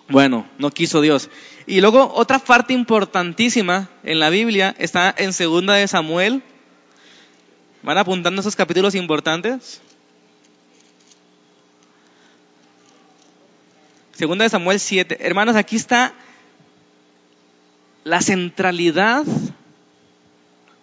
Bueno, 0.09 0.47
no 0.57 0.72
quiso 0.72 0.99
Dios. 1.01 1.30
Y 1.68 1.80
luego 1.80 2.11
otra 2.15 2.39
parte 2.39 2.74
importantísima 2.74 3.88
en 4.01 4.20
la 4.20 4.32
Biblia 4.32 4.76
está 4.80 5.13
en 5.15 5.32
segunda 5.32 5.76
de 5.76 5.88
Samuel. 5.88 6.41
¿Van 7.84 7.99
apuntando 7.99 8.41
esos 8.41 8.55
capítulos 8.55 8.95
importantes? 8.95 9.80
Segunda 14.18 14.45
de 14.45 14.49
Samuel 14.49 14.80
7. 14.80 15.20
Hermanos, 15.20 15.55
aquí 15.55 15.76
está 15.76 16.11
la 18.03 18.20
centralidad 18.20 19.24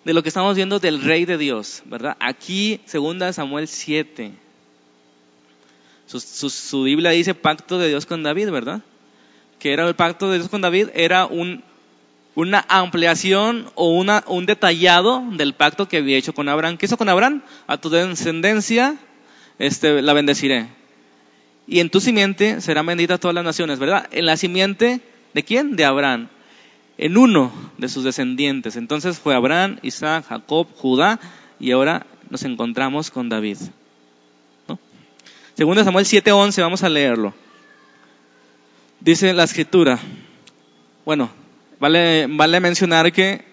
de 0.04 0.12
lo 0.14 0.22
que 0.22 0.28
estamos 0.28 0.54
viendo 0.54 0.78
del 0.78 1.02
rey 1.02 1.24
de 1.24 1.36
Dios, 1.36 1.82
¿verdad? 1.86 2.16
Aquí, 2.20 2.80
segunda 2.84 3.26
de 3.26 3.32
Samuel 3.32 3.66
7. 3.66 4.30
Su, 6.06 6.84
Biblia 6.84 7.10
dice 7.10 7.34
pacto 7.34 7.76
de 7.76 7.88
Dios 7.88 8.06
con 8.06 8.22
David, 8.22 8.50
¿verdad? 8.50 8.82
Que 9.58 9.72
era 9.72 9.88
el 9.88 9.96
pacto 9.96 10.30
de 10.30 10.38
Dios 10.38 10.48
con 10.48 10.60
David, 10.60 10.90
era 10.94 11.26
un, 11.26 11.64
una 12.36 12.64
ampliación 12.68 13.68
o 13.74 13.88
una, 13.88 14.22
un 14.28 14.46
detallado 14.46 15.24
del 15.32 15.54
pacto 15.54 15.88
que 15.88 15.96
había 15.96 16.18
hecho 16.18 16.34
con 16.34 16.48
Abraham. 16.48 16.76
¿Qué 16.76 16.86
hizo 16.86 16.98
con 16.98 17.08
Abraham? 17.08 17.42
A 17.66 17.78
tu 17.78 17.90
descendencia 17.90 18.94
este, 19.58 20.02
la 20.02 20.12
bendeciré 20.12 20.83
y 21.66 21.80
en 21.80 21.90
tu 21.90 22.00
simiente 22.00 22.60
serán 22.60 22.86
benditas 22.86 23.20
todas 23.20 23.34
las 23.34 23.44
naciones, 23.44 23.78
¿verdad? 23.78 24.08
En 24.10 24.26
la 24.26 24.36
simiente 24.36 25.00
de 25.32 25.42
quién? 25.42 25.76
De 25.76 25.84
Abraham. 25.84 26.28
En 26.98 27.16
uno 27.16 27.52
de 27.78 27.88
sus 27.88 28.04
descendientes. 28.04 28.76
Entonces 28.76 29.18
fue 29.18 29.34
Abraham, 29.34 29.78
Isaac, 29.82 30.26
Jacob, 30.28 30.68
Judá 30.76 31.18
y 31.58 31.72
ahora 31.72 32.06
nos 32.30 32.42
encontramos 32.44 33.10
con 33.10 33.28
David. 33.28 33.58
¿no? 34.68 34.78
Segundo 35.56 35.82
Samuel 35.82 36.04
7:11, 36.04 36.60
vamos 36.60 36.82
a 36.82 36.88
leerlo. 36.88 37.34
Dice 39.00 39.32
la 39.32 39.44
escritura. 39.44 39.98
Bueno, 41.04 41.30
vale, 41.80 42.26
vale 42.28 42.60
mencionar 42.60 43.12
que 43.12 43.44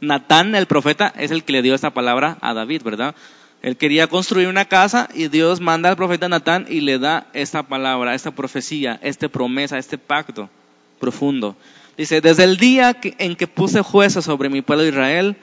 Natán, 0.00 0.54
el 0.54 0.66
profeta, 0.66 1.12
es 1.16 1.30
el 1.30 1.44
que 1.44 1.52
le 1.52 1.62
dio 1.62 1.74
esta 1.74 1.90
palabra 1.90 2.36
a 2.40 2.54
David, 2.54 2.82
¿verdad? 2.82 3.14
Él 3.62 3.76
quería 3.76 4.08
construir 4.08 4.48
una 4.48 4.64
casa 4.64 5.08
y 5.14 5.28
Dios 5.28 5.60
manda 5.60 5.88
al 5.88 5.96
profeta 5.96 6.28
Natán 6.28 6.66
y 6.68 6.80
le 6.80 6.98
da 6.98 7.28
esta 7.32 7.62
palabra, 7.62 8.14
esta 8.14 8.32
profecía, 8.32 8.98
esta 9.02 9.28
promesa, 9.28 9.78
este 9.78 9.98
pacto 9.98 10.50
profundo. 10.98 11.56
Dice, 11.96 12.20
desde 12.20 12.44
el 12.44 12.56
día 12.56 12.98
en 13.18 13.36
que 13.36 13.46
puse 13.46 13.80
jueces 13.82 14.24
sobre 14.24 14.48
mi 14.48 14.62
pueblo 14.62 14.84
Israel, 14.84 15.36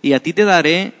y 0.00 0.12
a 0.14 0.22
ti 0.22 0.32
te 0.32 0.44
daré 0.44 0.94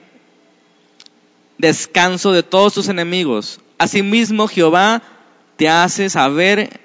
descanso 1.58 2.32
de 2.32 2.42
todos 2.42 2.74
tus 2.74 2.88
enemigos. 2.88 3.60
Asimismo 3.78 4.48
Jehová 4.48 5.02
te 5.56 5.68
hace 5.68 6.10
saber 6.10 6.80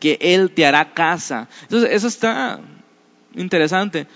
que 0.00 0.18
Él 0.20 0.50
te 0.50 0.66
hará 0.66 0.94
casa. 0.94 1.48
Entonces, 1.62 1.90
eso 1.92 2.08
está 2.08 2.60
interesante. 3.34 4.06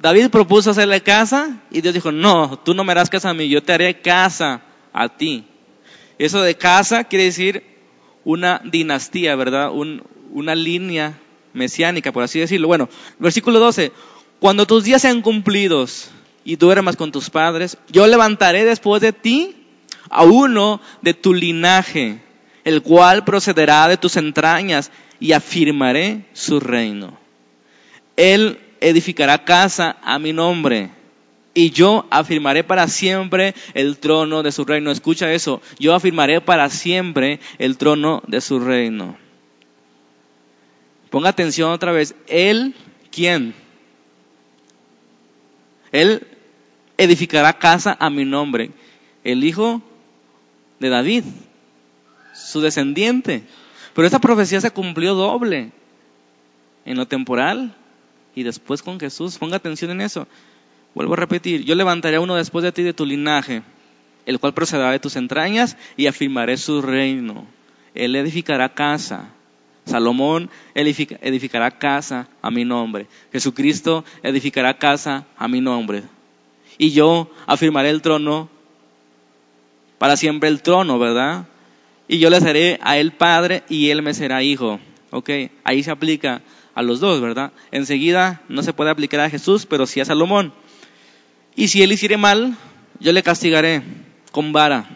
David 0.00 0.30
propuso 0.30 0.70
hacerle 0.70 1.02
casa 1.02 1.60
y 1.70 1.80
Dios 1.80 1.94
dijo, 1.94 2.12
no, 2.12 2.58
tú 2.58 2.74
no 2.74 2.84
me 2.84 2.92
harás 2.92 3.10
casa 3.10 3.30
a 3.30 3.34
mí, 3.34 3.48
yo 3.48 3.62
te 3.62 3.72
haré 3.72 4.00
casa 4.00 4.62
a 4.92 5.08
ti. 5.08 5.44
Eso 6.18 6.42
de 6.42 6.56
casa 6.56 7.04
quiere 7.04 7.24
decir 7.24 7.64
una 8.24 8.60
dinastía, 8.64 9.36
¿verdad? 9.36 9.70
Un, 9.70 10.02
una 10.32 10.54
línea 10.54 11.18
mesiánica, 11.52 12.12
por 12.12 12.22
así 12.22 12.40
decirlo. 12.40 12.68
Bueno, 12.68 12.88
versículo 13.18 13.60
12, 13.60 13.92
cuando 14.40 14.66
tus 14.66 14.84
días 14.84 15.02
sean 15.02 15.22
cumplidos 15.22 16.10
y 16.44 16.56
duermas 16.56 16.96
con 16.96 17.12
tus 17.12 17.30
padres, 17.30 17.78
yo 17.88 18.06
levantaré 18.06 18.64
después 18.64 19.00
de 19.00 19.12
ti 19.12 19.56
a 20.10 20.24
uno 20.24 20.80
de 21.02 21.14
tu 21.14 21.34
linaje, 21.34 22.22
el 22.64 22.82
cual 22.82 23.24
procederá 23.24 23.88
de 23.88 23.96
tus 23.96 24.16
entrañas 24.16 24.90
y 25.20 25.32
afirmaré 25.32 26.26
su 26.32 26.60
reino. 26.60 27.18
Él 28.16 28.58
edificará 28.80 29.44
casa 29.44 29.96
a 30.02 30.18
mi 30.18 30.32
nombre 30.32 30.90
y 31.54 31.70
yo 31.70 32.06
afirmaré 32.10 32.62
para 32.62 32.86
siempre 32.86 33.54
el 33.74 33.98
trono 33.98 34.44
de 34.44 34.52
su 34.52 34.64
reino. 34.64 34.92
Escucha 34.92 35.32
eso, 35.32 35.60
yo 35.78 35.94
afirmaré 35.94 36.40
para 36.40 36.70
siempre 36.70 37.40
el 37.58 37.76
trono 37.76 38.22
de 38.28 38.40
su 38.40 38.60
reino. 38.60 39.18
Ponga 41.10 41.30
atención 41.30 41.72
otra 41.72 41.90
vez, 41.90 42.14
Él, 42.28 42.76
¿quién? 43.10 43.54
Él 45.90 46.26
edificará 46.96 47.58
casa 47.58 47.96
a 47.98 48.08
mi 48.08 48.24
nombre. 48.24 48.70
El 49.24 49.42
hijo 49.42 49.82
de 50.78 50.90
David, 50.90 51.24
su 52.34 52.60
descendiente. 52.60 53.42
Pero 53.94 54.06
esta 54.06 54.20
profecía 54.20 54.60
se 54.60 54.70
cumplió 54.70 55.14
doble 55.14 55.72
en 56.84 56.96
lo 56.96 57.08
temporal 57.08 57.74
y 58.34 58.42
después 58.42 58.82
con 58.82 58.98
Jesús. 59.00 59.38
Ponga 59.38 59.56
atención 59.56 59.90
en 59.90 60.00
eso. 60.00 60.26
Vuelvo 60.94 61.14
a 61.14 61.16
repetir, 61.16 61.64
yo 61.64 61.74
levantaré 61.74 62.18
uno 62.18 62.34
después 62.34 62.62
de 62.62 62.72
ti 62.72 62.82
de 62.82 62.92
tu 62.92 63.06
linaje, 63.06 63.62
el 64.26 64.38
cual 64.38 64.54
procederá 64.54 64.90
de 64.90 64.98
tus 64.98 65.16
entrañas 65.16 65.76
y 65.96 66.06
afirmaré 66.06 66.56
su 66.56 66.82
reino. 66.82 67.46
Él 67.94 68.16
edificará 68.16 68.74
casa. 68.74 69.30
Salomón 69.84 70.50
edificará 70.74 71.70
casa 71.70 72.28
a 72.42 72.50
mi 72.50 72.64
nombre. 72.64 73.06
Jesucristo 73.32 74.04
edificará 74.22 74.76
casa 74.76 75.24
a 75.36 75.48
mi 75.48 75.60
nombre. 75.60 76.02
Y 76.76 76.90
yo 76.90 77.30
afirmaré 77.46 77.90
el 77.90 78.02
trono 78.02 78.50
para 79.98 80.16
siempre 80.16 80.48
el 80.48 80.62
trono, 80.62 80.98
¿verdad? 80.98 81.46
Y 82.06 82.18
yo 82.18 82.30
le 82.30 82.40
seré 82.40 82.78
a 82.82 82.98
él 82.98 83.12
padre 83.12 83.64
y 83.68 83.90
él 83.90 84.02
me 84.02 84.14
será 84.14 84.42
hijo. 84.42 84.78
Ok, 85.10 85.30
ahí 85.64 85.82
se 85.82 85.90
aplica 85.90 86.42
a 86.78 86.82
los 86.82 87.00
dos, 87.00 87.20
¿verdad? 87.20 87.50
Enseguida 87.72 88.40
no 88.48 88.62
se 88.62 88.72
puede 88.72 88.90
aplicar 88.90 89.18
a 89.18 89.28
Jesús, 89.28 89.66
pero 89.66 89.84
sí 89.84 89.98
a 89.98 90.04
Salomón. 90.04 90.52
Y 91.56 91.66
si 91.66 91.82
él 91.82 91.90
hiciere 91.90 92.16
mal, 92.16 92.56
yo 93.00 93.10
le 93.12 93.24
castigaré 93.24 93.82
con 94.30 94.52
vara 94.52 94.88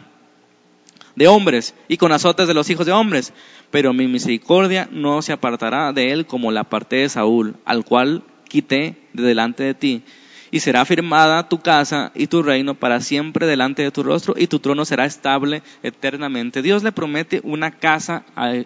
de 1.17 1.27
hombres 1.27 1.75
y 1.89 1.97
con 1.97 2.13
azotes 2.13 2.47
de 2.47 2.55
los 2.55 2.71
hijos 2.71 2.87
de 2.87 2.93
hombres. 2.93 3.33
Pero 3.73 3.93
mi 3.93 4.07
misericordia 4.07 4.89
no 4.93 5.23
se 5.23 5.33
apartará 5.33 5.93
de 5.93 6.13
él 6.13 6.25
como 6.25 6.53
la 6.53 6.61
aparté 6.61 6.97
de 6.97 7.09
Saúl, 7.09 7.57
al 7.65 7.85
cual 7.85 8.23
quité 8.49 8.97
de 9.13 9.25
delante 9.25 9.65
de 9.65 9.75
ti 9.75 10.05
y 10.53 10.61
será 10.61 10.85
firmada 10.85 11.49
tu 11.49 11.59
casa 11.59 12.13
y 12.15 12.29
tu 12.29 12.43
reino 12.43 12.75
para 12.75 13.01
siempre 13.01 13.47
delante 13.47 13.83
de 13.83 13.91
tu 13.91 14.05
rostro 14.05 14.35
y 14.37 14.47
tu 14.47 14.61
trono 14.61 14.85
será 14.85 15.07
estable 15.07 15.63
eternamente. 15.83 16.63
Dios 16.63 16.85
le 16.85 16.93
promete 16.93 17.41
una 17.43 17.73
casa 17.73 18.25
a, 18.37 18.63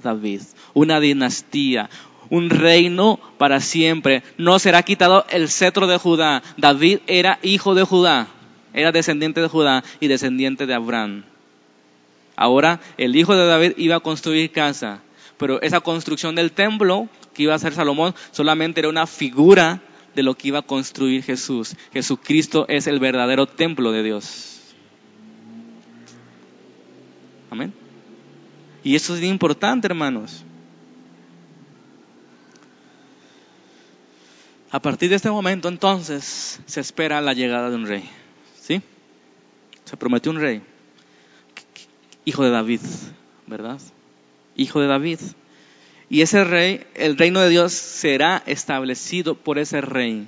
David, 0.00 0.42
una 0.72 1.00
dinastía, 1.00 1.90
un 2.30 2.50
reino 2.50 3.18
para 3.38 3.60
siempre. 3.60 4.22
No 4.38 4.58
será 4.58 4.82
quitado 4.82 5.24
el 5.30 5.48
cetro 5.48 5.86
de 5.86 5.98
Judá. 5.98 6.42
David 6.56 7.00
era 7.06 7.38
hijo 7.42 7.74
de 7.74 7.84
Judá, 7.84 8.28
era 8.72 8.92
descendiente 8.92 9.40
de 9.40 9.48
Judá 9.48 9.84
y 10.00 10.08
descendiente 10.08 10.66
de 10.66 10.74
Abraham. 10.74 11.24
Ahora 12.36 12.80
el 12.98 13.14
hijo 13.16 13.34
de 13.34 13.46
David 13.46 13.72
iba 13.76 13.96
a 13.96 14.00
construir 14.00 14.50
casa, 14.50 15.00
pero 15.38 15.60
esa 15.62 15.80
construcción 15.80 16.34
del 16.34 16.52
templo 16.52 17.08
que 17.32 17.44
iba 17.44 17.52
a 17.52 17.56
hacer 17.56 17.72
Salomón 17.72 18.14
solamente 18.32 18.80
era 18.80 18.88
una 18.88 19.06
figura 19.06 19.80
de 20.14 20.22
lo 20.22 20.34
que 20.34 20.48
iba 20.48 20.60
a 20.60 20.62
construir 20.62 21.22
Jesús. 21.22 21.76
Jesucristo 21.92 22.66
es 22.68 22.86
el 22.86 23.00
verdadero 23.00 23.46
templo 23.46 23.92
de 23.92 24.02
Dios. 24.02 24.60
Amén. 27.50 27.72
Y 28.82 28.94
eso 28.96 29.16
es 29.16 29.22
importante, 29.22 29.86
hermanos. 29.86 30.44
A 34.74 34.80
partir 34.80 35.08
de 35.08 35.14
este 35.14 35.30
momento, 35.30 35.68
entonces, 35.68 36.58
se 36.66 36.80
espera 36.80 37.20
la 37.20 37.32
llegada 37.32 37.70
de 37.70 37.76
un 37.76 37.86
rey. 37.86 38.10
¿Sí? 38.60 38.82
Se 39.84 39.96
prometió 39.96 40.32
un 40.32 40.40
rey. 40.40 40.62
Hijo 42.24 42.42
de 42.42 42.50
David, 42.50 42.80
¿verdad? 43.46 43.78
Hijo 44.56 44.80
de 44.80 44.88
David. 44.88 45.20
Y 46.10 46.22
ese 46.22 46.42
rey, 46.42 46.84
el 46.94 47.16
reino 47.16 47.38
de 47.38 47.50
Dios 47.50 47.72
será 47.72 48.42
establecido 48.46 49.36
por 49.36 49.60
ese 49.60 49.80
rey. 49.80 50.26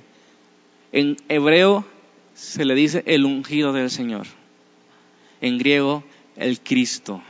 En 0.93 1.17
hebreo 1.27 1.85
se 2.33 2.63
le 2.63 2.73
dice 2.73 3.03
el 3.05 3.25
ungido 3.25 3.73
del 3.73 3.89
Señor. 3.89 4.27
En 5.41 5.57
griego, 5.57 6.05
el 6.37 6.61
Cristo. 6.61 7.21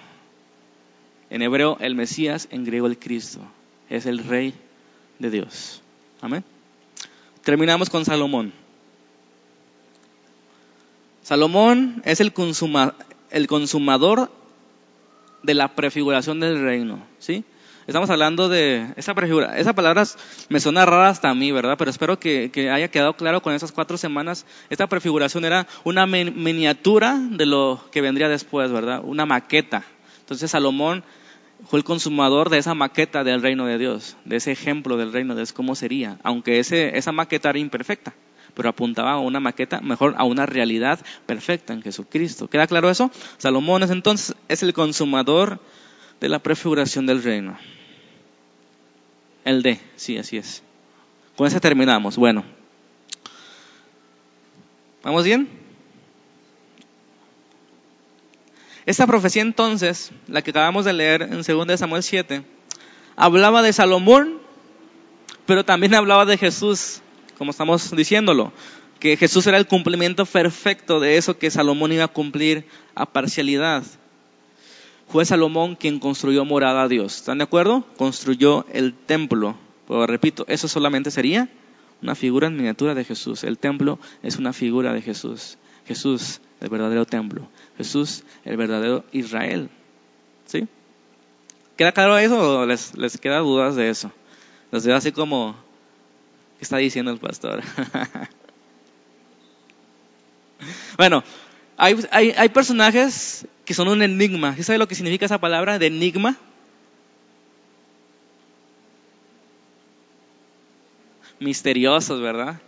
En 1.32 1.42
hebreo, 1.42 1.78
el 1.80 1.96
Mesías. 1.96 2.48
En 2.52 2.64
griego, 2.64 2.86
el 2.86 3.00
Cristo. 3.00 3.40
Es 3.90 4.06
el 4.06 4.20
rey 4.20 4.54
de 5.18 5.32
Dios. 5.32 5.82
Amén. 6.22 6.44
Terminamos 7.48 7.90
con 7.90 8.04
Salomón. 8.04 8.52
Salomón 11.24 12.02
es 12.04 12.20
el, 12.20 12.34
el 13.32 13.48
consumador 13.48 14.30
de 15.44 15.54
la 15.54 15.74
prefiguración 15.74 16.42
del 16.42 16.62
reino. 16.62 17.00
¿Sí? 17.20 17.46
Estamos 17.88 18.10
hablando 18.10 18.50
de 18.50 18.88
esa 18.98 19.14
prefigura. 19.14 19.58
Esa 19.58 19.72
palabra 19.72 20.04
me 20.50 20.60
suena 20.60 20.86
rara 20.86 21.08
hasta 21.08 21.30
a 21.30 21.36
mí, 21.36 21.54
¿verdad? 21.54 21.76
Pero 21.78 21.90
espero 21.90 22.20
que, 22.20 22.52
haya 22.70 22.92
quedado 22.92 23.16
claro 23.16 23.42
con 23.42 23.54
esas 23.54 23.72
cuatro 23.72 23.98
semanas. 23.98 24.46
Esta 24.70 24.88
prefiguración 24.88 25.46
era 25.46 25.68
una 25.86 26.06
miniatura 26.06 27.18
de 27.18 27.46
lo 27.46 27.82
que 27.94 28.02
vendría 28.02 28.28
después, 28.28 28.74
¿verdad? 28.74 29.00
Una 29.06 29.26
maqueta. 29.26 29.86
Entonces 30.20 30.52
Salomón 30.52 31.02
fue 31.66 31.80
el 31.80 31.86
consumador 31.86 32.50
de 32.50 32.58
esa 32.58 32.74
maqueta 32.74 33.24
del 33.24 33.42
reino 33.42 33.66
de 33.66 33.78
Dios, 33.78 34.16
de 34.26 34.38
ese 34.38 34.52
ejemplo 34.52 34.98
del 34.98 35.12
reino 35.12 35.34
de 35.34 35.42
Dios, 35.42 35.54
cómo 35.54 35.76
sería, 35.76 36.18
aunque 36.24 36.60
ese, 36.60 36.98
esa 36.98 37.12
maqueta 37.12 37.50
era 37.50 37.60
imperfecta, 37.60 38.14
pero 38.54 38.70
apuntaba 38.70 39.14
a 39.14 39.20
una 39.20 39.40
maqueta, 39.40 39.82
mejor 39.82 40.16
a 40.18 40.24
una 40.24 40.46
realidad 40.46 41.00
perfecta 41.26 41.74
en 41.74 41.82
Jesucristo. 41.82 42.50
¿Queda 42.50 42.68
claro 42.68 42.90
eso? 42.90 43.12
Salomón 43.38 43.84
es 43.84 43.92
entonces 43.92 44.36
es 44.48 44.64
el 44.64 44.74
consumador 44.74 45.60
de 46.20 46.30
la 46.30 46.40
prefiguración 46.40 47.06
del 47.06 47.24
reino. 47.24 47.58
El 49.44 49.62
D, 49.62 49.80
sí, 49.96 50.18
así 50.18 50.38
es. 50.38 50.64
Con 51.36 51.48
ese 51.48 51.60
terminamos. 51.60 52.18
Bueno. 52.18 52.44
¿Vamos 55.04 55.24
bien? 55.24 55.67
Esta 58.88 59.06
profecía 59.06 59.44
entonces, 59.44 60.12
la 60.28 60.42
que 60.42 60.50
acabamos 60.50 60.86
de 60.86 60.94
leer 60.94 61.22
en 61.22 61.44
2 61.44 61.80
Samuel 61.80 62.02
7, 62.02 62.42
hablaba 63.16 63.62
de 63.62 63.72
Salomón, 63.72 64.40
pero 65.46 65.64
también 65.64 65.94
hablaba 65.94 66.26
de 66.26 66.40
Jesús, 66.40 67.02
como 67.38 67.52
estamos 67.52 67.96
diciéndolo, 67.96 68.52
que 69.00 69.16
Jesús 69.16 69.46
era 69.46 69.58
el 69.58 69.68
cumplimiento 69.68 70.26
perfecto 70.26 71.00
de 71.00 71.18
eso 71.18 71.38
que 71.38 71.52
Salomón 71.52 71.92
iba 71.92 72.06
a 72.06 72.08
cumplir 72.08 72.66
a 72.96 73.06
parcialidad 73.06 73.84
fue 75.08 75.26
Salomón 75.26 75.76
quien 75.76 76.00
construyó 76.00 76.44
morada 76.44 76.84
a 76.84 76.88
Dios. 76.88 77.18
¿Están 77.18 77.38
de 77.38 77.46
acuerdo? 77.46 77.86
Construyó 77.96 78.66
el 78.74 78.94
templo. 78.94 79.56
Pero 79.88 80.06
repito, 80.06 80.46
eso 80.50 80.68
solamente 80.68 81.12
sería 81.12 81.50
una 82.02 82.14
figura 82.14 82.48
en 82.48 82.58
miniatura 82.58 82.94
de 82.94 83.06
Jesús. 83.06 83.44
El 83.44 83.58
templo 83.58 84.00
es 84.22 84.38
una 84.38 84.52
figura 84.52 84.94
de 84.94 85.02
Jesús. 85.02 85.58
Jesús, 85.86 86.42
el 86.62 86.70
verdadero 86.70 87.06
templo. 87.06 87.48
Jesús, 87.78 88.24
el 88.46 88.58
verdadero 88.58 89.04
Israel. 89.12 89.70
¿Sí? 90.46 90.68
¿Queda 91.76 91.92
claro 91.92 92.18
eso 92.18 92.62
o 92.62 92.66
les, 92.66 92.98
les 92.98 93.20
queda 93.20 93.40
dudas 93.40 93.76
de 93.76 93.90
eso? 93.90 94.12
Les 94.72 94.86
veo 94.86 94.96
así 94.96 95.12
como, 95.12 95.56
¿qué 96.58 96.64
está 96.64 96.78
diciendo 96.78 97.12
el 97.12 97.20
pastor? 97.20 97.62
bueno, 100.98 101.24
hay, 101.78 101.96
hay, 102.12 102.34
hay 102.36 102.50
personajes 102.50 103.48
que 103.66 103.74
son 103.74 103.88
un 103.88 104.02
enigma. 104.02 104.56
¿Sí 104.56 104.64
sabe 104.64 104.80
lo 104.80 104.88
que 104.88 104.96
significa 104.96 105.26
esa 105.26 105.40
palabra 105.40 105.78
de 105.78 105.88
enigma? 105.88 106.36
Misteriosos, 111.40 112.20
¿verdad? 112.20 112.60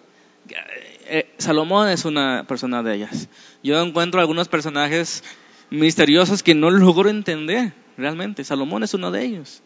Eh, 1.12 1.34
Salomón 1.40 1.90
es 1.90 2.06
una 2.06 2.46
persona 2.48 2.84
de 2.84 2.96
ellas. 2.96 3.30
Yo 3.64 3.82
encuentro 3.82 4.20
algunos 4.20 4.48
personajes 4.48 5.24
misteriosos 5.72 6.44
que 6.44 6.54
no 6.54 6.70
logro 6.70 7.10
entender 7.10 7.74
realmente. 7.98 8.44
Salomón 8.44 8.84
es 8.84 8.94
uno 8.94 9.10
de 9.10 9.26
ellos. 9.26 9.64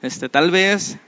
Este, 0.00 0.28
tal 0.28 0.50
vez 0.50 0.98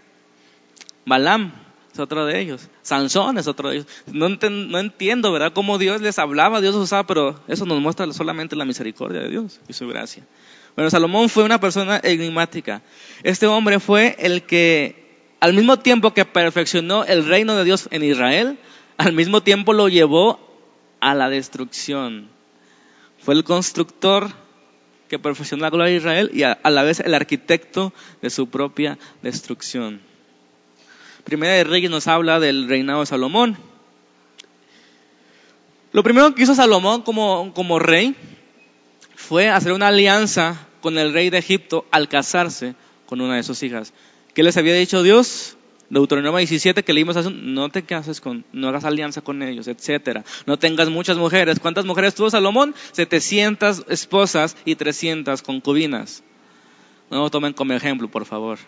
Balaam, 1.06 1.52
es 1.92 1.98
otro 1.98 2.26
de 2.26 2.40
ellos. 2.40 2.68
Sansón 2.82 3.38
es 3.38 3.46
otro 3.46 3.70
de 3.70 3.76
ellos. 3.76 3.86
No, 4.06 4.28
no 4.28 4.78
entiendo, 4.78 5.32
¿verdad?, 5.32 5.52
cómo 5.52 5.78
Dios 5.78 6.00
les 6.00 6.18
hablaba, 6.18 6.60
Dios 6.60 6.74
los 6.74 6.84
usaba, 6.84 7.06
pero 7.06 7.40
eso 7.48 7.64
nos 7.66 7.80
muestra 7.80 8.10
solamente 8.12 8.56
la 8.56 8.64
misericordia 8.64 9.20
de 9.20 9.30
Dios 9.30 9.60
y 9.66 9.72
su 9.72 9.88
gracia. 9.88 10.24
Bueno, 10.76 10.90
Salomón 10.90 11.28
fue 11.28 11.42
una 11.42 11.58
persona 11.58 12.00
enigmática. 12.02 12.82
Este 13.22 13.46
hombre 13.46 13.80
fue 13.80 14.16
el 14.18 14.42
que, 14.42 15.24
al 15.40 15.54
mismo 15.54 15.78
tiempo 15.78 16.12
que 16.12 16.24
perfeccionó 16.24 17.04
el 17.04 17.26
reino 17.26 17.56
de 17.56 17.64
Dios 17.64 17.88
en 17.90 18.04
Israel, 18.04 18.58
al 19.00 19.14
mismo 19.14 19.42
tiempo 19.42 19.72
lo 19.72 19.88
llevó 19.88 20.38
a 21.00 21.14
la 21.14 21.30
destrucción. 21.30 22.28
Fue 23.18 23.32
el 23.32 23.44
constructor 23.44 24.30
que 25.08 25.18
perfeccionó 25.18 25.62
la 25.62 25.70
gloria 25.70 25.92
de 25.92 25.96
Israel 25.96 26.30
y 26.34 26.42
a, 26.42 26.58
la 26.64 26.82
vez 26.82 27.00
el 27.00 27.14
arquitecto 27.14 27.94
de 28.20 28.28
su 28.28 28.50
propia 28.50 28.98
destrucción. 29.22 30.02
Primera 31.24 31.54
de 31.54 31.64
Reyes 31.64 31.90
nos 31.90 32.08
habla 32.08 32.40
del 32.40 32.68
reinado 32.68 33.00
de 33.00 33.06
Salomón. 33.06 33.56
Lo 35.92 36.02
primero 36.02 36.34
que 36.34 36.42
hizo 36.42 36.54
Salomón 36.54 37.00
como, 37.00 37.54
como 37.54 37.78
rey 37.78 38.14
fue 39.16 39.48
hacer 39.48 39.72
una 39.72 39.88
alianza 39.88 40.66
con 40.82 40.98
el 40.98 41.14
rey 41.14 41.30
de 41.30 41.38
Egipto 41.38 41.86
al 41.90 42.10
casarse 42.10 42.74
con 43.06 43.22
una 43.22 43.36
de 43.36 43.44
sus 43.44 43.62
hijas. 43.62 43.94
¿Qué 44.34 44.42
les 44.42 44.58
había 44.58 44.74
dicho 44.74 45.02
Dios? 45.02 45.56
Deuteronomio 45.90 46.38
17 46.38 46.84
que 46.84 46.92
leímos 46.92 47.16
hace 47.16 47.30
no 47.30 47.68
te 47.68 47.82
cases 47.82 48.20
con, 48.20 48.44
no 48.52 48.68
hagas 48.68 48.84
alianza 48.84 49.22
con 49.22 49.42
ellos, 49.42 49.66
etcétera. 49.66 50.24
No 50.46 50.56
tengas 50.56 50.88
muchas 50.88 51.16
mujeres. 51.16 51.58
¿Cuántas 51.58 51.84
mujeres 51.84 52.14
tuvo 52.14 52.30
Salomón? 52.30 52.76
700 52.92 53.86
esposas 53.88 54.56
y 54.64 54.76
300 54.76 55.42
concubinas. 55.42 56.22
No 57.10 57.18
lo 57.18 57.30
tomen 57.30 57.52
como 57.52 57.72
ejemplo, 57.72 58.08
por 58.08 58.24
favor. 58.24 58.58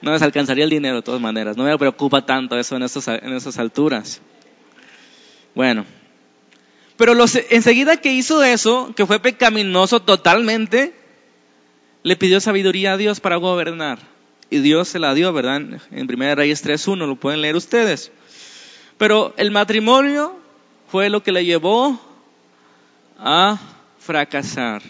No 0.00 0.12
les 0.12 0.22
alcanzaría 0.22 0.64
el 0.64 0.70
dinero 0.70 0.96
de 0.96 1.02
todas 1.02 1.20
maneras. 1.20 1.58
No 1.58 1.64
me 1.64 1.76
preocupa 1.76 2.24
tanto 2.24 2.58
eso 2.58 2.74
en, 2.74 2.82
en 2.82 3.32
esas 3.34 3.58
alturas. 3.58 4.22
Bueno. 5.54 5.84
Pero 6.96 7.12
los, 7.12 7.34
enseguida 7.50 7.98
que 7.98 8.14
hizo 8.14 8.42
eso, 8.42 8.94
que 8.96 9.04
fue 9.04 9.20
pecaminoso 9.20 10.00
totalmente, 10.00 10.94
le 12.02 12.16
pidió 12.16 12.40
sabiduría 12.40 12.94
a 12.94 12.96
Dios 12.96 13.20
para 13.20 13.36
gobernar 13.36 13.98
y 14.50 14.58
Dios 14.58 14.88
se 14.88 14.98
la 14.98 15.14
dio, 15.14 15.32
¿verdad? 15.32 15.56
En 15.92 16.10
1 16.12 16.34
Reyes 16.34 16.64
3.1, 16.64 17.06
lo 17.06 17.16
pueden 17.16 17.40
leer 17.40 17.54
ustedes. 17.54 18.10
Pero 18.98 19.32
el 19.36 19.52
matrimonio 19.52 20.36
fue 20.88 21.08
lo 21.08 21.22
que 21.22 21.32
le 21.32 21.44
llevó 21.44 21.98
a 23.18 23.58
fracasar. 23.98 24.82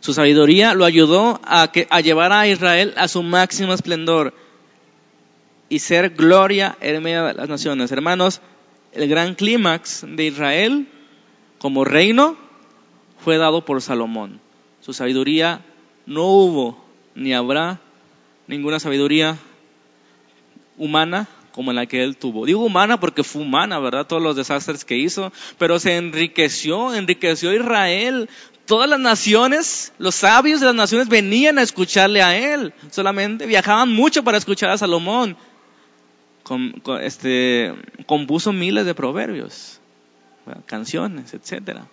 Su 0.00 0.12
sabiduría 0.12 0.74
lo 0.74 0.84
ayudó 0.84 1.40
a, 1.44 1.72
que, 1.72 1.86
a 1.90 2.00
llevar 2.00 2.32
a 2.32 2.46
Israel 2.46 2.94
a 2.96 3.08
su 3.08 3.22
máximo 3.22 3.72
esplendor 3.72 4.34
y 5.68 5.78
ser 5.78 6.10
gloria 6.10 6.76
en 6.80 7.02
medio 7.02 7.24
de 7.24 7.34
las 7.34 7.48
naciones. 7.48 7.90
Hermanos, 7.90 8.40
el 8.92 9.08
gran 9.08 9.34
clímax 9.34 10.04
de 10.06 10.26
Israel 10.26 10.88
como 11.58 11.84
reino 11.84 12.36
fue 13.22 13.38
dado 13.38 13.64
por 13.64 13.80
Salomón. 13.82 14.40
Su 14.80 14.92
sabiduría 14.92 15.62
no 16.06 16.24
hubo 16.24 16.84
ni 17.14 17.34
habrá 17.34 17.80
ninguna 18.46 18.80
sabiduría 18.80 19.38
humana 20.76 21.28
como 21.52 21.72
la 21.72 21.86
que 21.86 22.02
él 22.02 22.16
tuvo. 22.16 22.46
Digo 22.46 22.64
humana 22.64 22.98
porque 22.98 23.22
fue 23.22 23.42
humana, 23.42 23.78
¿verdad? 23.78 24.06
Todos 24.06 24.22
los 24.22 24.36
desastres 24.36 24.84
que 24.84 24.96
hizo, 24.96 25.32
pero 25.58 25.78
se 25.78 25.96
enriqueció, 25.96 26.94
enriqueció 26.94 27.52
Israel. 27.52 28.28
Todas 28.66 28.88
las 28.88 29.00
naciones, 29.00 29.92
los 29.98 30.14
sabios 30.14 30.60
de 30.60 30.66
las 30.66 30.74
naciones 30.74 31.08
venían 31.08 31.58
a 31.58 31.62
escucharle 31.62 32.22
a 32.22 32.36
él. 32.36 32.72
Solamente 32.90 33.46
viajaban 33.46 33.92
mucho 33.92 34.22
para 34.22 34.38
escuchar 34.38 34.70
a 34.70 34.78
Salomón. 34.78 35.36
este, 37.00 37.74
compuso 38.06 38.52
miles 38.52 38.86
de 38.86 38.94
proverbios, 38.94 39.80
canciones, 40.66 41.34
etcétera. 41.34 41.86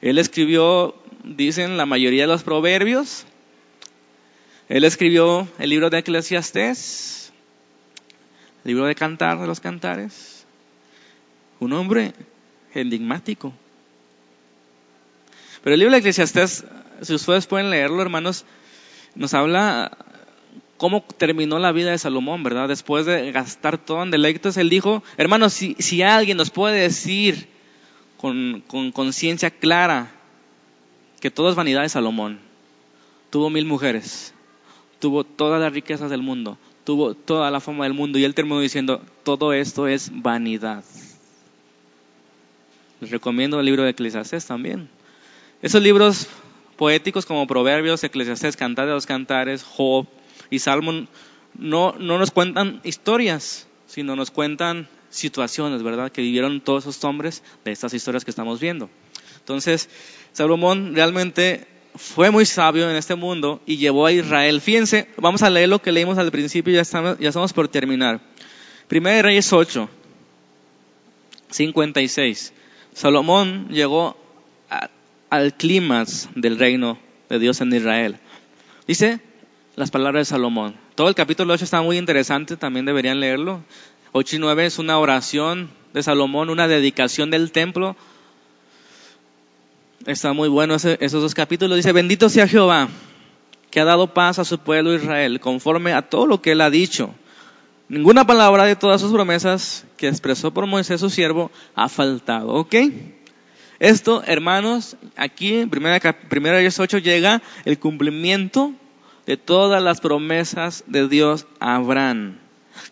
Él 0.00 0.18
escribió 0.18 0.94
dicen 1.24 1.76
la 1.76 1.86
mayoría 1.86 2.22
de 2.22 2.28
los 2.28 2.42
proverbios. 2.42 3.24
Él 4.68 4.84
escribió 4.84 5.48
el 5.58 5.70
libro 5.70 5.90
de 5.90 5.98
Eclesiastés, 5.98 7.32
el 8.64 8.68
libro 8.68 8.86
de 8.86 8.94
Cantar 8.94 9.40
de 9.40 9.46
los 9.46 9.60
Cantares. 9.60 10.46
Un 11.58 11.72
hombre 11.72 12.12
enigmático. 12.74 13.52
Pero 15.62 15.74
el 15.74 15.80
libro 15.80 15.92
de 15.92 15.98
Eclesiastés, 15.98 16.64
si 17.02 17.14
ustedes 17.14 17.46
pueden 17.46 17.70
leerlo, 17.70 18.00
hermanos, 18.00 18.44
nos 19.14 19.34
habla 19.34 19.96
cómo 20.76 21.02
terminó 21.02 21.58
la 21.58 21.72
vida 21.72 21.90
de 21.90 21.98
Salomón, 21.98 22.42
¿verdad? 22.42 22.68
Después 22.68 23.04
de 23.04 23.32
gastar 23.32 23.76
todo 23.76 24.02
en 24.02 24.10
deleites, 24.10 24.56
él 24.56 24.70
dijo, 24.70 25.02
hermanos, 25.18 25.52
si, 25.52 25.74
si 25.78 26.02
alguien 26.02 26.36
nos 26.36 26.50
puede 26.50 26.80
decir 26.80 27.48
con 28.16 28.62
conciencia 28.92 29.50
clara 29.50 30.12
que 31.20 31.30
todo 31.30 31.50
es 31.50 31.54
vanidad 31.54 31.82
de 31.82 31.88
Salomón. 31.88 32.40
Tuvo 33.30 33.50
mil 33.50 33.64
mujeres, 33.64 34.34
tuvo 34.98 35.22
todas 35.24 35.60
las 35.60 35.72
riquezas 35.72 36.10
del 36.10 36.22
mundo, 36.22 36.58
tuvo 36.84 37.14
toda 37.14 37.50
la 37.50 37.60
fama 37.60 37.84
del 37.84 37.94
mundo 37.94 38.18
y 38.18 38.24
él 38.24 38.34
terminó 38.34 38.60
diciendo, 38.60 39.00
todo 39.22 39.52
esto 39.52 39.86
es 39.86 40.10
vanidad. 40.12 40.82
Les 43.00 43.10
recomiendo 43.10 43.60
el 43.60 43.66
libro 43.66 43.84
de 43.84 43.90
Eclesiastés 43.90 44.46
también. 44.46 44.88
Esos 45.62 45.82
libros 45.82 46.26
poéticos 46.76 47.26
como 47.26 47.46
Proverbios, 47.46 48.02
Eclesiastés, 48.02 48.56
Cantar 48.56 48.86
de 48.86 48.92
los 48.92 49.06
Cantares, 49.06 49.62
Job 49.62 50.06
y 50.50 50.58
Salmón 50.58 51.08
no, 51.54 51.94
no 51.98 52.18
nos 52.18 52.30
cuentan 52.30 52.80
historias, 52.84 53.68
sino 53.86 54.16
nos 54.16 54.30
cuentan 54.30 54.88
situaciones, 55.10 55.82
¿verdad? 55.82 56.10
Que 56.10 56.22
vivieron 56.22 56.60
todos 56.60 56.84
esos 56.84 57.04
hombres 57.04 57.42
de 57.64 57.72
estas 57.72 57.94
historias 57.94 58.24
que 58.24 58.30
estamos 58.30 58.60
viendo. 58.60 58.88
Entonces, 59.50 59.88
Salomón 60.32 60.94
realmente 60.94 61.66
fue 61.96 62.30
muy 62.30 62.46
sabio 62.46 62.88
en 62.88 62.94
este 62.94 63.16
mundo 63.16 63.60
y 63.66 63.78
llevó 63.78 64.06
a 64.06 64.12
Israel. 64.12 64.60
Fíjense, 64.60 65.08
vamos 65.16 65.42
a 65.42 65.50
leer 65.50 65.68
lo 65.68 65.82
que 65.82 65.90
leímos 65.90 66.18
al 66.18 66.30
principio 66.30 66.72
y 66.72 66.76
ya 66.76 66.82
estamos, 66.82 67.52
por 67.52 67.66
terminar. 67.66 68.20
Primera 68.86 69.16
de 69.16 69.22
Reyes 69.22 69.52
8, 69.52 69.90
56. 71.50 72.52
Salomón 72.94 73.66
llegó 73.70 74.16
al 75.30 75.56
clímax 75.56 76.28
del 76.36 76.56
reino 76.56 76.96
de 77.28 77.40
Dios 77.40 77.60
en 77.60 77.74
Israel. 77.74 78.18
Dice 78.86 79.18
las 79.74 79.90
palabras 79.90 80.28
de 80.28 80.32
Salomón. 80.32 80.76
Todo 80.94 81.08
el 81.08 81.16
capítulo 81.16 81.54
8 81.54 81.64
está 81.64 81.82
muy 81.82 81.98
interesante, 81.98 82.56
también 82.56 82.86
deberían 82.86 83.18
leerlo. 83.18 83.64
8 84.12 84.36
y 84.36 84.38
9 84.38 84.66
es 84.66 84.78
una 84.78 84.96
oración 85.00 85.70
de 85.92 86.04
Salomón, 86.04 86.50
una 86.50 86.68
dedicación 86.68 87.32
del 87.32 87.50
templo 87.50 87.96
Está 90.06 90.32
muy 90.32 90.48
bueno 90.48 90.76
esos 90.76 91.22
dos 91.22 91.34
capítulos. 91.34 91.76
Dice, 91.76 91.92
bendito 91.92 92.30
sea 92.30 92.48
Jehová, 92.48 92.88
que 93.70 93.80
ha 93.80 93.84
dado 93.84 94.14
paz 94.14 94.38
a 94.38 94.46
su 94.46 94.58
pueblo 94.58 94.94
Israel, 94.94 95.40
conforme 95.40 95.92
a 95.92 96.02
todo 96.02 96.26
lo 96.26 96.40
que 96.40 96.52
él 96.52 96.62
ha 96.62 96.70
dicho. 96.70 97.14
Ninguna 97.88 98.26
palabra 98.26 98.64
de 98.64 98.76
todas 98.76 99.02
sus 99.02 99.12
promesas 99.12 99.84
que 99.98 100.08
expresó 100.08 100.54
por 100.54 100.66
Moisés 100.66 101.00
su 101.00 101.10
siervo 101.10 101.50
ha 101.74 101.90
faltado. 101.90 102.48
¿Ok? 102.48 102.76
Esto, 103.78 104.22
hermanos, 104.26 104.96
aquí 105.16 105.56
en 105.56 105.68
primera, 105.68 106.00
primera 106.28 106.58
8 106.58 106.98
llega 106.98 107.42
el 107.66 107.78
cumplimiento 107.78 108.72
de 109.26 109.36
todas 109.36 109.82
las 109.82 110.00
promesas 110.00 110.82
de 110.86 111.08
Dios 111.08 111.46
a 111.60 111.76
Abraham 111.76 112.39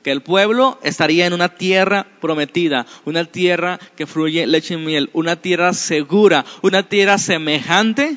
que 0.03 0.11
el 0.11 0.23
pueblo 0.23 0.79
estaría 0.83 1.27
en 1.27 1.33
una 1.33 1.49
tierra 1.49 2.07
prometida, 2.21 2.87
una 3.05 3.25
tierra 3.25 3.79
que 3.97 4.07
fluye 4.07 4.47
leche 4.47 4.75
y 4.75 4.77
miel, 4.77 5.11
una 5.13 5.37
tierra 5.37 5.73
segura, 5.73 6.45
una 6.63 6.83
tierra 6.83 7.19
semejante 7.19 8.17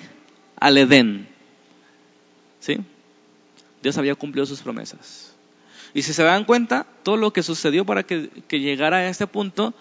al 0.59 0.78
Edén. 0.78 1.28
¿Sí? 2.59 2.78
Dios 3.82 3.97
había 3.97 4.16
cumplido 4.16 4.45
sus 4.45 4.62
promesas. 4.62 5.34
Y 5.93 6.03
si 6.03 6.14
se 6.14 6.24
dan 6.24 6.45
cuenta, 6.45 6.86
todo 7.03 7.18
lo 7.18 7.34
que 7.34 7.43
sucedió 7.43 7.86
para 7.86 8.03
que, 8.03 8.30
que 8.47 8.59
llegara 8.59 8.97
a 8.97 9.09
este 9.09 9.28
punto, 9.28 9.74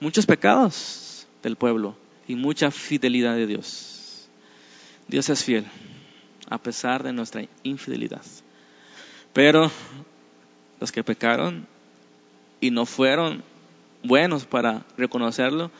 muchos 0.00 0.26
pecados 0.26 1.26
del 1.42 1.56
pueblo 1.56 1.96
y 2.26 2.34
mucha 2.34 2.70
fidelidad 2.70 3.34
de 3.34 3.46
Dios. 3.46 4.28
Dios 5.08 5.28
es 5.28 5.44
fiel, 5.44 5.64
a 6.48 6.58
pesar 6.58 7.02
de 7.02 7.12
nuestra 7.12 7.44
infidelidad. 7.62 8.22
Pero 9.32 9.70
los 10.80 10.92
que 10.92 11.04
pecaron 11.04 11.66
y 12.60 12.70
no 12.70 12.86
fueron 12.86 13.42
buenos 14.02 14.44
para 14.44 14.84
reconocerlo, 14.96 15.70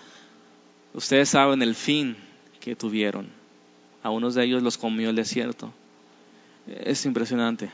ustedes 0.94 1.28
saben 1.30 1.62
el 1.62 1.74
fin 1.74 2.16
que 2.60 2.76
tuvieron. 2.76 3.28
A 4.02 4.10
unos 4.10 4.34
de 4.34 4.44
ellos 4.44 4.62
los 4.62 4.78
comió 4.78 5.10
el 5.10 5.16
desierto. 5.16 5.72
Es 6.66 7.04
impresionante 7.06 7.70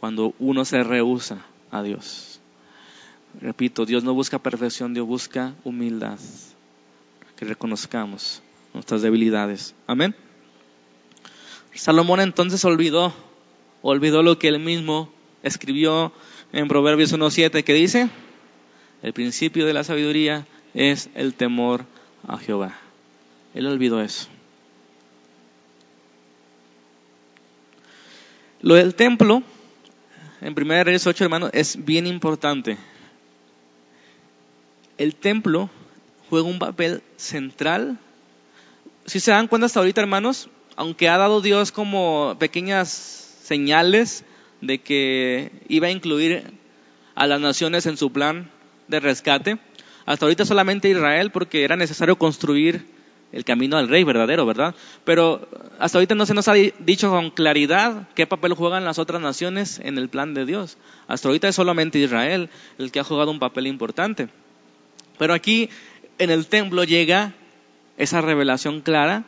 cuando 0.00 0.34
uno 0.38 0.64
se 0.64 0.82
rehúsa 0.82 1.44
a 1.70 1.82
Dios. 1.82 2.40
Repito, 3.40 3.84
Dios 3.84 4.04
no 4.04 4.14
busca 4.14 4.38
perfección, 4.38 4.94
Dios 4.94 5.06
busca 5.06 5.54
humildad. 5.64 6.18
Que 7.36 7.44
reconozcamos 7.44 8.42
nuestras 8.74 9.02
debilidades. 9.02 9.74
Amén. 9.86 10.14
Salomón 11.74 12.18
entonces 12.18 12.64
olvidó 12.64 13.14
olvidó 13.82 14.22
lo 14.22 14.38
que 14.38 14.48
él 14.48 14.58
mismo 14.58 15.12
escribió 15.42 16.12
en 16.52 16.68
Proverbios 16.68 17.12
1.7 17.12 17.64
que 17.64 17.74
dice, 17.74 18.08
el 19.02 19.12
principio 19.12 19.66
de 19.66 19.74
la 19.74 19.84
sabiduría 19.84 20.46
es 20.74 21.10
el 21.14 21.34
temor 21.34 21.84
a 22.26 22.38
Jehová. 22.38 22.78
Él 23.54 23.66
olvidó 23.66 24.02
eso. 24.02 24.28
Lo 28.60 28.74
del 28.74 28.94
templo, 28.94 29.42
en 30.40 30.54
1 30.56 30.84
Reyes 30.84 31.06
8, 31.06 31.24
hermanos, 31.24 31.50
es 31.52 31.84
bien 31.84 32.06
importante. 32.06 32.76
El 34.96 35.14
templo 35.14 35.70
juega 36.28 36.48
un 36.48 36.58
papel 36.58 37.02
central. 37.16 37.98
Si 39.06 39.20
se 39.20 39.30
dan 39.30 39.46
cuenta 39.46 39.66
hasta 39.66 39.78
ahorita, 39.78 40.00
hermanos, 40.00 40.50
aunque 40.74 41.08
ha 41.08 41.16
dado 41.16 41.40
Dios 41.40 41.70
como 41.70 42.36
pequeñas 42.38 42.88
señales 43.42 44.24
de 44.60 44.78
que 44.78 45.52
iba 45.68 45.88
a 45.88 45.90
incluir 45.90 46.44
a 47.14 47.26
las 47.26 47.40
naciones 47.40 47.86
en 47.86 47.96
su 47.96 48.12
plan 48.12 48.50
de 48.88 49.00
rescate, 49.00 49.58
hasta 50.06 50.24
ahorita 50.24 50.44
solamente 50.44 50.88
Israel 50.88 51.30
porque 51.30 51.64
era 51.64 51.76
necesario 51.76 52.16
construir 52.16 52.86
el 53.32 53.44
camino 53.44 53.76
al 53.76 53.88
rey 53.88 54.04
verdadero, 54.04 54.46
¿verdad? 54.46 54.74
Pero 55.04 55.46
hasta 55.78 55.98
ahorita 55.98 56.14
no 56.14 56.24
se 56.24 56.34
nos 56.34 56.48
ha 56.48 56.54
dicho 56.54 57.10
con 57.10 57.30
claridad 57.30 58.08
qué 58.14 58.26
papel 58.26 58.54
juegan 58.54 58.84
las 58.84 58.98
otras 58.98 59.20
naciones 59.20 59.80
en 59.84 59.98
el 59.98 60.08
plan 60.08 60.32
de 60.32 60.46
Dios. 60.46 60.78
Hasta 61.08 61.28
ahorita 61.28 61.48
es 61.48 61.54
solamente 61.54 61.98
Israel 61.98 62.48
el 62.78 62.90
que 62.90 63.00
ha 63.00 63.04
jugado 63.04 63.30
un 63.30 63.38
papel 63.38 63.66
importante. 63.66 64.28
Pero 65.18 65.34
aquí 65.34 65.68
en 66.18 66.30
el 66.30 66.46
templo 66.46 66.84
llega 66.84 67.34
esa 67.98 68.20
revelación 68.20 68.80
clara 68.80 69.24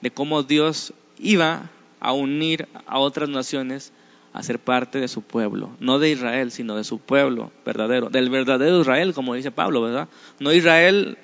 de 0.00 0.10
cómo 0.10 0.42
Dios 0.42 0.92
iba 1.18 1.70
a 1.98 2.12
unir 2.12 2.68
a 2.86 2.98
otras 2.98 3.28
naciones 3.28 3.92
a 4.32 4.42
ser 4.42 4.58
parte 4.58 5.00
de 5.00 5.08
su 5.08 5.22
pueblo, 5.22 5.70
no 5.80 5.98
de 5.98 6.10
Israel, 6.10 6.50
sino 6.52 6.76
de 6.76 6.84
su 6.84 6.98
pueblo 6.98 7.50
verdadero, 7.64 8.10
del 8.10 8.30
verdadero 8.30 8.80
Israel, 8.80 9.12
como 9.12 9.34
dice 9.34 9.50
Pablo, 9.50 9.82
¿verdad? 9.82 10.08
No 10.38 10.52
Israel 10.52 11.18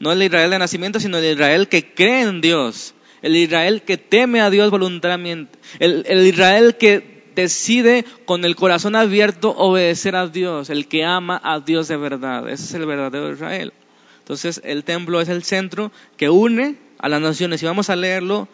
no 0.00 0.12
el 0.12 0.22
Israel 0.22 0.50
de 0.50 0.58
nacimiento, 0.58 1.00
sino 1.00 1.18
el 1.18 1.32
Israel 1.32 1.68
que 1.68 1.92
cree 1.92 2.22
en 2.22 2.40
Dios, 2.40 2.94
el 3.22 3.36
Israel 3.36 3.82
que 3.82 3.98
teme 3.98 4.40
a 4.40 4.50
Dios 4.50 4.70
voluntariamente, 4.70 5.58
el, 5.80 6.04
Israel 6.26 6.76
que 6.76 7.24
decide 7.34 8.04
con 8.24 8.44
el 8.44 8.56
corazón 8.56 8.96
abierto 8.96 9.50
obedecer 9.50 10.16
a 10.16 10.26
Dios, 10.28 10.70
el 10.70 10.88
que 10.88 11.04
ama 11.04 11.40
a 11.42 11.60
Dios 11.60 11.88
de 11.88 11.96
verdad. 11.96 12.48
Ese 12.48 12.64
es 12.64 12.74
el 12.74 12.86
verdadero 12.86 13.32
Israel. 13.32 13.72
Entonces 14.20 14.60
el 14.64 14.84
templo 14.84 15.20
es 15.20 15.28
el 15.28 15.42
centro 15.42 15.90
que 16.16 16.30
une 16.30 16.76
a 16.98 17.08
las 17.08 17.20
naciones. 17.20 17.62
Y 17.62 17.66
vamos 17.66 17.90
a 17.90 17.96
leerlo, 17.96 18.48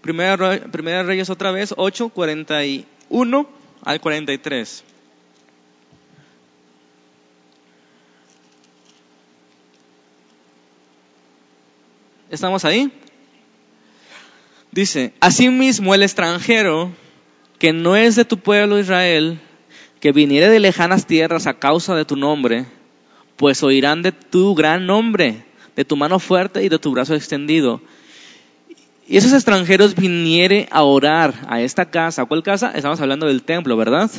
Primera, 0.00 0.60
primera 0.70 1.02
Reyes 1.02 1.28
otra 1.28 1.50
vez, 1.50 1.74
8, 1.76 2.10
41 3.08 3.48
al 3.84 4.00
43. 4.00 4.84
¿Estamos 12.30 12.64
ahí? 12.64 12.92
Dice, 14.70 15.14
asimismo 15.20 15.94
el 15.94 16.02
extranjero 16.02 16.90
que 17.58 17.72
no 17.72 17.96
es 17.96 18.16
de 18.16 18.26
tu 18.26 18.38
pueblo 18.38 18.78
Israel, 18.78 19.40
que 20.00 20.12
viniere 20.12 20.50
de 20.50 20.60
lejanas 20.60 21.06
tierras 21.06 21.46
a 21.46 21.58
causa 21.58 21.96
de 21.96 22.04
tu 22.04 22.16
nombre, 22.16 22.66
pues 23.36 23.62
oirán 23.62 24.02
de 24.02 24.12
tu 24.12 24.54
gran 24.54 24.86
nombre, 24.86 25.44
de 25.74 25.84
tu 25.84 25.96
mano 25.96 26.18
fuerte 26.18 26.62
y 26.62 26.68
de 26.68 26.78
tu 26.78 26.92
brazo 26.92 27.14
extendido. 27.14 27.80
Y 29.08 29.16
esos 29.16 29.32
extranjeros 29.32 29.94
viniere 29.94 30.68
a 30.70 30.82
orar 30.82 31.32
a 31.48 31.62
esta 31.62 31.86
casa. 31.86 32.22
¿A 32.22 32.24
cuál 32.26 32.42
casa? 32.42 32.72
Estamos 32.74 33.00
hablando 33.00 33.26
del 33.26 33.42
templo, 33.42 33.74
¿verdad? 33.74 34.10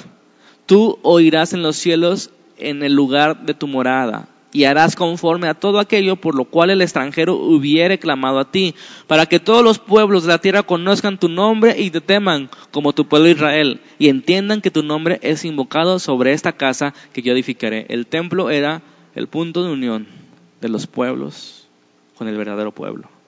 Tú 0.65 0.97
oirás 1.03 1.53
en 1.53 1.61
los 1.61 1.75
cielos 1.75 2.31
en 2.57 2.81
el 2.81 2.93
lugar 2.93 3.45
de 3.45 3.53
tu 3.53 3.67
morada 3.67 4.27
y 4.51 4.63
harás 4.63 4.95
conforme 4.95 5.47
a 5.47 5.53
todo 5.53 5.77
aquello 5.77 6.15
por 6.15 6.33
lo 6.33 6.45
cual 6.45 6.71
el 6.71 6.81
extranjero 6.81 7.35
hubiere 7.35 7.99
clamado 7.99 8.39
a 8.39 8.49
ti, 8.49 8.73
para 9.05 9.27
que 9.27 9.39
todos 9.39 9.63
los 9.63 9.77
pueblos 9.77 10.23
de 10.23 10.29
la 10.29 10.41
tierra 10.41 10.63
conozcan 10.63 11.19
tu 11.19 11.29
nombre 11.29 11.79
y 11.79 11.91
te 11.91 12.01
teman 12.01 12.49
como 12.71 12.93
tu 12.93 13.07
pueblo 13.07 13.29
Israel, 13.29 13.81
y 13.99 14.09
entiendan 14.09 14.61
que 14.61 14.71
tu 14.71 14.81
nombre 14.81 15.19
es 15.21 15.45
invocado 15.45 15.99
sobre 15.99 16.33
esta 16.33 16.53
casa 16.53 16.95
que 17.13 17.21
yo 17.21 17.33
edificaré. 17.33 17.85
El 17.89 18.07
templo 18.07 18.49
era 18.49 18.81
el 19.13 19.27
punto 19.27 19.63
de 19.63 19.71
unión 19.71 20.07
de 20.61 20.69
los 20.69 20.87
pueblos 20.87 21.67
con 22.17 22.27
el 22.27 22.37
verdadero 22.37 22.71
pueblo. 22.71 23.18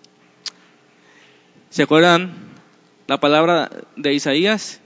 ¿Se 1.71 1.83
acuerdan 1.83 2.33
la 3.07 3.19
palabra 3.19 3.71
de 3.95 4.13
Isaías? 4.13 4.81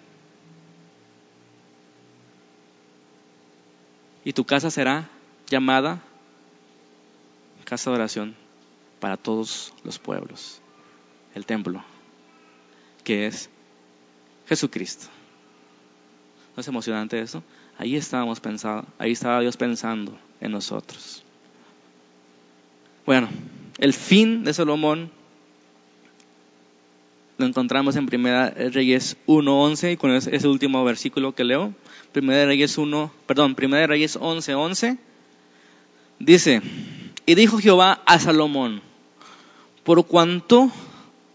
Y 4.24 4.34
tu 4.34 4.46
casa 4.46 4.70
será 4.70 5.10
llamada 5.50 6.00
casa 7.66 7.90
de 7.90 7.96
oración 7.96 8.36
para 9.00 9.18
todos 9.18 9.74
los 9.84 9.98
pueblos, 9.98 10.62
el 11.34 11.48
templo, 11.48 11.84
que 13.04 13.26
es 13.26 13.50
Jesucristo. 14.48 15.08
¿No 16.56 16.62
es 16.62 16.68
emocionante 16.68 17.20
eso? 17.20 17.44
Ahí 17.80 17.96
estábamos 17.96 18.40
pensando, 18.40 18.88
ahí 19.00 19.12
estaba 19.12 19.42
Dios 19.42 19.58
pensando 19.58 20.16
en 20.40 20.52
nosotros. 20.52 21.24
Bueno, 23.08 23.28
el 23.80 23.94
fin 23.94 24.44
de 24.44 24.54
Salomón 24.54 25.10
lo 27.38 27.46
encontramos 27.46 27.96
en 27.96 28.06
Primera 28.06 28.50
Reyes 28.50 29.18
1.11 29.28 29.94
y 29.94 29.98
con 29.98 30.12
ese, 30.12 30.48
último 30.48 30.84
versículo 30.84 31.36
que 31.36 31.44
leo, 31.44 31.74
Primera 32.12 32.46
Reyes 32.46 32.78
1, 32.78 33.12
perdón, 33.28 33.56
Primera 33.56 33.88
Reyes 33.88 34.18
11.11, 34.18 34.98
dice, 36.20 36.62
y 37.26 37.36
dijo 37.36 37.58
Jehová 37.58 38.02
a 38.06 38.20
Salomón, 38.20 38.82
por 39.84 40.06
cuanto 40.06 40.72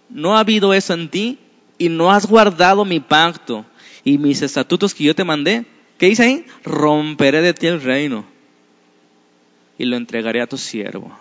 no 0.08 0.36
ha 0.36 0.40
habido 0.40 0.72
eso 0.72 0.94
en 0.94 1.08
ti 1.08 1.38
y 1.76 1.88
no 1.88 2.10
has 2.10 2.26
guardado 2.26 2.84
mi 2.84 3.00
pacto 3.00 3.64
y 4.02 4.18
mis 4.18 4.42
estatutos 4.42 4.94
que 4.94 5.04
yo 5.04 5.14
te 5.14 5.24
mandé, 5.24 5.66
¿qué 5.98 6.06
dice 6.06 6.22
ahí? 6.22 6.46
Romperé 6.64 7.42
de 7.42 7.52
ti 7.52 7.66
el 7.66 7.82
reino 7.82 8.24
y 9.76 9.84
lo 9.84 9.96
entregaré 9.96 10.40
a 10.40 10.46
tu 10.46 10.56
siervo. 10.56 11.16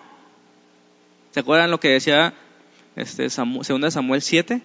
¿Se 1.31 1.41
acuerdan 1.41 1.69
lo 1.69 1.79
que 1.79 1.89
decía 1.89 2.33
este, 2.99 3.29
Samuel, 3.29 3.65
segunda 3.65 3.91
Samuel 3.91 4.21
7? 4.21 4.61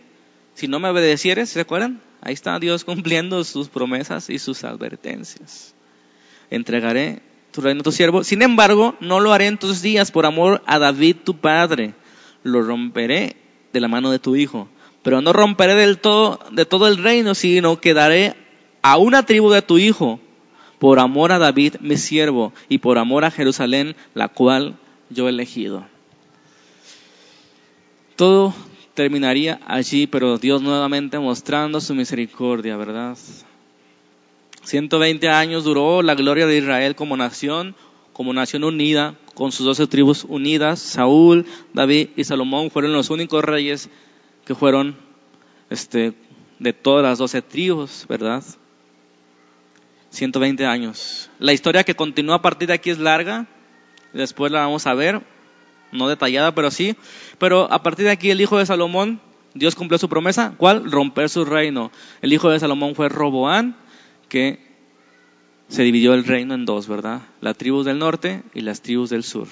Si 0.54 0.68
no 0.68 0.78
me 0.78 0.88
obedecieres, 0.88 1.50
¿se 1.50 1.60
acuerdan? 1.60 2.00
Ahí 2.20 2.34
está 2.34 2.58
Dios 2.58 2.84
cumpliendo 2.84 3.42
sus 3.44 3.68
promesas 3.68 4.30
y 4.30 4.38
sus 4.38 4.64
advertencias. 4.64 5.74
Entregaré 6.50 7.22
tu 7.52 7.60
reino 7.60 7.82
tu 7.82 7.92
siervo. 7.92 8.24
Sin 8.24 8.42
embargo, 8.42 8.96
no 9.00 9.20
lo 9.20 9.32
haré 9.32 9.46
en 9.46 9.58
tus 9.58 9.82
días 9.82 10.10
por 10.10 10.26
amor 10.26 10.62
a 10.66 10.78
David 10.78 11.16
tu 11.24 11.36
padre. 11.36 11.94
Lo 12.42 12.62
romperé 12.62 13.36
de 13.72 13.80
la 13.80 13.88
mano 13.88 14.10
de 14.10 14.18
tu 14.18 14.36
hijo. 14.36 14.68
Pero 15.02 15.20
no 15.20 15.32
romperé 15.32 15.74
del 15.74 15.98
todo, 15.98 16.40
de 16.50 16.66
todo 16.66 16.88
el 16.88 16.98
reino, 16.98 17.34
sino 17.34 17.80
que 17.80 17.94
daré 17.94 18.34
a 18.82 18.96
una 18.96 19.24
tribu 19.24 19.50
de 19.50 19.62
tu 19.62 19.78
hijo 19.78 20.18
por 20.78 20.98
amor 20.98 21.30
a 21.32 21.38
David 21.38 21.76
mi 21.80 21.96
siervo 21.96 22.52
y 22.68 22.78
por 22.78 22.98
amor 22.98 23.24
a 23.24 23.30
Jerusalén, 23.30 23.96
la 24.14 24.28
cual 24.28 24.76
yo 25.10 25.26
he 25.26 25.30
elegido. 25.30 25.86
Todo 28.16 28.54
terminaría 28.94 29.60
allí, 29.66 30.06
pero 30.06 30.38
Dios 30.38 30.62
nuevamente 30.62 31.18
mostrando 31.18 31.80
su 31.80 31.94
misericordia, 31.94 32.76
¿verdad? 32.76 33.18
120 34.62 35.28
años 35.28 35.64
duró 35.64 36.02
la 36.02 36.14
gloria 36.14 36.46
de 36.46 36.58
Israel 36.58 36.94
como 36.94 37.16
nación, 37.16 37.74
como 38.12 38.32
nación 38.32 38.64
unida, 38.64 39.16
con 39.34 39.52
sus 39.52 39.66
doce 39.66 39.86
tribus 39.86 40.24
unidas. 40.24 40.78
Saúl, 40.78 41.44
David 41.72 42.10
y 42.16 42.24
Salomón 42.24 42.70
fueron 42.70 42.92
los 42.92 43.10
únicos 43.10 43.44
reyes 43.44 43.90
que 44.46 44.54
fueron 44.54 44.96
este, 45.70 46.14
de 46.58 46.72
todas 46.72 47.02
las 47.02 47.18
doce 47.18 47.42
tribus, 47.42 48.06
¿verdad? 48.08 48.44
120 50.10 50.64
años. 50.64 51.30
La 51.40 51.52
historia 51.52 51.82
que 51.82 51.96
continúa 51.96 52.36
a 52.36 52.42
partir 52.42 52.68
de 52.68 52.74
aquí 52.74 52.90
es 52.90 52.98
larga, 52.98 53.46
después 54.12 54.52
la 54.52 54.60
vamos 54.60 54.86
a 54.86 54.94
ver, 54.94 55.20
no 55.94 56.08
detallada, 56.08 56.54
pero 56.54 56.70
sí. 56.70 56.96
Pero 57.38 57.72
a 57.72 57.82
partir 57.82 58.04
de 58.04 58.10
aquí 58.10 58.30
el 58.30 58.40
hijo 58.40 58.58
de 58.58 58.66
Salomón, 58.66 59.20
Dios 59.54 59.74
cumplió 59.74 59.98
su 59.98 60.08
promesa, 60.08 60.54
¿cuál? 60.56 60.90
Romper 60.90 61.28
su 61.30 61.44
reino. 61.44 61.90
El 62.20 62.32
hijo 62.32 62.50
de 62.50 62.58
Salomón 62.58 62.94
fue 62.94 63.08
Roboán, 63.08 63.76
que 64.28 64.58
se 65.68 65.82
dividió 65.82 66.14
el 66.14 66.24
reino 66.24 66.54
en 66.54 66.66
dos, 66.66 66.88
¿verdad? 66.88 67.22
Las 67.40 67.56
tribus 67.56 67.86
del 67.86 67.98
norte 67.98 68.42
y 68.52 68.60
las 68.60 68.82
tribus 68.82 69.10
del 69.10 69.22
sur. 69.22 69.48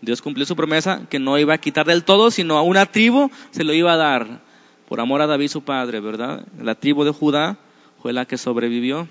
Dios 0.00 0.22
cumplió 0.22 0.46
su 0.46 0.56
promesa 0.56 1.06
que 1.08 1.18
no 1.18 1.38
iba 1.38 1.54
a 1.54 1.58
quitar 1.58 1.86
del 1.86 2.04
todo, 2.04 2.30
sino 2.30 2.56
a 2.56 2.62
una 2.62 2.86
tribu 2.86 3.30
se 3.50 3.64
lo 3.64 3.72
iba 3.72 3.92
a 3.92 3.96
dar, 3.96 4.40
por 4.88 5.00
amor 5.00 5.20
a 5.20 5.26
David 5.26 5.48
su 5.48 5.62
padre, 5.62 6.00
¿verdad? 6.00 6.46
La 6.60 6.74
tribu 6.74 7.04
de 7.04 7.12
Judá 7.12 7.58
fue 8.00 8.12
la 8.12 8.26
que 8.26 8.38
sobrevivió. 8.38 9.08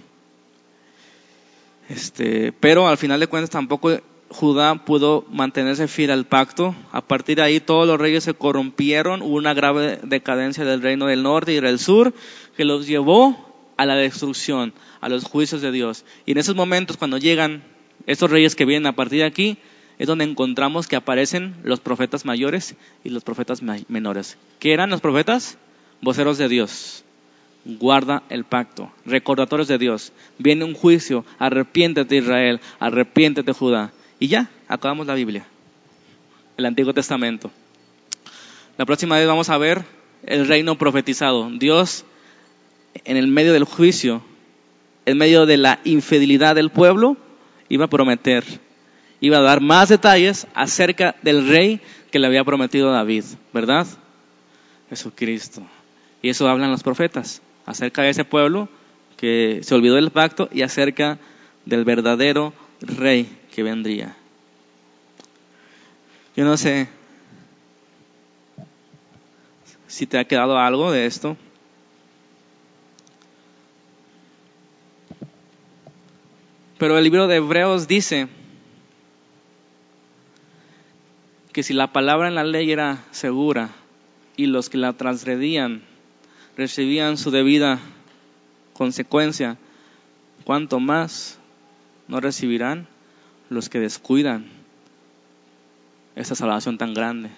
Este, 1.89 2.51
pero 2.53 2.87
al 2.87 2.97
final 2.97 3.19
de 3.19 3.27
cuentas 3.27 3.49
tampoco 3.49 3.99
Judá 4.31 4.85
pudo 4.85 5.25
mantenerse 5.29 5.87
fiel 5.87 6.09
al 6.11 6.25
pacto. 6.25 6.73
A 6.91 7.01
partir 7.01 7.35
de 7.35 7.43
ahí 7.43 7.59
todos 7.59 7.85
los 7.85 7.99
reyes 7.99 8.23
se 8.23 8.33
corrompieron, 8.33 9.21
hubo 9.21 9.35
una 9.35 9.53
grave 9.53 9.99
decadencia 10.03 10.63
del 10.63 10.81
reino 10.81 11.07
del 11.07 11.23
norte 11.23 11.53
y 11.53 11.59
del 11.59 11.79
sur 11.79 12.13
que 12.55 12.65
los 12.65 12.87
llevó 12.87 13.73
a 13.77 13.85
la 13.85 13.95
destrucción, 13.95 14.73
a 15.01 15.09
los 15.09 15.25
juicios 15.25 15.61
de 15.61 15.71
Dios. 15.71 16.05
Y 16.25 16.31
en 16.31 16.37
esos 16.37 16.55
momentos, 16.55 16.97
cuando 16.97 17.17
llegan 17.17 17.63
estos 18.07 18.31
reyes 18.31 18.55
que 18.55 18.65
vienen 18.65 18.87
a 18.87 18.95
partir 18.95 19.19
de 19.19 19.25
aquí, 19.25 19.57
es 19.99 20.07
donde 20.07 20.25
encontramos 20.25 20.87
que 20.87 20.95
aparecen 20.95 21.55
los 21.63 21.79
profetas 21.79 22.25
mayores 22.25 22.75
y 23.03 23.09
los 23.09 23.23
profetas 23.23 23.61
menores. 23.61 24.37
¿Qué 24.59 24.73
eran 24.73 24.89
los 24.89 25.01
profetas? 25.01 25.57
Voceros 26.01 26.37
de 26.37 26.47
Dios. 26.47 27.03
Guarda 27.65 28.23
el 28.29 28.43
pacto, 28.45 28.91
recordatorios 29.05 29.67
de 29.67 29.77
Dios. 29.77 30.13
Viene 30.39 30.63
un 30.65 30.73
juicio, 30.73 31.25
arrepiéntete 31.37 32.15
Israel, 32.15 32.59
arrepiéntete 32.79 33.51
Judá. 33.51 33.91
Y 34.21 34.27
ya, 34.27 34.51
acabamos 34.67 35.07
la 35.07 35.15
Biblia, 35.15 35.47
el 36.55 36.67
Antiguo 36.67 36.93
Testamento. 36.93 37.49
La 38.77 38.85
próxima 38.85 39.17
vez 39.17 39.25
vamos 39.25 39.49
a 39.49 39.57
ver 39.57 39.83
el 40.27 40.47
reino 40.47 40.77
profetizado. 40.77 41.49
Dios, 41.49 42.05
en 43.03 43.17
el 43.17 43.25
medio 43.25 43.51
del 43.51 43.63
juicio, 43.63 44.21
en 45.07 45.17
medio 45.17 45.47
de 45.47 45.57
la 45.57 45.79
infidelidad 45.85 46.53
del 46.53 46.69
pueblo, 46.69 47.17
iba 47.67 47.85
a 47.85 47.89
prometer, 47.89 48.43
iba 49.21 49.39
a 49.39 49.41
dar 49.41 49.59
más 49.59 49.89
detalles 49.89 50.45
acerca 50.53 51.15
del 51.23 51.47
rey 51.47 51.81
que 52.11 52.19
le 52.19 52.27
había 52.27 52.43
prometido 52.43 52.91
David, 52.91 53.23
¿verdad? 53.53 53.87
Jesucristo. 54.91 55.63
Y 56.21 56.29
eso 56.29 56.47
hablan 56.47 56.69
los 56.69 56.83
profetas, 56.83 57.41
acerca 57.65 58.03
de 58.03 58.09
ese 58.09 58.23
pueblo 58.23 58.69
que 59.17 59.61
se 59.63 59.73
olvidó 59.73 59.95
del 59.95 60.11
pacto 60.11 60.47
y 60.53 60.61
acerca 60.61 61.17
del 61.65 61.85
verdadero 61.85 62.53
rey 62.81 63.40
que 63.53 63.63
vendría. 63.63 64.15
Yo 66.35 66.45
no 66.45 66.57
sé 66.57 66.87
si 69.87 70.07
te 70.07 70.17
ha 70.17 70.25
quedado 70.25 70.57
algo 70.57 70.91
de 70.91 71.05
esto. 71.05 71.35
Pero 76.77 76.97
el 76.97 77.03
libro 77.03 77.27
de 77.27 77.35
Hebreos 77.35 77.87
dice 77.87 78.27
que 81.51 81.61
si 81.61 81.73
la 81.73 81.91
palabra 81.91 82.29
en 82.29 82.35
la 82.35 82.45
ley 82.45 82.71
era 82.71 83.03
segura 83.11 83.69
y 84.37 84.45
los 84.45 84.69
que 84.69 84.77
la 84.77 84.93
transgredían 84.93 85.83
recibían 86.55 87.17
su 87.17 87.29
debida 87.29 87.79
consecuencia, 88.73 89.57
¿cuánto 90.45 90.79
más 90.79 91.37
no 92.07 92.21
recibirán 92.21 92.87
los 93.51 93.69
que 93.69 93.79
descuidan 93.79 94.47
esa 96.15 96.33
salvación 96.33 96.79
tan 96.79 96.95
grande 96.95 97.29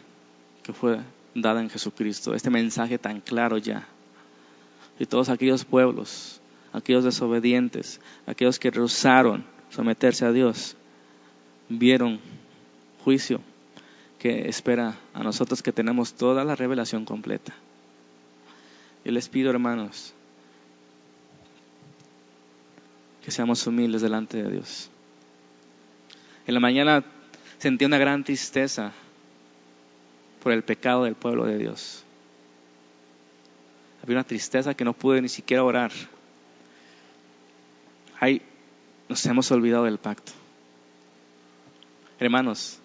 que 0.64 0.72
fue 0.72 0.99
dada 1.36 1.59
en 1.61 1.70
Jesucristo, 1.70 2.34
este 2.34 2.49
mensaje 2.49 2.97
tan 2.97 3.20
claro 3.20 3.57
ya? 3.57 3.86
Y 4.97 5.05
todos 5.05 5.28
aquellos 5.28 5.66
pueblos 5.66 6.39
aquellos 6.74 7.03
desobedientes, 7.03 8.01
aquellos 8.26 8.59
que 8.59 8.72
rehusaron 8.72 9.45
someterse 9.70 10.26
a 10.26 10.32
Dios, 10.32 10.76
vieron 11.70 12.20
juicio 13.03 13.39
que 14.20 14.49
espera 14.49 14.97
a 15.14 15.24
nosotros 15.24 15.61
que 15.61 15.72
tenemos 15.72 16.14
toda 16.14 16.43
la 16.43 16.55
revelación 16.55 17.05
completa. 17.05 17.53
Y 19.05 19.11
les 19.11 19.30
pido, 19.30 19.51
hermanos, 19.51 20.14
que 23.24 23.32
seamos 23.32 23.66
humildes 23.68 24.01
delante 24.01 24.41
de 24.41 24.51
Dios. 24.51 24.89
En 26.48 26.54
la 26.54 26.60
mañana 26.60 27.04
sentí 27.58 27.86
una 27.86 27.98
gran 27.98 28.24
tristeza 28.24 28.91
por 30.41 30.52
el 30.52 30.64
pecado 30.64 31.06
del 31.06 31.16
pueblo 31.16 31.46
de 31.46 31.58
Dios. 31.58 32.04
Había 34.04 34.18
una 34.18 34.24
tristeza 34.24 34.74
que 34.74 34.84
no 34.84 34.94
pude 34.94 35.22
ni 35.22 35.30
siquiera 35.30 35.64
orar 35.64 35.91
nos 39.10 39.26
hemos 39.26 39.52
olvidado 39.52 39.86
del 39.86 39.98
pacto. 39.98 40.32
Hermanos, 42.20 42.80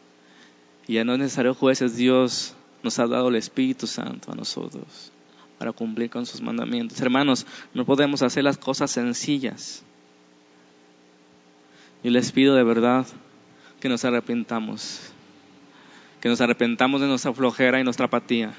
ya 0.87 1.05
no 1.05 1.15
es 1.15 1.19
necesario 1.19 1.55
jueces, 1.55 1.97
Dios 1.97 2.55
nos 2.83 2.99
ha 2.99 3.07
dado 3.07 3.29
el 3.29 3.37
Espíritu 3.37 3.87
Santo 3.87 4.33
a 4.33 4.35
nosotros 4.35 5.13
para 5.59 5.73
cumplir 5.73 6.11
con 6.11 6.27
sus 6.27 6.41
mandamientos. 6.41 7.01
Hermanos, 7.01 7.47
no 7.75 7.85
podemos 7.85 8.23
hacer 8.23 8.45
las 8.45 8.59
cosas 8.59 8.91
sencillas. 8.91 9.83
Y 12.03 12.11
les 12.11 12.31
pido 12.31 12.55
de 12.55 12.63
verdad 12.63 13.07
que 13.81 13.89
nos 13.89 14.05
arrepentamos, 14.05 15.12
que 16.20 16.29
nos 16.29 16.41
arrepentamos 16.41 17.01
de 17.01 17.07
nuestra 17.07 17.33
flojera 17.33 17.81
y 17.81 17.85
nuestra 17.85 18.07
apatía, 18.07 18.55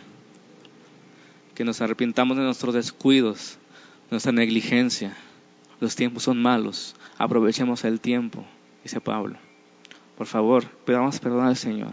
que 1.56 1.64
nos 1.64 1.82
arrepentamos 1.82 2.38
de 2.38 2.44
nuestros 2.44 2.74
descuidos, 2.74 3.58
de 4.10 4.12
nuestra 4.12 4.32
negligencia 4.32 5.16
los 5.80 5.96
tiempos 5.96 6.24
son 6.24 6.42
malos, 6.42 6.96
aprovechemos 7.18 7.86
el 7.86 8.02
tiempo, 8.02 8.46
dice 8.84 9.00
Pablo. 9.00 9.38
Por 10.18 10.28
favor, 10.28 10.66
pidamos 10.86 11.20
perdón 11.20 11.46
al 11.46 11.56
Señor. 11.56 11.92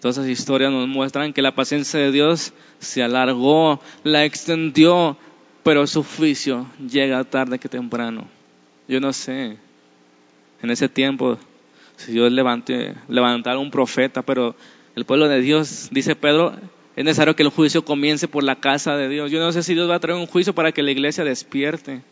Todas 0.00 0.18
esas 0.18 0.28
historias 0.28 0.70
nos 0.70 0.86
muestran 0.88 1.32
que 1.32 1.42
la 1.42 1.54
paciencia 1.54 1.98
de 1.98 2.12
Dios 2.12 2.52
se 2.78 3.02
alargó, 3.02 3.80
la 4.04 4.24
extendió, 4.24 5.16
pero 5.62 5.86
su 5.86 6.02
juicio 6.04 6.66
llega 6.78 7.24
tarde 7.24 7.58
que 7.58 7.68
temprano. 7.68 8.26
Yo 8.88 9.00
no 9.00 9.12
sé, 9.12 9.56
en 10.62 10.70
ese 10.70 10.88
tiempo, 10.88 11.38
si 12.04 12.12
Dios 12.12 12.32
levante, 12.32 12.94
levantara 13.08 13.58
un 13.58 13.70
profeta, 13.70 14.22
pero 14.22 14.54
el 14.96 15.04
pueblo 15.04 15.28
de 15.28 15.40
Dios, 15.40 15.88
dice 15.90 16.16
Pedro, 16.16 16.54
es 16.96 17.04
necesario 17.04 17.36
que 17.36 17.42
el 17.42 17.50
juicio 17.50 17.84
comience 17.84 18.26
por 18.26 18.42
la 18.42 18.56
casa 18.56 18.96
de 18.96 19.08
Dios. 19.08 19.30
Yo 19.30 19.38
no 19.38 19.52
sé 19.52 19.62
si 19.62 19.74
Dios 19.74 19.88
va 19.88 19.96
a 19.96 20.00
traer 20.00 20.18
un 20.18 20.26
juicio 20.26 20.54
para 20.54 20.72
que 20.72 20.82
la 20.82 20.90
iglesia 20.90 21.24
despierte. 21.24 22.02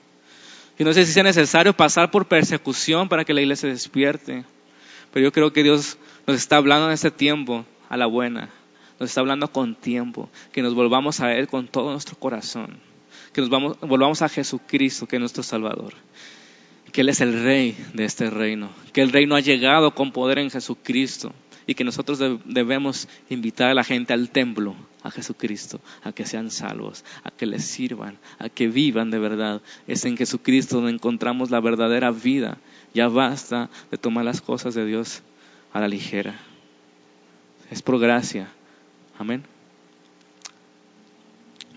Y 0.78 0.84
no 0.84 0.92
sé 0.92 1.06
si 1.06 1.12
sea 1.12 1.22
necesario 1.22 1.72
pasar 1.72 2.10
por 2.10 2.26
persecución 2.26 3.08
para 3.08 3.24
que 3.24 3.32
la 3.32 3.40
iglesia 3.40 3.68
despierte. 3.68 4.44
Pero 5.12 5.24
yo 5.24 5.32
creo 5.32 5.52
que 5.52 5.62
Dios 5.62 5.96
nos 6.26 6.36
está 6.36 6.56
hablando 6.56 6.88
en 6.88 6.92
este 6.92 7.10
tiempo 7.10 7.64
a 7.88 7.96
la 7.96 8.06
buena. 8.06 8.50
Nos 9.00 9.08
está 9.08 9.22
hablando 9.22 9.50
con 9.50 9.74
tiempo. 9.74 10.28
Que 10.52 10.60
nos 10.60 10.74
volvamos 10.74 11.20
a 11.20 11.34
Él 11.34 11.48
con 11.48 11.66
todo 11.66 11.92
nuestro 11.92 12.16
corazón. 12.16 12.78
Que 13.32 13.40
nos 13.40 13.48
vamos, 13.48 13.78
volvamos 13.80 14.20
a 14.20 14.28
Jesucristo, 14.28 15.06
que 15.06 15.16
es 15.16 15.20
nuestro 15.20 15.42
Salvador. 15.42 15.94
Que 16.92 17.02
Él 17.02 17.08
es 17.08 17.20
el 17.20 17.42
Rey 17.42 17.76
de 17.94 18.04
este 18.04 18.30
reino. 18.30 18.70
Que 18.92 19.02
el 19.02 19.12
reino 19.12 19.36
ha 19.36 19.40
llegado 19.40 19.94
con 19.94 20.12
poder 20.12 20.38
en 20.38 20.50
Jesucristo 20.50 21.32
y 21.68 21.74
que 21.74 21.84
nosotros 21.84 22.18
debemos 22.46 23.08
invitar 23.28 23.68
a 23.68 23.74
la 23.74 23.84
gente 23.84 24.14
al 24.14 24.30
templo, 24.30 24.74
a 25.02 25.10
Jesucristo, 25.10 25.82
a 26.02 26.12
que 26.12 26.24
sean 26.24 26.50
salvos, 26.50 27.04
a 27.24 27.30
que 27.30 27.44
les 27.44 27.62
sirvan, 27.62 28.16
a 28.38 28.48
que 28.48 28.68
vivan 28.68 29.10
de 29.10 29.18
verdad. 29.18 29.60
Es 29.86 30.06
en 30.06 30.16
Jesucristo 30.16 30.76
donde 30.76 30.92
encontramos 30.92 31.50
la 31.50 31.60
verdadera 31.60 32.10
vida. 32.10 32.56
Ya 32.94 33.08
basta 33.08 33.68
de 33.90 33.98
tomar 33.98 34.24
las 34.24 34.40
cosas 34.40 34.74
de 34.74 34.86
Dios 34.86 35.22
a 35.74 35.80
la 35.80 35.88
ligera. 35.88 36.40
Es 37.70 37.82
por 37.82 37.98
gracia. 37.98 38.48
Amén. 39.18 39.44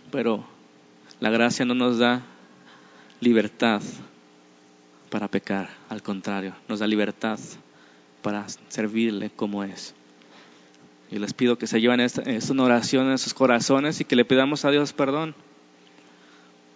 Pero 0.10 0.46
la 1.20 1.32
gracia 1.32 1.66
no 1.66 1.74
nos 1.74 1.98
da 1.98 2.22
libertad 3.20 3.82
para 5.12 5.28
pecar, 5.28 5.70
al 5.90 6.02
contrario, 6.02 6.56
nos 6.70 6.80
da 6.80 6.88
libertad 6.88 7.38
para 8.22 8.48
servirle 8.70 9.30
como 9.30 9.64
es. 9.64 9.94
Y 11.12 11.20
les 11.20 11.34
pido 11.34 11.58
que 11.58 11.68
se 11.68 11.82
lleven 11.82 12.00
esta, 12.00 12.22
esta 12.22 12.54
oración 12.54 13.12
en 13.12 13.18
sus 13.18 13.34
corazones 13.34 14.00
y 14.00 14.06
que 14.06 14.16
le 14.16 14.24
pidamos 14.24 14.64
a 14.64 14.72
Dios 14.72 14.94
perdón. 14.94 15.36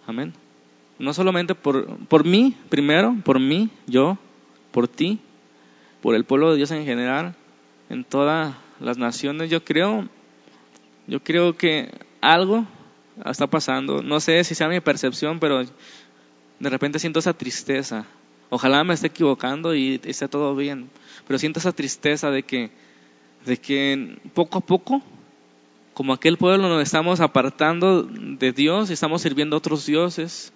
Amén. 0.05 0.33
No 0.99 1.13
solamente 1.13 1.55
por, 1.55 1.97
por 2.07 2.25
mí, 2.25 2.57
primero, 2.67 3.15
por 3.23 3.39
mí, 3.39 3.69
yo, 3.87 4.17
por 4.71 4.89
ti, 4.89 5.19
por 6.01 6.13
el 6.13 6.25
pueblo 6.25 6.51
de 6.51 6.57
Dios 6.57 6.71
en 6.71 6.83
general, 6.83 7.35
en 7.89 8.03
todas 8.03 8.53
las 8.81 8.97
naciones. 8.97 9.49
Yo 9.49 9.63
creo, 9.63 10.09
yo 11.07 11.23
creo 11.23 11.55
que 11.55 11.89
algo 12.19 12.65
está 13.25 13.47
pasando. 13.47 14.03
No 14.03 14.19
sé 14.19 14.43
si 14.43 14.55
sea 14.55 14.67
mi 14.67 14.81
percepción, 14.81 15.39
pero 15.39 15.63
de 15.63 16.69
repente 16.69 16.99
siento 16.99 17.19
esa 17.19 17.33
tristeza. 17.33 18.05
Ojalá 18.49 18.83
me 18.83 18.93
esté 18.93 19.07
equivocando 19.07 19.75
y 19.75 19.99
esté 20.03 20.27
todo 20.27 20.55
bien 20.55 20.89
pero 21.27 21.39
siento 21.39 21.59
esa 21.59 21.71
tristeza 21.71 22.31
de 22.31 22.43
que, 22.43 22.71
de 23.45 23.57
que 23.57 24.17
poco 24.33 24.59
a 24.59 24.61
poco, 24.61 25.01
como 25.93 26.13
aquel 26.13 26.37
pueblo, 26.37 26.69
nos 26.69 26.83
estamos 26.83 27.19
apartando 27.19 28.03
de 28.03 28.51
Dios 28.51 28.89
y 28.89 28.93
estamos 28.93 29.21
sirviendo 29.21 29.55
a 29.55 29.59
otros 29.59 29.85
dioses, 29.85 30.53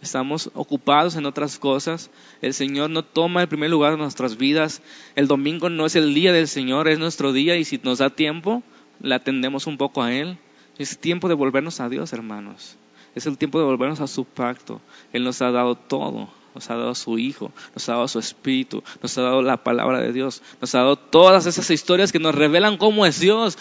estamos 0.00 0.50
ocupados 0.54 1.16
en 1.16 1.26
otras 1.26 1.58
cosas. 1.58 2.10
El 2.40 2.54
Señor 2.54 2.90
no 2.90 3.04
toma 3.04 3.42
el 3.42 3.48
primer 3.48 3.70
lugar 3.70 3.94
en 3.94 4.00
nuestras 4.00 4.36
vidas. 4.36 4.82
El 5.16 5.28
domingo 5.28 5.70
no 5.70 5.86
es 5.86 5.96
el 5.96 6.14
día 6.14 6.32
del 6.32 6.48
Señor, 6.48 6.88
es 6.88 6.98
nuestro 6.98 7.32
día 7.32 7.56
y 7.56 7.64
si 7.64 7.80
nos 7.82 7.98
da 7.98 8.10
tiempo, 8.10 8.62
le 9.00 9.14
atendemos 9.14 9.66
un 9.66 9.78
poco 9.78 10.02
a 10.02 10.12
Él. 10.12 10.38
Es 10.78 10.98
tiempo 10.98 11.28
de 11.28 11.34
volvernos 11.34 11.80
a 11.80 11.88
Dios, 11.88 12.12
hermanos. 12.12 12.76
Es 13.14 13.26
el 13.26 13.38
tiempo 13.38 13.58
de 13.58 13.64
volvernos 13.64 14.00
a 14.00 14.06
su 14.06 14.24
pacto. 14.24 14.80
Él 15.12 15.24
nos 15.24 15.42
ha 15.42 15.50
dado 15.50 15.74
todo 15.74 16.28
nos 16.54 16.70
ha 16.70 16.76
dado 16.76 16.94
su 16.94 17.18
Hijo, 17.18 17.52
nos 17.74 17.88
ha 17.88 17.92
dado 17.92 18.08
su 18.08 18.18
Espíritu, 18.18 18.82
nos 19.02 19.16
ha 19.18 19.22
dado 19.22 19.42
la 19.42 19.58
palabra 19.58 20.00
de 20.00 20.12
Dios, 20.12 20.42
nos 20.60 20.74
ha 20.74 20.78
dado 20.78 20.96
todas 20.96 21.46
esas 21.46 21.70
historias 21.70 22.12
que 22.12 22.18
nos 22.18 22.34
revelan 22.34 22.76
cómo 22.76 23.06
es 23.06 23.20
Dios. 23.20 23.56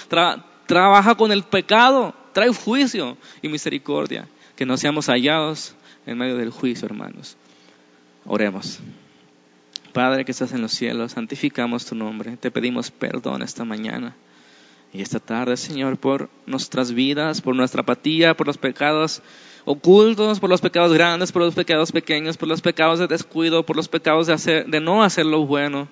trabaja 0.65 1.15
con 1.15 1.31
el 1.31 1.43
pecado, 1.43 2.13
trae 2.33 2.53
juicio 2.53 3.17
y 3.41 3.49
misericordia. 3.49 4.27
Que 4.55 4.65
no 4.65 4.77
seamos 4.77 5.07
hallados 5.07 5.73
en 6.05 6.17
medio 6.17 6.37
del 6.37 6.51
juicio, 6.51 6.85
hermanos. 6.85 7.35
Oremos. 8.25 8.79
Padre 9.93 10.23
que 10.23 10.31
estás 10.31 10.53
en 10.53 10.61
los 10.61 10.71
cielos, 10.71 11.13
santificamos 11.13 11.85
tu 11.85 11.95
nombre. 11.95 12.37
Te 12.37 12.51
pedimos 12.51 12.91
perdón 12.91 13.41
esta 13.41 13.65
mañana 13.65 14.15
y 14.93 15.01
esta 15.01 15.19
tarde, 15.19 15.55
Señor, 15.55 15.97
por 15.97 16.29
nuestras 16.45 16.91
vidas, 16.91 17.41
por 17.41 17.55
nuestra 17.55 17.81
apatía, 17.81 18.35
por 18.35 18.47
los 18.47 18.57
pecados 18.57 19.21
ocultos, 19.63 20.39
por 20.39 20.49
los 20.49 20.61
pecados 20.61 20.93
grandes, 20.93 21.31
por 21.31 21.41
los 21.41 21.55
pecados 21.55 21.91
pequeños, 21.91 22.37
por 22.37 22.49
los 22.49 22.61
pecados 22.61 22.99
de 22.99 23.07
descuido, 23.07 23.65
por 23.65 23.75
los 23.75 23.87
pecados 23.87 24.27
de, 24.27 24.33
hacer, 24.33 24.65
de 24.67 24.81
no 24.81 25.03
hacer 25.03 25.25
lo 25.25 25.45
bueno. 25.45 25.87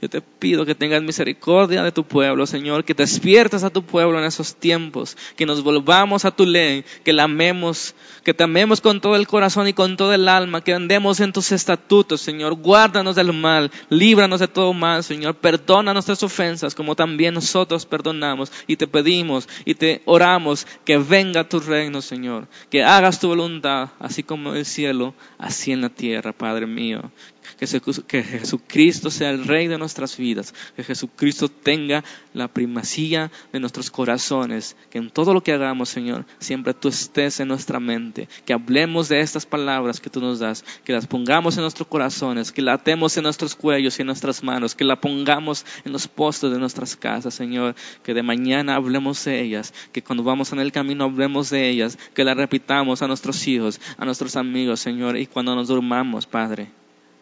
Yo 0.00 0.08
te 0.08 0.20
pido 0.20 0.64
que 0.64 0.76
tengas 0.76 1.02
misericordia 1.02 1.82
de 1.82 1.90
tu 1.90 2.04
pueblo, 2.04 2.46
Señor, 2.46 2.84
que 2.84 2.94
despiertes 2.94 3.64
a 3.64 3.70
tu 3.70 3.82
pueblo 3.82 4.20
en 4.20 4.26
esos 4.26 4.54
tiempos, 4.54 5.16
que 5.36 5.44
nos 5.44 5.64
volvamos 5.64 6.24
a 6.24 6.30
tu 6.30 6.46
ley, 6.46 6.84
que 7.02 7.12
la 7.12 7.24
amemos, 7.24 7.96
que 8.22 8.32
te 8.32 8.44
amemos 8.44 8.80
con 8.80 9.00
todo 9.00 9.16
el 9.16 9.26
corazón 9.26 9.66
y 9.66 9.72
con 9.72 9.96
todo 9.96 10.14
el 10.14 10.28
alma, 10.28 10.62
que 10.62 10.72
andemos 10.72 11.18
en 11.18 11.32
tus 11.32 11.50
estatutos, 11.50 12.20
Señor. 12.20 12.54
Guárdanos 12.54 13.16
del 13.16 13.32
mal, 13.32 13.72
líbranos 13.88 14.38
de 14.38 14.46
todo 14.46 14.72
mal, 14.72 15.02
Señor. 15.02 15.34
Perdona 15.34 15.92
nuestras 15.92 16.22
ofensas 16.22 16.76
como 16.76 16.94
también 16.94 17.34
nosotros 17.34 17.84
perdonamos 17.84 18.52
y 18.68 18.76
te 18.76 18.86
pedimos 18.86 19.48
y 19.64 19.74
te 19.74 20.02
oramos 20.04 20.64
que 20.84 20.98
venga 20.98 21.48
tu 21.48 21.58
reino, 21.58 22.02
Señor, 22.02 22.46
que 22.70 22.84
hagas 22.84 23.18
tu 23.18 23.26
voluntad, 23.26 23.88
así 23.98 24.22
como 24.22 24.50
en 24.50 24.58
el 24.58 24.64
cielo, 24.64 25.14
así 25.38 25.72
en 25.72 25.80
la 25.80 25.88
tierra, 25.88 26.32
Padre 26.32 26.66
mío 26.68 27.10
que 27.58 28.22
Jesucristo 28.22 29.10
sea 29.10 29.30
el 29.30 29.44
Rey 29.44 29.66
de 29.66 29.78
nuestras 29.78 30.16
vidas, 30.16 30.54
que 30.76 30.84
Jesucristo 30.84 31.48
tenga 31.48 32.04
la 32.32 32.48
primacía 32.48 33.32
de 33.52 33.60
nuestros 33.60 33.90
corazones, 33.90 34.76
que 34.90 34.98
en 34.98 35.10
todo 35.10 35.34
lo 35.34 35.42
que 35.42 35.52
hagamos, 35.52 35.88
Señor, 35.88 36.24
siempre 36.38 36.72
tú 36.72 36.88
estés 36.88 37.40
en 37.40 37.48
nuestra 37.48 37.80
mente, 37.80 38.28
que 38.46 38.52
hablemos 38.52 39.08
de 39.08 39.20
estas 39.20 39.44
palabras 39.44 40.00
que 40.00 40.10
tú 40.10 40.20
nos 40.20 40.38
das, 40.38 40.64
que 40.84 40.92
las 40.92 41.06
pongamos 41.06 41.56
en 41.56 41.62
nuestros 41.62 41.88
corazones, 41.88 42.52
que 42.52 42.62
la 42.62 42.74
atemos 42.74 43.16
en 43.16 43.24
nuestros 43.24 43.56
cuellos 43.56 43.98
y 43.98 44.02
en 44.02 44.06
nuestras 44.06 44.42
manos, 44.42 44.74
que 44.74 44.84
la 44.84 45.00
pongamos 45.00 45.66
en 45.84 45.92
los 45.92 46.06
postes 46.06 46.52
de 46.52 46.58
nuestras 46.58 46.94
casas, 46.94 47.34
Señor, 47.34 47.74
que 48.04 48.14
de 48.14 48.22
mañana 48.22 48.76
hablemos 48.76 49.24
de 49.24 49.40
ellas, 49.40 49.74
que 49.92 50.02
cuando 50.02 50.22
vamos 50.22 50.52
en 50.52 50.60
el 50.60 50.70
camino 50.70 51.04
hablemos 51.04 51.50
de 51.50 51.68
ellas, 51.68 51.98
que 52.14 52.24
la 52.24 52.34
repitamos 52.34 53.02
a 53.02 53.08
nuestros 53.08 53.46
hijos, 53.48 53.80
a 53.96 54.04
nuestros 54.04 54.36
amigos, 54.36 54.80
Señor, 54.80 55.16
y 55.16 55.26
cuando 55.26 55.56
nos 55.56 55.68
durmamos, 55.68 56.26
Padre 56.26 56.77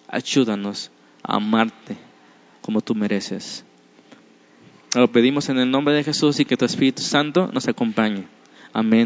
ayúdanos 0.09 0.91
a 1.23 1.37
amarte 1.37 1.97
como 2.61 2.81
tú 2.81 2.95
mereces. 2.95 3.65
Lo 4.95 5.11
pedimos 5.13 5.49
en 5.49 5.59
el 5.59 5.71
nombre 5.71 5.95
de 5.95 6.05
Jesús 6.05 6.41
y 6.41 6.45
que 6.45 6.57
tu 6.57 6.65
Espíritu 6.65 7.03
Santo 7.03 7.51
nos 7.53 7.69
acompañe. 7.69 8.27
Amén. 8.73 9.05